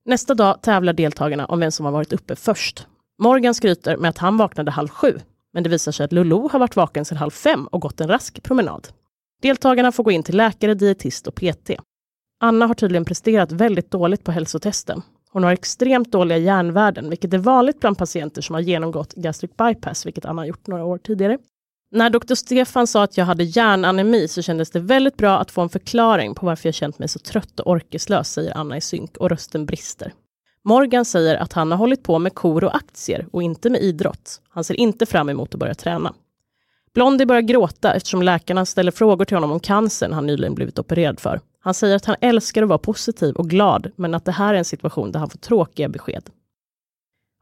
[0.04, 2.86] Nästa dag tävlar deltagarna om vem som har varit uppe först.
[3.18, 5.18] Morgan skryter med att han vaknade halv sju,
[5.52, 8.08] men det visar sig att Lulu har varit vaken sedan halv fem och gått en
[8.08, 8.88] rask promenad.
[9.42, 11.70] Deltagarna får gå in till läkare, dietist och PT.
[12.40, 15.02] Anna har tydligen presterat väldigt dåligt på hälsotesten.
[15.30, 20.06] Hon har extremt dåliga järnvärden, vilket är vanligt bland patienter som har genomgått gastric bypass,
[20.06, 21.38] vilket Anna har gjort några år tidigare.
[21.90, 25.60] När doktor Stefan sa att jag hade järnanemi så kändes det väldigt bra att få
[25.62, 29.16] en förklaring på varför jag känt mig så trött och orkeslös, säger Anna i synk
[29.16, 30.12] och rösten brister.
[30.64, 34.40] Morgan säger att han har hållit på med kor och aktier och inte med idrott.
[34.48, 36.14] Han ser inte fram emot att börja träna.
[36.94, 41.20] Blondie börjar gråta eftersom läkarna ställer frågor till honom om cancern han nyligen blivit opererad
[41.20, 41.40] för.
[41.60, 44.58] Han säger att han älskar att vara positiv och glad, men att det här är
[44.58, 46.30] en situation där han får tråkiga besked.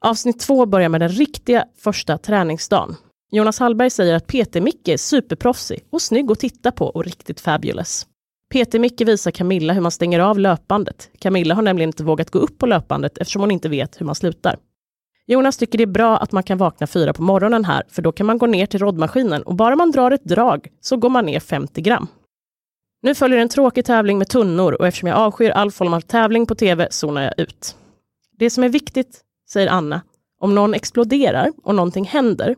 [0.01, 2.97] Avsnitt två börjar med den riktiga första träningsdagen.
[3.31, 8.07] Jonas Hallberg säger att PT-Micke är superproffsig och snygg att titta på och riktigt fabulous.
[8.53, 11.11] PT-Micke visar Camilla hur man stänger av löpbandet.
[11.19, 14.15] Camilla har nämligen inte vågat gå upp på löpbandet eftersom hon inte vet hur man
[14.15, 14.57] slutar.
[15.27, 18.13] Jonas tycker det är bra att man kan vakna fyra på morgonen här, för då
[18.13, 21.27] kan man gå ner till roddmaskinen och bara man drar ett drag så går man
[21.27, 22.07] ner 50 gram.
[23.03, 26.47] Nu följer en tråkig tävling med tunnor och eftersom jag avskyr all form av tävling
[26.47, 27.77] på tv zonar jag ut.
[28.39, 29.21] Det som är viktigt,
[29.51, 30.01] säger Anna,
[30.39, 32.57] om någon exploderar och någonting händer,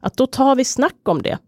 [0.00, 1.38] att då tar vi snack om det.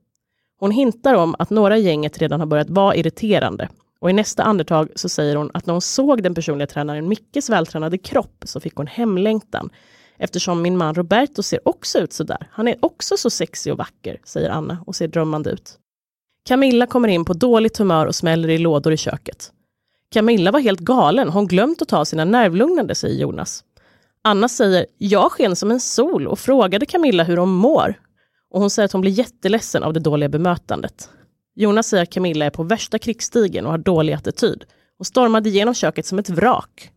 [0.59, 3.68] Hon hintar om att några i gänget redan har börjat vara irriterande
[4.01, 7.51] och i nästa andetag så säger hon att när hon såg den personliga tränaren Mickes
[7.51, 9.70] vältränade kropp så fick hon hemlängtan.
[10.18, 12.48] Eftersom min man Roberto ser också ut sådär.
[12.51, 15.78] Han är också så sexig och vacker, säger Anna och ser drömmande ut.
[16.48, 19.52] Camilla kommer in på dåligt humör och smäller i lådor i köket.
[20.10, 23.64] Camilla var helt galen, hon glömt att ta sina nervlugnande, säger Jonas.
[24.23, 27.94] Anna säger, jag sken som en sol och frågade Camilla hur hon mår.
[28.51, 31.10] Och hon säger att hon blir jätteledsen av det dåliga bemötandet.
[31.57, 34.65] Jonas säger att Camilla är på värsta krigsstigen och har dålig attityd.
[34.99, 36.91] Hon stormade igenom köket som ett vrak.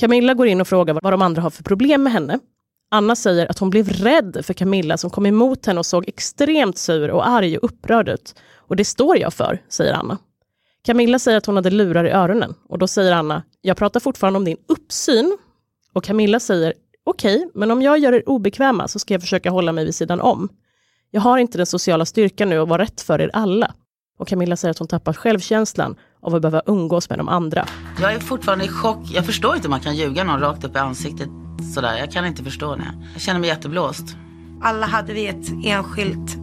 [0.00, 2.38] Camilla går in och frågar vad de andra har för problem med henne.
[2.90, 6.78] Anna säger att hon blev rädd för Camilla som kom emot henne och såg extremt
[6.78, 8.34] sur och arg och upprörd ut.
[8.56, 10.18] Och det står jag för, säger Anna.
[10.84, 14.36] Camilla säger att hon hade lurar i öronen och då säger Anna, jag pratar fortfarande
[14.36, 15.38] om din uppsyn.
[15.92, 16.74] Och Camilla säger,
[17.04, 19.94] okej, okay, men om jag gör er obekväma så ska jag försöka hålla mig vid
[19.94, 20.48] sidan om.
[21.14, 23.74] Jag har inte den sociala styrkan nu att vara rätt för er alla.
[24.18, 27.66] Och Camilla säger att hon tappar självkänslan av att behöva umgås med de andra.
[28.00, 28.98] Jag är fortfarande i chock.
[29.12, 31.28] Jag förstår inte hur man kan ljuga någon rakt upp i ansiktet
[31.74, 31.98] sådär.
[31.98, 32.84] Jag kan inte förstå det.
[33.12, 34.16] Jag känner mig jätteblåst.
[34.62, 36.36] Alla hade vi ett enskilt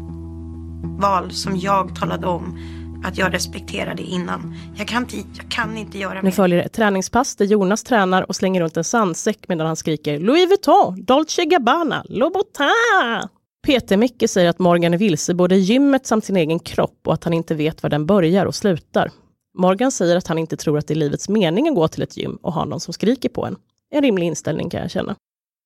[0.99, 2.59] val som jag talade om
[3.05, 4.55] att jag respekterade innan.
[4.75, 6.31] Jag kan inte, jag kan inte göra Nu mer.
[6.31, 10.49] följer ett träningspass där Jonas tränar och slänger runt en sandsäck medan han skriker Louis
[10.49, 13.27] Vuitton, Dolce Gabbana, Louboutin.
[13.67, 17.23] PT-Micke säger att Morgan är vilse både i gymmet samt sin egen kropp och att
[17.23, 19.11] han inte vet var den börjar och slutar.
[19.57, 22.17] Morgan säger att han inte tror att det är livets mening att gå till ett
[22.17, 23.55] gym och ha någon som skriker på en.
[23.91, 25.15] En rimlig inställning kan jag känna.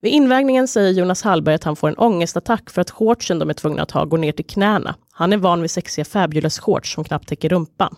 [0.02, 3.54] Vid invägningen säger Jonas Hallberg att han får en ångestattack för att shortsen de är
[3.54, 4.96] tvungna att ha går ner till knäna.
[5.12, 7.96] Han är van vid sexiga fabulous shorts som knappt täcker rumpan.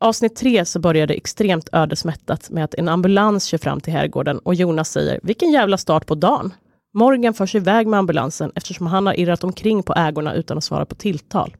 [0.00, 4.38] Avsnitt tre så börjar det extremt ödesmättat med att en ambulans kör fram till herrgården
[4.38, 6.54] och Jonas säger “Vilken jävla start på dagen!”
[6.94, 10.86] Morgan förs iväg med ambulansen eftersom han har irrat omkring på ägorna utan att svara
[10.86, 11.56] på tilltal.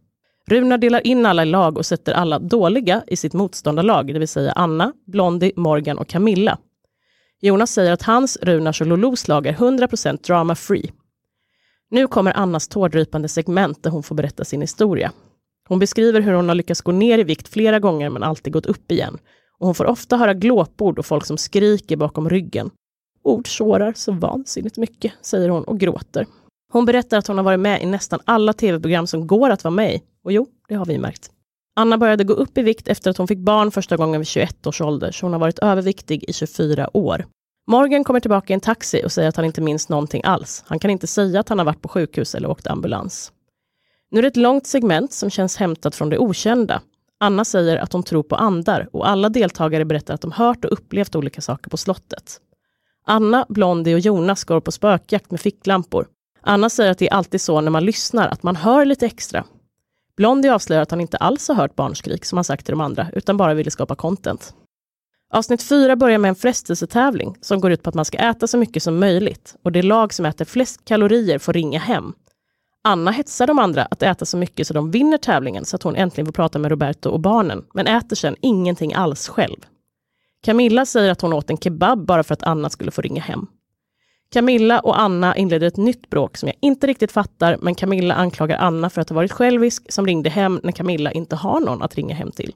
[0.47, 4.29] Runar delar in alla i lag och sätter alla dåliga i sitt motståndarlag, det vill
[4.29, 6.59] säga Anna, Blondie, Morgan och Camilla.
[7.41, 10.93] Jonas säger att hans, Runars och Lolos lag är 100% drama free.
[11.91, 15.13] Nu kommer Annas tårdrypande segment där hon får berätta sin historia.
[15.69, 18.67] Hon beskriver hur hon har lyckats gå ner i vikt flera gånger men alltid gått
[18.67, 19.19] upp igen.
[19.59, 22.71] Och hon får ofta höra glåpord och folk som skriker bakom ryggen.
[23.25, 26.27] Ord sårar så vansinnigt mycket, säger hon och gråter.
[26.73, 29.75] Hon berättar att hon har varit med i nästan alla tv-program som går att vara
[29.75, 30.03] med i.
[30.25, 31.31] Och jo, det har vi märkt.
[31.77, 34.67] Anna började gå upp i vikt efter att hon fick barn första gången vid 21
[34.67, 37.27] års ålder, så hon har varit överviktig i 24 år.
[37.67, 40.65] Morgan kommer tillbaka i en taxi och säger att han inte minns någonting alls.
[40.67, 43.33] Han kan inte säga att han har varit på sjukhus eller åkt ambulans.
[44.11, 46.83] Nu är det ett långt segment som känns hämtat från det okända.
[47.21, 50.73] Anna säger att hon tror på andar och alla deltagare berättar att de hört och
[50.73, 52.41] upplevt olika saker på slottet.
[53.05, 56.07] Anna, Blondie och Jonas går på spökjakt med ficklampor.
[56.41, 59.45] Anna säger att det är alltid så när man lyssnar, att man hör lite extra.
[60.17, 63.07] Blondie avslöjar att han inte alls har hört barnskrik som han sagt till de andra,
[63.13, 64.55] utan bara ville skapa content.
[65.35, 68.59] Avsnitt 4 börjar med en frestelsetävling som går ut på att man ska äta så
[68.59, 72.13] mycket som möjligt och det lag som äter flest kalorier får ringa hem.
[72.85, 75.97] Anna hetsar de andra att äta så mycket så de vinner tävlingen så att hon
[75.97, 79.67] äntligen får prata med Roberto och barnen, men äter sen ingenting alls själv.
[80.45, 83.47] Camilla säger att hon åt en kebab bara för att Anna skulle få ringa hem.
[84.33, 88.59] Camilla och Anna inleder ett nytt bråk som jag inte riktigt fattar, men Camilla anklagar
[88.59, 91.95] Anna för att ha varit självisk som ringde hem när Camilla inte har någon att
[91.95, 92.55] ringa hem till.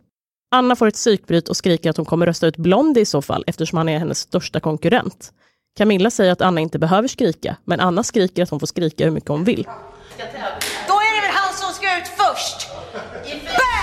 [0.51, 3.45] Anna får ett psykbryt och skriker att hon kommer rösta ut Blondie i så fall,
[3.47, 5.33] eftersom han är hennes största konkurrent.
[5.77, 9.11] Camilla säger att Anna inte behöver skrika, men Anna skriker att hon får skrika hur
[9.11, 9.63] mycket hon vill.
[10.89, 12.69] Då är det väl han som ska ut först?
[13.45, 13.76] Bam!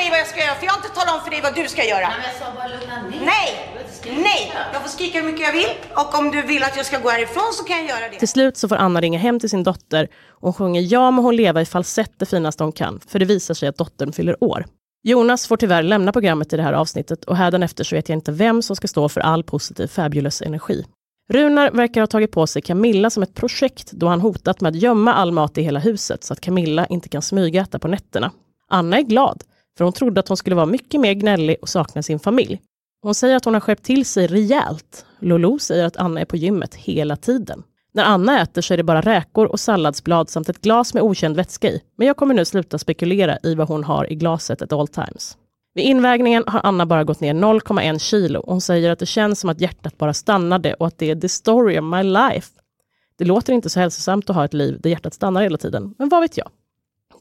[0.00, 1.64] Mig vad jag ska göra, för jag har inte talat om för dig vad du
[1.74, 2.08] ska göra.
[3.32, 3.48] Nej!
[4.28, 4.52] Nej!
[4.72, 7.08] Jag får skrika hur mycket jag vill och om du vill att jag ska gå
[7.08, 8.18] härifrån så kan jag göra det.
[8.18, 11.22] Till slut så får Anna ringa hem till sin dotter och hon sjunger Ja må
[11.22, 14.44] hon leva i falsett det finaste hon kan, för det visar sig att dottern fyller
[14.44, 14.66] år.
[15.02, 18.32] Jonas får tyvärr lämna programmet i det här avsnittet och hädanefter så vet jag inte
[18.32, 20.84] vem som ska stå för all positiv fabulous energi.
[21.32, 24.82] Runar verkar ha tagit på sig Camilla som ett projekt då han hotat med att
[24.82, 28.30] gömma all mat i hela huset så att Camilla inte kan smygäta på nätterna.
[28.70, 29.42] Anna är glad,
[29.78, 32.60] för hon trodde att hon skulle vara mycket mer gnällig och sakna sin familj.
[33.02, 35.06] Hon säger att hon har skärpt till sig rejält.
[35.18, 37.62] Lolo säger att Anna är på gymmet hela tiden.
[37.92, 41.36] När Anna äter så är det bara räkor och salladsblad samt ett glas med okänd
[41.36, 41.82] vätska i.
[41.96, 45.36] Men jag kommer nu sluta spekulera i vad hon har i glaset at all times.
[45.74, 49.40] Vid invägningen har Anna bara gått ner 0,1 kilo och hon säger att det känns
[49.40, 52.50] som att hjärtat bara stannade och att det är the story of my life.
[53.18, 56.08] Det låter inte så hälsosamt att ha ett liv där hjärtat stannar hela tiden, men
[56.08, 56.50] vad vet jag?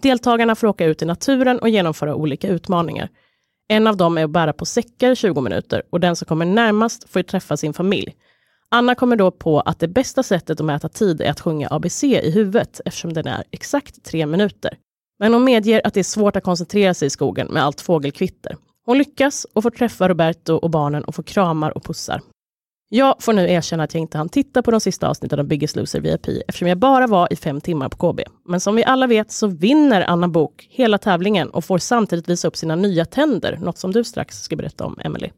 [0.01, 3.09] Deltagarna får åka ut i naturen och genomföra olika utmaningar.
[3.67, 6.45] En av dem är att bära på säckar i 20 minuter och den som kommer
[6.45, 8.15] närmast får träffa sin familj.
[8.69, 12.03] Anna kommer då på att det bästa sättet att mäta tid är att sjunga ABC
[12.03, 14.77] i huvudet eftersom den är exakt tre minuter.
[15.19, 18.57] Men hon medger att det är svårt att koncentrera sig i skogen med allt fågelkvitter.
[18.85, 22.21] Hon lyckas och får träffa Roberto och barnen och får kramar och pussar.
[22.89, 25.76] Jag får nu erkänna att jag inte hann titta på de sista avsnitten av Biggest
[25.76, 28.22] Loser VIP eftersom jag bara var i fem timmar på KB.
[28.45, 32.47] Men som vi alla vet så vinner Anna Bok hela tävlingen och får samtidigt visa
[32.47, 35.30] upp sina nya tänder, något som du strax ska berätta om, Emily.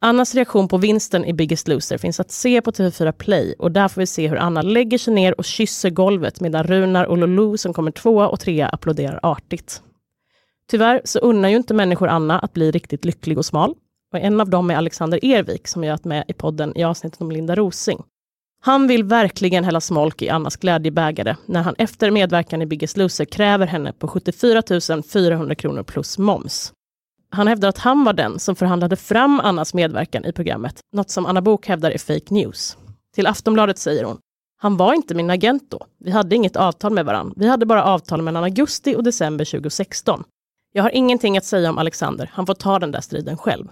[0.00, 3.88] Annas reaktion på vinsten i Biggest Loser finns att se på TV4 Play och där
[3.88, 7.56] får vi se hur Anna lägger sig ner och kysser golvet medan Runar och Lulu
[7.56, 9.82] som kommer tvåa och trea applåderar artigt.
[10.70, 13.74] Tyvärr så unnar ju inte människor Anna att bli riktigt lycklig och smal.
[14.12, 17.20] Och en av dem är Alexander Ervik som jag har med i podden i avsnittet
[17.20, 18.02] om Linda Rosing.
[18.60, 23.24] Han vill verkligen hälla smolk i Annas glädjebägare när han efter medverkan i Biggest Loser
[23.24, 24.62] kräver henne på 74
[25.12, 26.72] 400 kronor plus moms.
[27.30, 31.26] Han hävdar att han var den som förhandlade fram Annas medverkan i programmet, något som
[31.26, 32.76] Anna Bok hävdar är fake news.
[33.14, 34.18] Till Aftonbladet säger hon,
[34.60, 35.86] han var inte min agent då.
[35.98, 37.34] Vi hade inget avtal med varandra.
[37.36, 40.24] Vi hade bara avtal mellan augusti och december 2016.
[40.72, 42.30] Jag har ingenting att säga om Alexander.
[42.32, 43.68] Han får ta den där striden själv.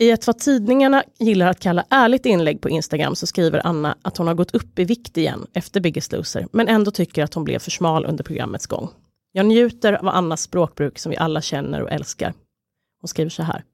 [0.00, 4.16] I ett vad tidningarna gillar att kalla ärligt inlägg på Instagram så skriver Anna att
[4.16, 7.44] hon har gått upp i vikt igen efter Biggest Loser, men ändå tycker att hon
[7.44, 8.90] blev för smal under programmets gång.
[9.32, 12.34] Jag njuter av Annas språkbruk som vi alla känner och älskar.
[13.00, 13.64] Hon skriver så här.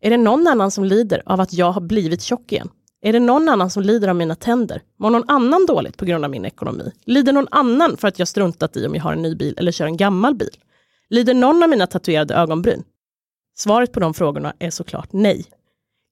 [0.00, 2.68] Är det någon annan som lider av att jag har blivit tjock igen?
[3.02, 4.82] Är det någon annan som lider av mina tänder?
[4.98, 6.92] Mår någon annan dåligt på grund av min ekonomi?
[7.04, 9.72] Lider någon annan för att jag struntat i om jag har en ny bil eller
[9.72, 10.56] kör en gammal bil?
[11.10, 12.84] Lider någon av mina tatuerade ögonbryn?
[13.56, 15.44] Svaret på de frågorna är såklart nej.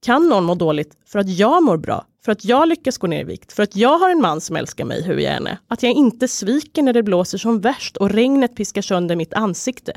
[0.07, 3.21] Kan någon må dåligt för att jag mår bra, för att jag lyckas gå ner
[3.21, 5.59] i vikt, för att jag har en man som älskar mig hur jag än är,
[5.69, 9.93] att jag inte sviker när det blåser som värst och regnet piskar sönder mitt ansikte,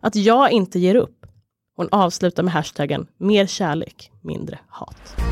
[0.00, 1.26] att jag inte ger upp.
[1.76, 5.31] Hon avslutar med hashtaggen mer kärlek, mindre hat.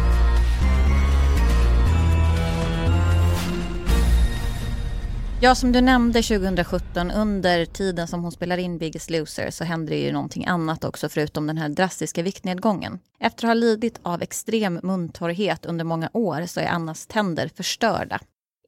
[5.42, 9.92] Ja, som du nämnde 2017, under tiden som hon spelar in Biggest Loser så händer
[9.92, 12.98] det ju någonting annat också förutom den här drastiska viktnedgången.
[13.20, 18.18] Efter att ha lidit av extrem muntorrhet under många år så är Annas tänder förstörda.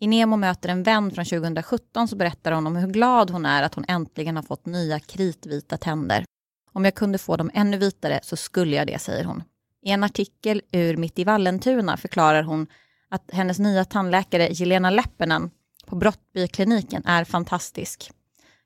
[0.00, 3.62] I Nemo möter en vän från 2017 så berättar hon om hur glad hon är
[3.62, 6.24] att hon äntligen har fått nya kritvita tänder.
[6.72, 9.42] Om jag kunde få dem ännu vitare så skulle jag det, säger hon.
[9.82, 12.66] I en artikel ur Mitt i Vallentuna förklarar hon
[13.10, 15.50] att hennes nya tandläkare Jelena Leppinen
[15.92, 18.10] på Brottbykliniken är fantastisk.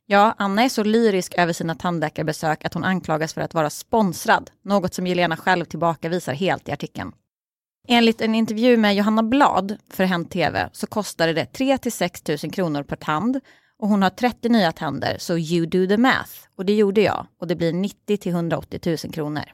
[0.06, 4.50] Ja, Anna är så lyrisk över sina tandläkarbesök att hon anklagas för att vara sponsrad,
[4.62, 7.12] något som Jelena själv tillbakavisar helt i artikeln.
[7.88, 12.22] Enligt en intervju med Johanna Blad för Hänt TV så kostade det 3 till 6
[12.28, 13.40] 000 kronor per tand
[13.78, 16.32] och hon har 30 nya tänder, så you do the math.
[16.56, 19.44] Och det gjorde jag och det blir 90 till 180 000 kronor.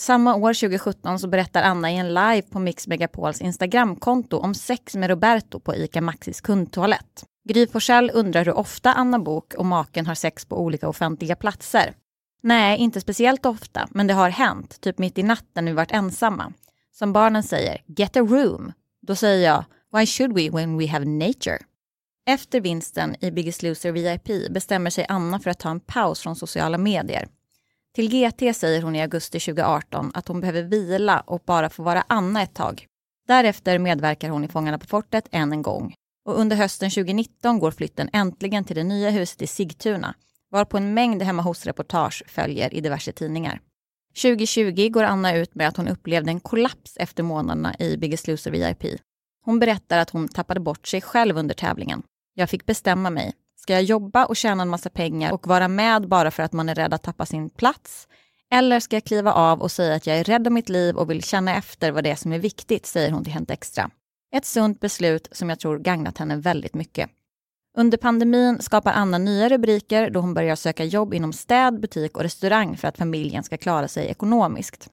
[0.00, 4.94] Samma år, 2017, så berättar Anna i en live på Mix Megapols Instagramkonto om sex
[4.94, 7.24] med Roberto på ICA Maxis kundtoalett.
[7.48, 11.94] Gry Forssell undrar hur ofta Anna Bok och maken har sex på olika offentliga platser.
[12.42, 15.92] Nej, inte speciellt ofta, men det har hänt, typ mitt i natten när vi varit
[15.92, 16.52] ensamma.
[16.92, 18.72] Som barnen säger, get a room.
[19.02, 21.58] Då säger jag, why should we when we have nature?
[22.26, 26.36] Efter vinsten i Biggest Loser VIP bestämmer sig Anna för att ta en paus från
[26.36, 27.28] sociala medier.
[27.94, 32.04] Till GT säger hon i augusti 2018 att hon behöver vila och bara få vara
[32.08, 32.86] Anna ett tag.
[33.28, 35.94] Därefter medverkar hon i Fångarna på fortet än en gång.
[36.28, 40.14] Och under hösten 2019 går flytten äntligen till det nya huset i Sigtuna,
[40.50, 43.60] varpå en mängd hemma hos-reportage följer i diverse tidningar.
[44.22, 48.50] 2020 går Anna ut med att hon upplevde en kollaps efter månaderna i Biggest Loser
[48.50, 49.00] VIP.
[49.44, 52.02] Hon berättar att hon tappade bort sig själv under tävlingen.
[52.34, 53.32] Jag fick bestämma mig.
[53.64, 56.68] Ska jag jobba och tjäna en massa pengar och vara med bara för att man
[56.68, 58.08] är rädd att tappa sin plats?
[58.50, 61.10] Eller ska jag kliva av och säga att jag är rädd om mitt liv och
[61.10, 63.90] vill känna efter vad det är som är viktigt, säger hon till Hänt Extra.
[64.34, 67.10] Ett sunt beslut som jag tror gagnat henne väldigt mycket.
[67.78, 72.22] Under pandemin skapar Anna nya rubriker då hon börjar söka jobb inom städ, butik och
[72.22, 74.88] restaurang för att familjen ska klara sig ekonomiskt.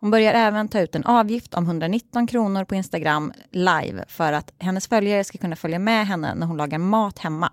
[0.00, 4.52] Hon börjar även ta ut en avgift om 119 kronor på Instagram live för att
[4.58, 7.52] hennes följare ska kunna följa med henne när hon lagar mat hemma.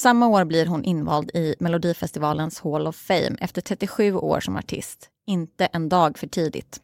[0.00, 5.10] Samma år blir hon invald i Melodifestivalens Hall of Fame efter 37 år som artist.
[5.26, 6.80] Inte en dag för tidigt.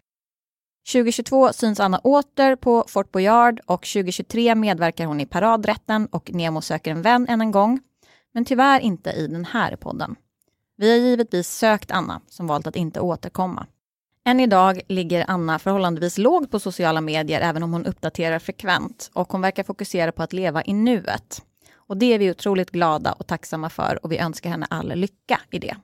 [0.93, 6.61] 2022 syns Anna åter på Fort Boyard och 2023 medverkar hon i Paradrätten och Nemo
[6.61, 7.81] söker en vän än en gång.
[8.35, 10.17] Men tyvärr inte i den här podden.
[10.77, 13.67] Vi har givetvis sökt Anna som valt att inte återkomma.
[14.25, 19.33] Än idag ligger Anna förhållandevis lågt på sociala medier även om hon uppdaterar frekvent och
[19.33, 21.43] hon verkar fokusera på att leva i nuet.
[21.89, 25.41] Och det är vi otroligt glada och tacksamma för och vi önskar henne all lycka
[25.51, 25.77] i det.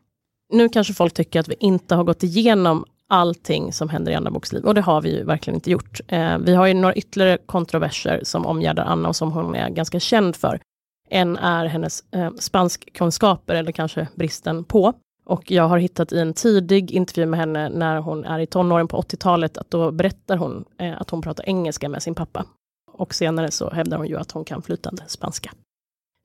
[0.52, 4.30] Nu kanske folk tycker att vi inte har gått igenom allting som händer i Anna
[4.30, 6.00] Boks liv och det har vi ju verkligen inte gjort.
[6.08, 10.00] Eh, vi har ju några ytterligare kontroverser som omgärdar Anna och som hon är ganska
[10.00, 10.60] känd för.
[11.08, 14.94] En är hennes eh, spanskkunskaper eller kanske bristen på.
[15.24, 18.88] Och jag har hittat i en tidig intervju med henne när hon är i tonåren
[18.88, 22.44] på 80-talet att då berättar hon eh, att hon pratar engelska med sin pappa.
[22.92, 25.50] Och senare så hävdar hon ju att hon kan flytande spanska.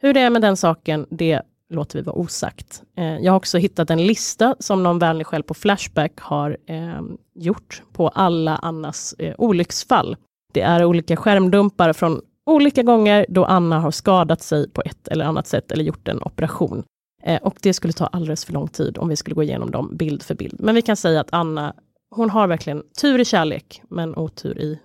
[0.02, 2.84] Hur det är med den saken, det låter vi vara osagt.
[2.98, 7.02] Eh, jag har också hittat en lista som någon vänlig själv på Flashback har eh,
[7.36, 10.16] gjort på alla Annas eh, olycksfall.
[10.54, 15.26] Det är olika skärmdumpar från olika gånger då Anna har skadat sig på ett eller
[15.26, 16.84] annat sätt eller gjort en operation.
[17.24, 19.98] Eh, och det skulle ta alldeles för lång tid om vi skulle gå igenom dem
[19.98, 20.60] bild för bild.
[20.60, 21.74] Men vi kan säga att Anna,
[22.16, 24.80] hon har verkligen tur i kärlek, men otur i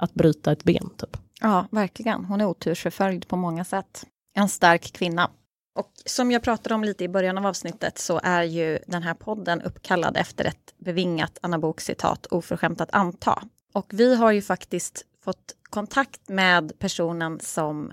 [0.00, 0.90] att bryta ett ben.
[0.96, 1.16] Typ.
[1.40, 2.24] Ja, verkligen.
[2.24, 4.06] Hon är otursförföljd på många sätt.
[4.34, 5.30] En stark kvinna.
[5.74, 9.14] Och som jag pratade om lite i början av avsnittet så är ju den här
[9.14, 13.42] podden uppkallad efter ett bevingat Anna Bok citat oförskämt att anta.
[13.72, 17.92] Och vi har ju faktiskt fått kontakt med personen som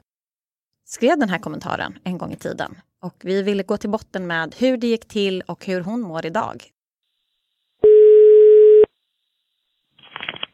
[0.85, 2.77] skrev den här kommentaren en gång i tiden.
[3.01, 6.25] Och vi ville gå till botten med hur det gick till och hur hon mår
[6.25, 6.63] idag.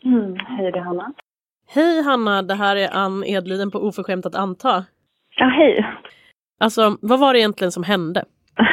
[0.03, 1.13] Mm, hej, det är Hanna.
[1.67, 4.85] Hej Hanna, det här är Ann Edliden på Oförskämt att anta.
[5.37, 5.87] Ja, hej.
[6.59, 8.25] Alltså, vad var det egentligen som hände?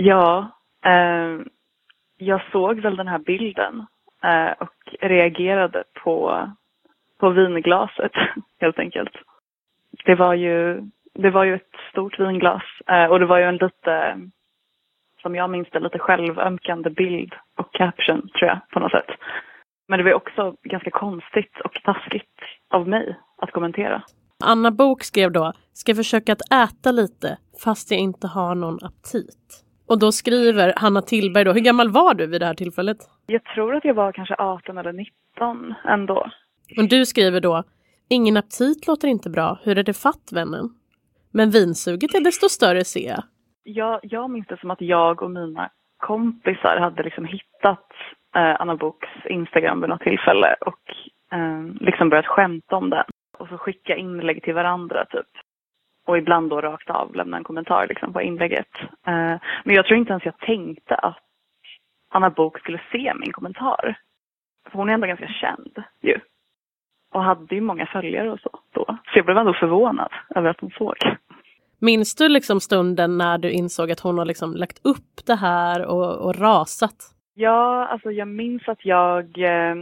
[0.00, 0.50] Ja,
[0.84, 1.40] eh,
[2.16, 3.86] jag såg väl den här bilden
[4.24, 6.48] eh, och reagerade på,
[7.20, 8.12] på vinglaset
[8.60, 9.12] helt enkelt.
[10.04, 10.82] Det var ju,
[11.14, 14.20] det var ju ett stort vinglas eh, och det var ju en lite,
[15.22, 19.10] som jag minns det, lite självömkande bild och caption tror jag på något sätt.
[19.88, 22.40] Men det var också ganska konstigt och taskigt
[22.70, 24.02] av mig att kommentera.
[24.44, 29.64] Anna Bok skrev då, ska försöka att äta lite fast jag inte har någon aptit.
[29.88, 32.96] Och då skriver Hanna Tillberg då, hur gammal var du vid det här tillfället?
[33.26, 36.30] Jag tror att jag var kanske 18 eller 19 ändå.
[36.78, 37.62] Och du skriver då,
[38.08, 40.68] ingen aptit låter inte bra, hur är det fatt vännen?
[41.32, 43.22] Men vinsuget är desto större ser jag.
[43.62, 47.86] Jag, jag minns det som att jag och mina kompisar hade liksom hittat
[48.36, 50.82] eh, Anna Boks Instagram vid något tillfälle och
[51.32, 53.04] eh, liksom börjat skämta om den.
[53.38, 55.28] Och så skicka inlägg till varandra typ.
[56.06, 58.68] Och ibland då rakt av lämna en kommentar liksom, på inlägget.
[59.06, 61.18] Eh, men jag tror inte ens jag tänkte att
[62.10, 63.98] Anna Bok skulle se min kommentar.
[64.70, 66.20] För hon är ändå ganska känd ju.
[67.12, 68.84] Och hade ju många följare och så då.
[68.84, 70.96] Så jag blev ändå förvånad över att hon såg.
[71.80, 75.86] Minns du liksom stunden när du insåg att hon har liksom lagt upp det här
[75.86, 77.14] och, och rasat?
[77.34, 79.74] Ja, alltså jag minns att jag, eh,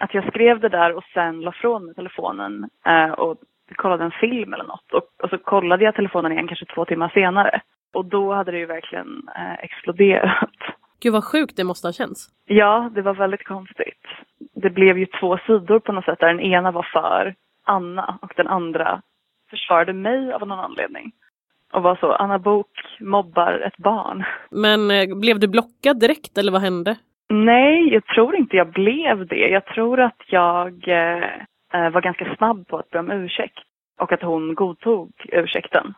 [0.00, 3.36] att jag skrev det där och sen la från mig telefonen eh, och
[3.76, 4.92] kollade en film eller något.
[4.92, 7.60] Och, och så kollade jag telefonen igen kanske två timmar senare.
[7.92, 10.50] Och då hade det ju verkligen eh, exploderat.
[11.00, 12.28] Gud vad sjukt det måste ha känts.
[12.44, 14.04] Ja, det var väldigt konstigt.
[14.54, 17.34] Det blev ju två sidor på något sätt där den ena var för
[17.64, 19.02] Anna och den andra
[19.50, 21.12] försvarade mig av någon anledning.
[21.72, 24.24] Och var så, Anna Bok mobbar ett barn.
[24.50, 26.96] Men eh, blev du blockad direkt eller vad hände?
[27.28, 29.48] Nej, jag tror inte jag blev det.
[29.48, 31.24] Jag tror att jag eh,
[31.72, 33.58] eh, var ganska snabb på att be om ursäkt.
[34.00, 35.94] Och att hon godtog ursäkten.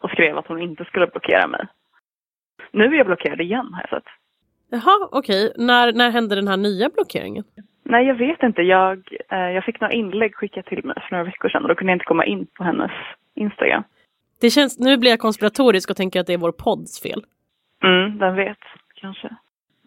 [0.00, 1.66] Och skrev att hon inte skulle blockera mig.
[2.72, 4.12] Nu är jag blockerad igen har jag sett.
[4.70, 5.52] Jaha, okej.
[5.56, 7.44] När, när hände den här nya blockeringen?
[7.82, 8.62] Nej, jag vet inte.
[8.62, 11.74] Jag, eh, jag fick några inlägg skickat till mig för några veckor sedan och då
[11.74, 12.90] kunde jag inte komma in på hennes
[13.34, 13.82] Instagram.
[14.40, 17.24] Det känns, nu blir jag konspiratorisk och tänker att det är vår podds fel.
[17.84, 18.58] Mm, vem vet,
[18.94, 19.36] kanske.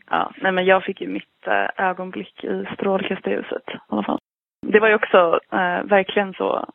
[0.10, 4.20] Ja, nej men jag fick ju mitt eh, ögonblick i strålkastarljuset i alla fall.
[4.62, 6.66] Det var ju också eh, verkligen så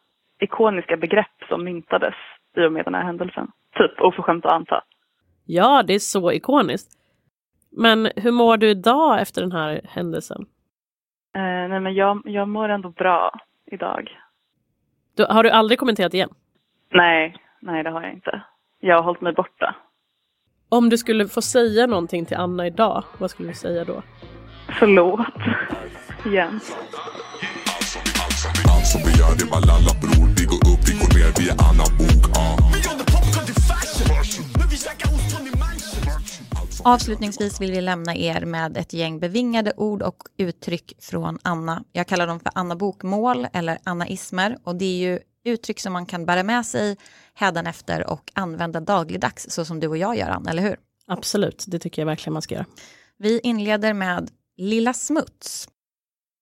[0.41, 2.15] ikoniska begrepp som myntades
[2.57, 3.51] i och med den här händelsen.
[3.77, 4.83] Typ oförskämt att anta.
[5.47, 7.01] Ja, det är så ikoniskt.
[7.77, 10.47] Men hur mår du idag efter den här händelsen?
[11.35, 13.33] Eh, nej men jag, jag mår ändå bra
[13.67, 14.19] idag.
[15.17, 16.31] Du, har du aldrig kommenterat igen?
[16.91, 17.37] Nej,
[17.67, 18.43] Nej, det har jag inte.
[18.81, 19.75] Jag har hållit mig borta.
[20.69, 24.03] Om du skulle få säga någonting till Anna idag, vad skulle du säga då?
[24.79, 25.21] Förlåt.
[26.27, 26.61] Igen.
[28.69, 31.33] Allt som vi gör det är bara lalla bror Vi går upp, vi går ner,
[31.39, 32.25] vi är Anna Bok.
[36.87, 41.85] Avslutningsvis vill vi lämna er med ett gäng bevingade ord och uttryck från Anna.
[41.93, 45.19] Jag kallar dem för Anna Bokmål eller Anna-ismer och det är ju
[45.51, 46.97] uttryck som man kan bära med sig
[47.35, 50.77] hädanefter och använda dagligdags så som du och jag gör, Anna, eller hur?
[51.07, 52.67] Absolut, det tycker jag verkligen man ska göra.
[53.19, 55.69] Vi inleder med Lilla Smuts.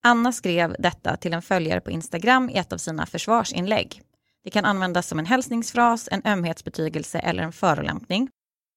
[0.03, 4.01] Anna skrev detta till en följare på Instagram i ett av sina försvarsinlägg.
[4.43, 8.29] Det kan användas som en hälsningsfras, en ömhetsbetygelse eller en förolämpning.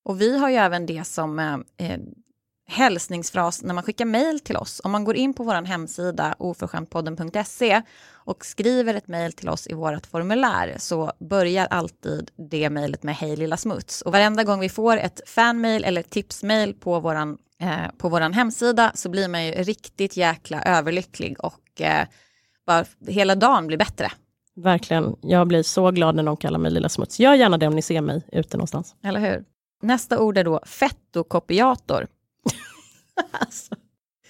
[0.05, 2.01] Och vi har ju även det som eh, eh,
[2.69, 4.81] hälsningsfras när man skickar mejl till oss.
[4.85, 7.83] Om man går in på vår hemsida oförskämtpodden.se
[8.13, 13.17] och skriver ett mejl till oss i vårt formulär så börjar alltid det mejlet med
[13.17, 14.03] Hej lilla smuts.
[14.03, 18.93] Och varenda gång vi får ett fanmail eller tipsmail på våran, eh, på våran hemsida
[18.95, 22.07] så blir man ju riktigt jäkla överlycklig och eh,
[22.67, 24.13] bara hela dagen blir bättre.
[24.57, 27.21] Verkligen, jag blir så glad när någon kallar mig Lilla Smuts.
[27.21, 28.95] Gör gärna det om ni ser mig ute någonstans.
[29.05, 29.45] Eller hur?
[29.83, 32.07] Nästa ord är då fettokopiator.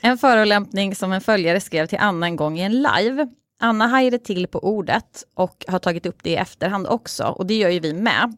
[0.00, 3.28] En förolämpning som en följare skrev till Anna en gång i en live.
[3.60, 7.54] Anna hajade till på ordet och har tagit upp det i efterhand också och det
[7.54, 8.36] gör ju vi med.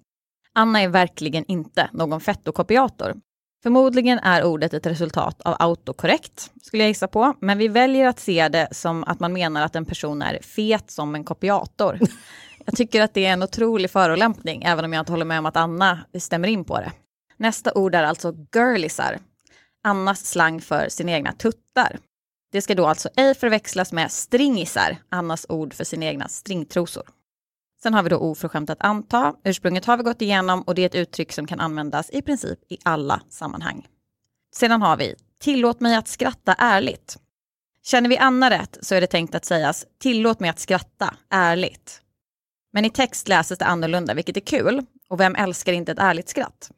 [0.55, 3.15] Anna är verkligen inte någon fettokopiator.
[3.63, 8.21] Förmodligen är ordet ett resultat av autokorrekt, skulle jag gissa på, men vi väljer att
[8.21, 11.99] se det som att man menar att en person är fet som en kopiator.
[12.67, 15.47] Jag tycker att det är en otrolig förolämpning, även om jag inte håller med om
[15.47, 16.93] att Anna stämmer in på det.
[17.37, 19.19] Nästa ord är alltså girlisar.
[19.89, 21.99] Annas slang för sina egna tuttar.
[22.53, 27.09] Det ska då alltså ej förväxlas med stringisar, Annas ord för sina egna stringtrosor.
[27.83, 29.35] Sen har vi då oförskämt att anta.
[29.45, 32.59] Ursprunget har vi gått igenom och det är ett uttryck som kan användas i princip
[32.69, 33.87] i alla sammanhang.
[34.55, 37.19] Sedan har vi tillåt mig att skratta ärligt.
[37.83, 42.01] Känner vi Anna rätt så är det tänkt att sägas tillåt mig att skratta ärligt.
[42.73, 44.87] Men i text läses det annorlunda, vilket är kul.
[45.09, 46.71] Och vem älskar inte ett ärligt skratt?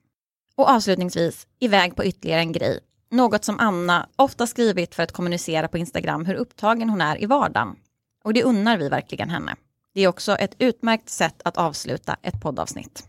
[0.56, 2.80] Och avslutningsvis, iväg på ytterligare en grej.
[3.10, 7.26] Något som Anna ofta skrivit för att kommunicera på Instagram hur upptagen hon är i
[7.26, 7.76] vardagen.
[8.24, 9.56] Och det unnar vi verkligen henne.
[9.94, 13.08] Det är också ett utmärkt sätt att avsluta ett poddavsnitt.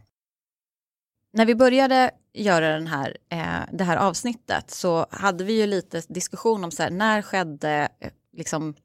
[1.33, 6.01] När vi började göra den här, eh, det här avsnittet så hade vi ju lite
[6.07, 8.75] diskussion om så här, när skedde eh, liksom,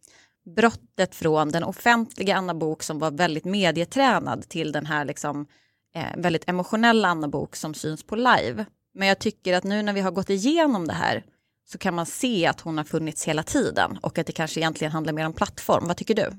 [0.57, 5.47] brottet från den offentliga Anna Bok som var väldigt medietränad till den här liksom,
[5.95, 8.67] eh, väldigt emotionella Anna Bok som syns på live.
[8.97, 11.25] Men jag tycker att nu när vi har gått igenom det här
[11.69, 14.93] så kan man se att hon har funnits hela tiden och att det kanske egentligen
[14.93, 15.87] handlar mer om plattform.
[15.87, 16.31] Vad tycker du?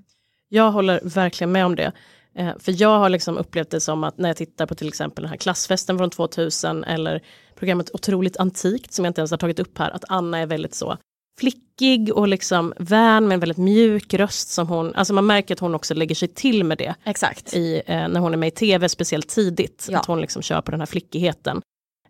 [0.49, 1.91] Jag håller verkligen med om det.
[2.35, 5.21] Eh, för jag har liksom upplevt det som att när jag tittar på till exempel
[5.21, 7.23] den här klassfesten från 2000 eller
[7.55, 10.75] programmet Otroligt antikt som jag inte ens har tagit upp här, att Anna är väldigt
[10.75, 10.97] så
[11.39, 15.59] flickig och liksom vän med en väldigt mjuk röst som hon, alltså man märker att
[15.59, 16.95] hon också lägger sig till med det.
[17.03, 17.53] Exakt.
[17.53, 19.99] I, eh, när hon är med i tv, speciellt tidigt, Ja.
[19.99, 21.61] att hon liksom kör på den här flickigheten.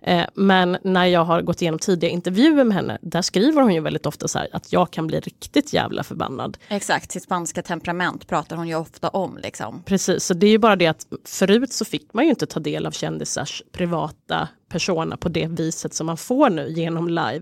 [0.01, 3.79] Eh, men när jag har gått igenom tidiga intervjuer med henne, där skriver hon ju
[3.79, 6.57] väldigt ofta så här att jag kan bli riktigt jävla förbannad.
[6.67, 9.37] Exakt, sitt spanska temperament pratar hon ju ofta om.
[9.43, 9.83] Liksom.
[9.85, 12.59] Precis, så det är ju bara det att förut så fick man ju inte ta
[12.59, 17.41] del av kändisars privata persona på det viset som man får nu genom live.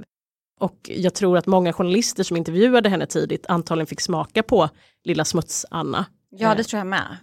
[0.59, 4.69] Och jag tror att många journalister som intervjuade henne tidigt antagligen fick smaka på
[5.03, 6.05] lilla smuts-Anna.
[6.29, 7.17] Ja, det tror jag med.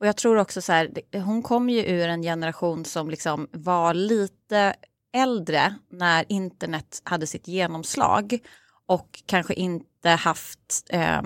[0.00, 3.94] Och jag tror också så här, hon kom ju ur en generation som liksom var
[3.94, 4.74] lite
[5.12, 8.38] äldre när internet hade sitt genomslag
[8.86, 11.22] och kanske inte haft eh,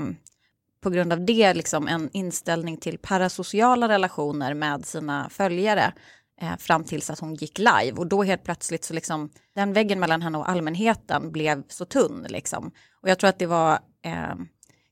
[0.81, 5.93] på grund av det liksom en inställning till parasociala relationer med sina följare
[6.41, 10.01] eh, fram tills att hon gick live och då helt plötsligt så liksom den väggen
[10.01, 12.73] mellan henne och allmänheten blev så tunn liksom.
[13.03, 13.73] Och jag tror att det var
[14.05, 14.35] eh,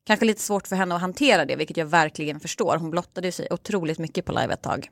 [0.07, 2.77] kanske lite svårt för henne att hantera det, vilket jag verkligen förstår.
[2.77, 4.91] Hon blottade sig otroligt mycket på live ett tag.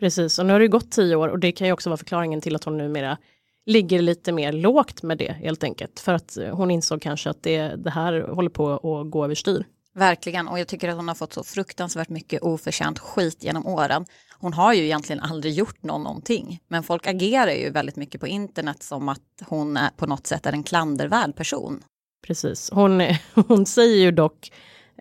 [0.00, 2.40] Precis, och nu har det gått tio år och det kan ju också vara förklaringen
[2.40, 3.18] till att hon numera
[3.66, 6.00] ligger lite mer lågt med det helt enkelt.
[6.00, 9.64] För att eh, hon insåg kanske att det, det här håller på att gå överstyr.
[9.94, 14.06] Verkligen, och jag tycker att hon har fått så fruktansvärt mycket oförtjänt skit genom åren.
[14.38, 18.26] Hon har ju egentligen aldrig gjort någon någonting, men folk agerar ju väldigt mycket på
[18.26, 21.82] internet som att hon är, på något sätt är en klandervärd person.
[22.22, 23.02] Precis, hon,
[23.48, 24.52] hon säger ju dock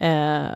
[0.02, 0.48] eh,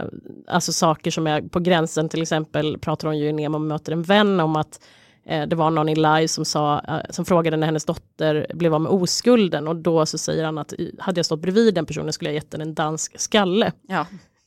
[0.48, 4.04] alltså saker som är på gränsen, till exempel pratar hon ju i Nemo möter en
[4.04, 4.82] vän om att
[5.26, 8.74] eh, det var någon i live som, sa, eh, som frågade när hennes dotter blev
[8.74, 12.14] av med oskulden och då så säger han att hade jag stått bredvid den personen
[12.14, 13.72] skulle jag gett den en dansk skalle.
[13.88, 14.06] Ja.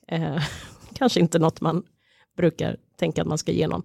[0.09, 0.43] Eh,
[0.95, 1.83] kanske inte något man
[2.37, 3.83] brukar tänka att man ska ge någon.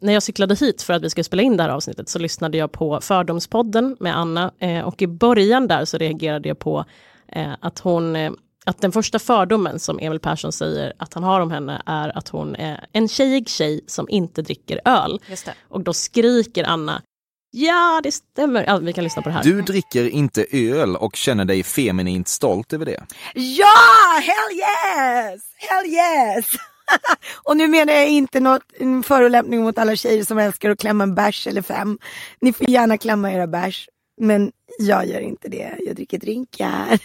[0.00, 2.58] när jag cyklade hit för att vi skulle spela in det här avsnittet så lyssnade
[2.58, 6.84] jag på Fördomspodden med Anna eh, och i början där så reagerade jag på
[7.60, 8.32] att hon eh,
[8.64, 12.28] att den första fördomen som Emil Persson säger att han har om henne är att
[12.28, 15.20] hon är en tjejig tjej som inte dricker öl.
[15.26, 15.54] Just det.
[15.68, 17.02] Och då skriker Anna
[17.52, 18.64] Ja, det stämmer.
[18.66, 19.42] Ja, vi kan lyssna på det här.
[19.42, 23.04] Du dricker inte öl och känner dig feminint stolt över det.
[23.34, 23.66] Ja,
[24.22, 25.42] hell yes!
[25.56, 26.46] Hell yes!
[27.42, 31.04] och nu menar jag inte något, en förolämpning mot alla tjejer som älskar att klämma
[31.04, 31.98] en bärs eller fem.
[32.40, 33.88] Ni får gärna klämma era bärs.
[34.20, 35.76] Men jag gör inte det.
[35.86, 36.98] Jag dricker drinkar.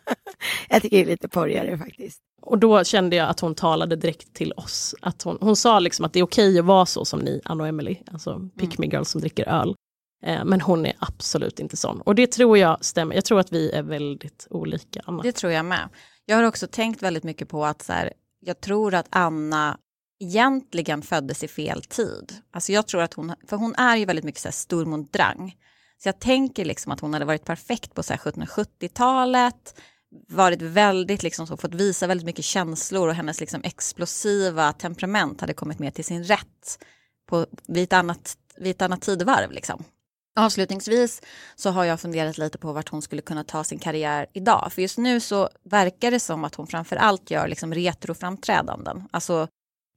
[0.68, 2.20] jag tycker det är lite porrigare faktiskt.
[2.42, 4.94] Och då kände jag att hon talade direkt till oss.
[5.02, 7.62] Att hon, hon sa liksom att det är okej att vara så som ni, Anna
[7.62, 9.74] och Emily, alltså pick me girls som dricker öl.
[10.22, 12.00] Eh, men hon är absolut inte sån.
[12.00, 13.14] Och det tror jag stämmer.
[13.14, 15.22] Jag tror att vi är väldigt olika, Anna.
[15.22, 15.88] Det tror jag med.
[16.24, 19.78] Jag har också tänkt väldigt mycket på att så här, jag tror att Anna
[20.20, 22.32] egentligen föddes i fel tid.
[22.50, 25.56] Alltså jag tror att hon, för hon är ju väldigt mycket så här stormoddrang.
[26.02, 29.80] Så jag tänker liksom att hon hade varit perfekt på 1770-talet,
[30.28, 35.52] varit väldigt liksom så, fått visa väldigt mycket känslor och hennes liksom explosiva temperament hade
[35.52, 36.84] kommit med till sin rätt
[37.28, 39.50] på, vid, ett annat, vid ett annat tidvarv.
[39.50, 39.84] Liksom.
[40.38, 41.22] Avslutningsvis
[41.56, 44.72] så har jag funderat lite på vart hon skulle kunna ta sin karriär idag.
[44.72, 49.08] För just nu så verkar det som att hon framför allt gör liksom retroframträdanden.
[49.10, 49.48] Alltså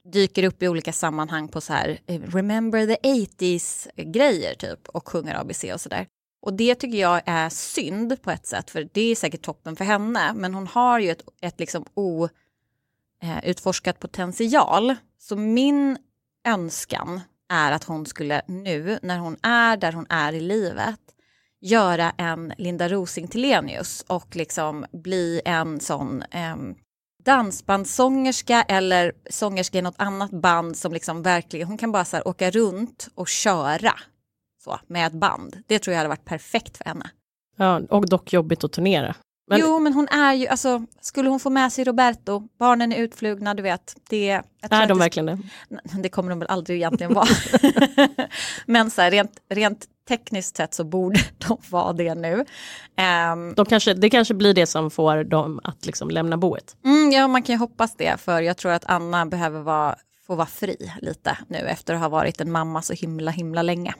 [0.04, 5.10] dyker upp i olika sammanhang på så här eh, remember the 80s grejer typ och
[5.10, 6.08] sjunger ABC och sådär.
[6.42, 9.86] Och det tycker jag är synd på ett sätt för det är säkert toppen för
[9.86, 14.96] henne men hon har ju ett, ett liksom outforskat eh, potential.
[15.20, 15.98] Så min
[16.48, 21.00] önskan är att hon skulle nu när hon är där hon är i livet
[21.64, 26.56] göra en Linda Rosing Tilenius och liksom bli en sån eh,
[27.24, 32.28] dansbandssångerska eller sångerska i något annat band som liksom verkligen, hon kan bara så här
[32.28, 33.94] åka runt och köra
[34.64, 35.58] så, med ett band.
[35.68, 37.10] Det tror jag hade varit perfekt för henne.
[37.58, 39.16] Ja, och dock jobbigt att turnera.
[39.48, 42.98] Men, Jo, men hon är ju, alltså, skulle hon få med sig Roberto, barnen är
[42.98, 43.96] utflugna, du vet.
[44.10, 45.40] Det, är de det- verkligen det?
[46.04, 47.28] Det kommer de väl aldrig egentligen vara.
[48.66, 52.46] men så här, rent, rent tekniskt sett så borde de vara det nu.
[52.98, 56.76] Ehm, De kanske, det kanske blir det som får dem att liksom lämna boet.
[56.86, 59.96] Mm, ja, man kan ju hoppas det, för jag tror att Anna behöver vara,
[60.28, 63.94] få vara fri lite nu efter att ha varit en mamma så himla, himla länge.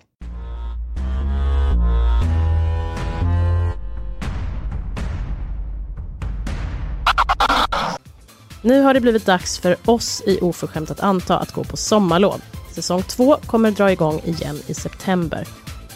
[8.62, 12.42] Nu har det blivit dags för oss i Oförskämt att anta att gå på sommarlov.
[12.76, 15.48] Säsong två kommer dra igång igen i september.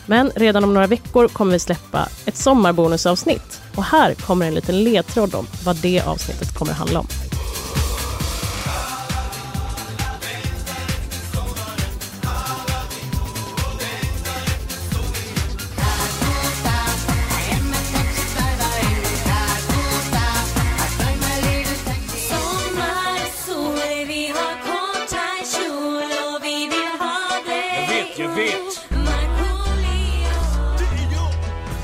[0.07, 3.61] Men redan om några veckor kommer vi släppa ett sommarbonusavsnitt.
[3.75, 7.07] Och här kommer en liten ledtråd om vad det avsnittet kommer handla om.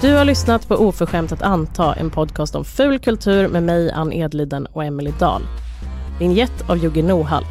[0.04, 4.14] Du har lyssnat på Oförskämt att anta, en podcast om ful kultur med mig, Ann
[4.14, 5.42] Edliden och Emily Dahl.
[6.20, 7.46] Vignett av Jugge Nohall.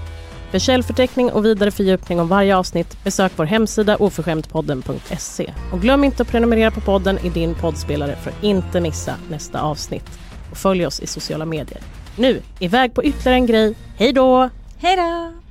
[0.51, 5.53] För källförteckning och vidare fördjupning om varje avsnitt besök vår hemsida oförskämtpodden.se.
[5.73, 9.63] Och glöm inte att prenumerera på podden i din poddspelare för att inte missa nästa
[9.63, 10.19] avsnitt.
[10.51, 11.81] Och följ oss i sociala medier.
[12.17, 13.75] Nu, iväg på ytterligare en grej.
[13.97, 14.51] Hej då!
[14.79, 15.42] Hej då!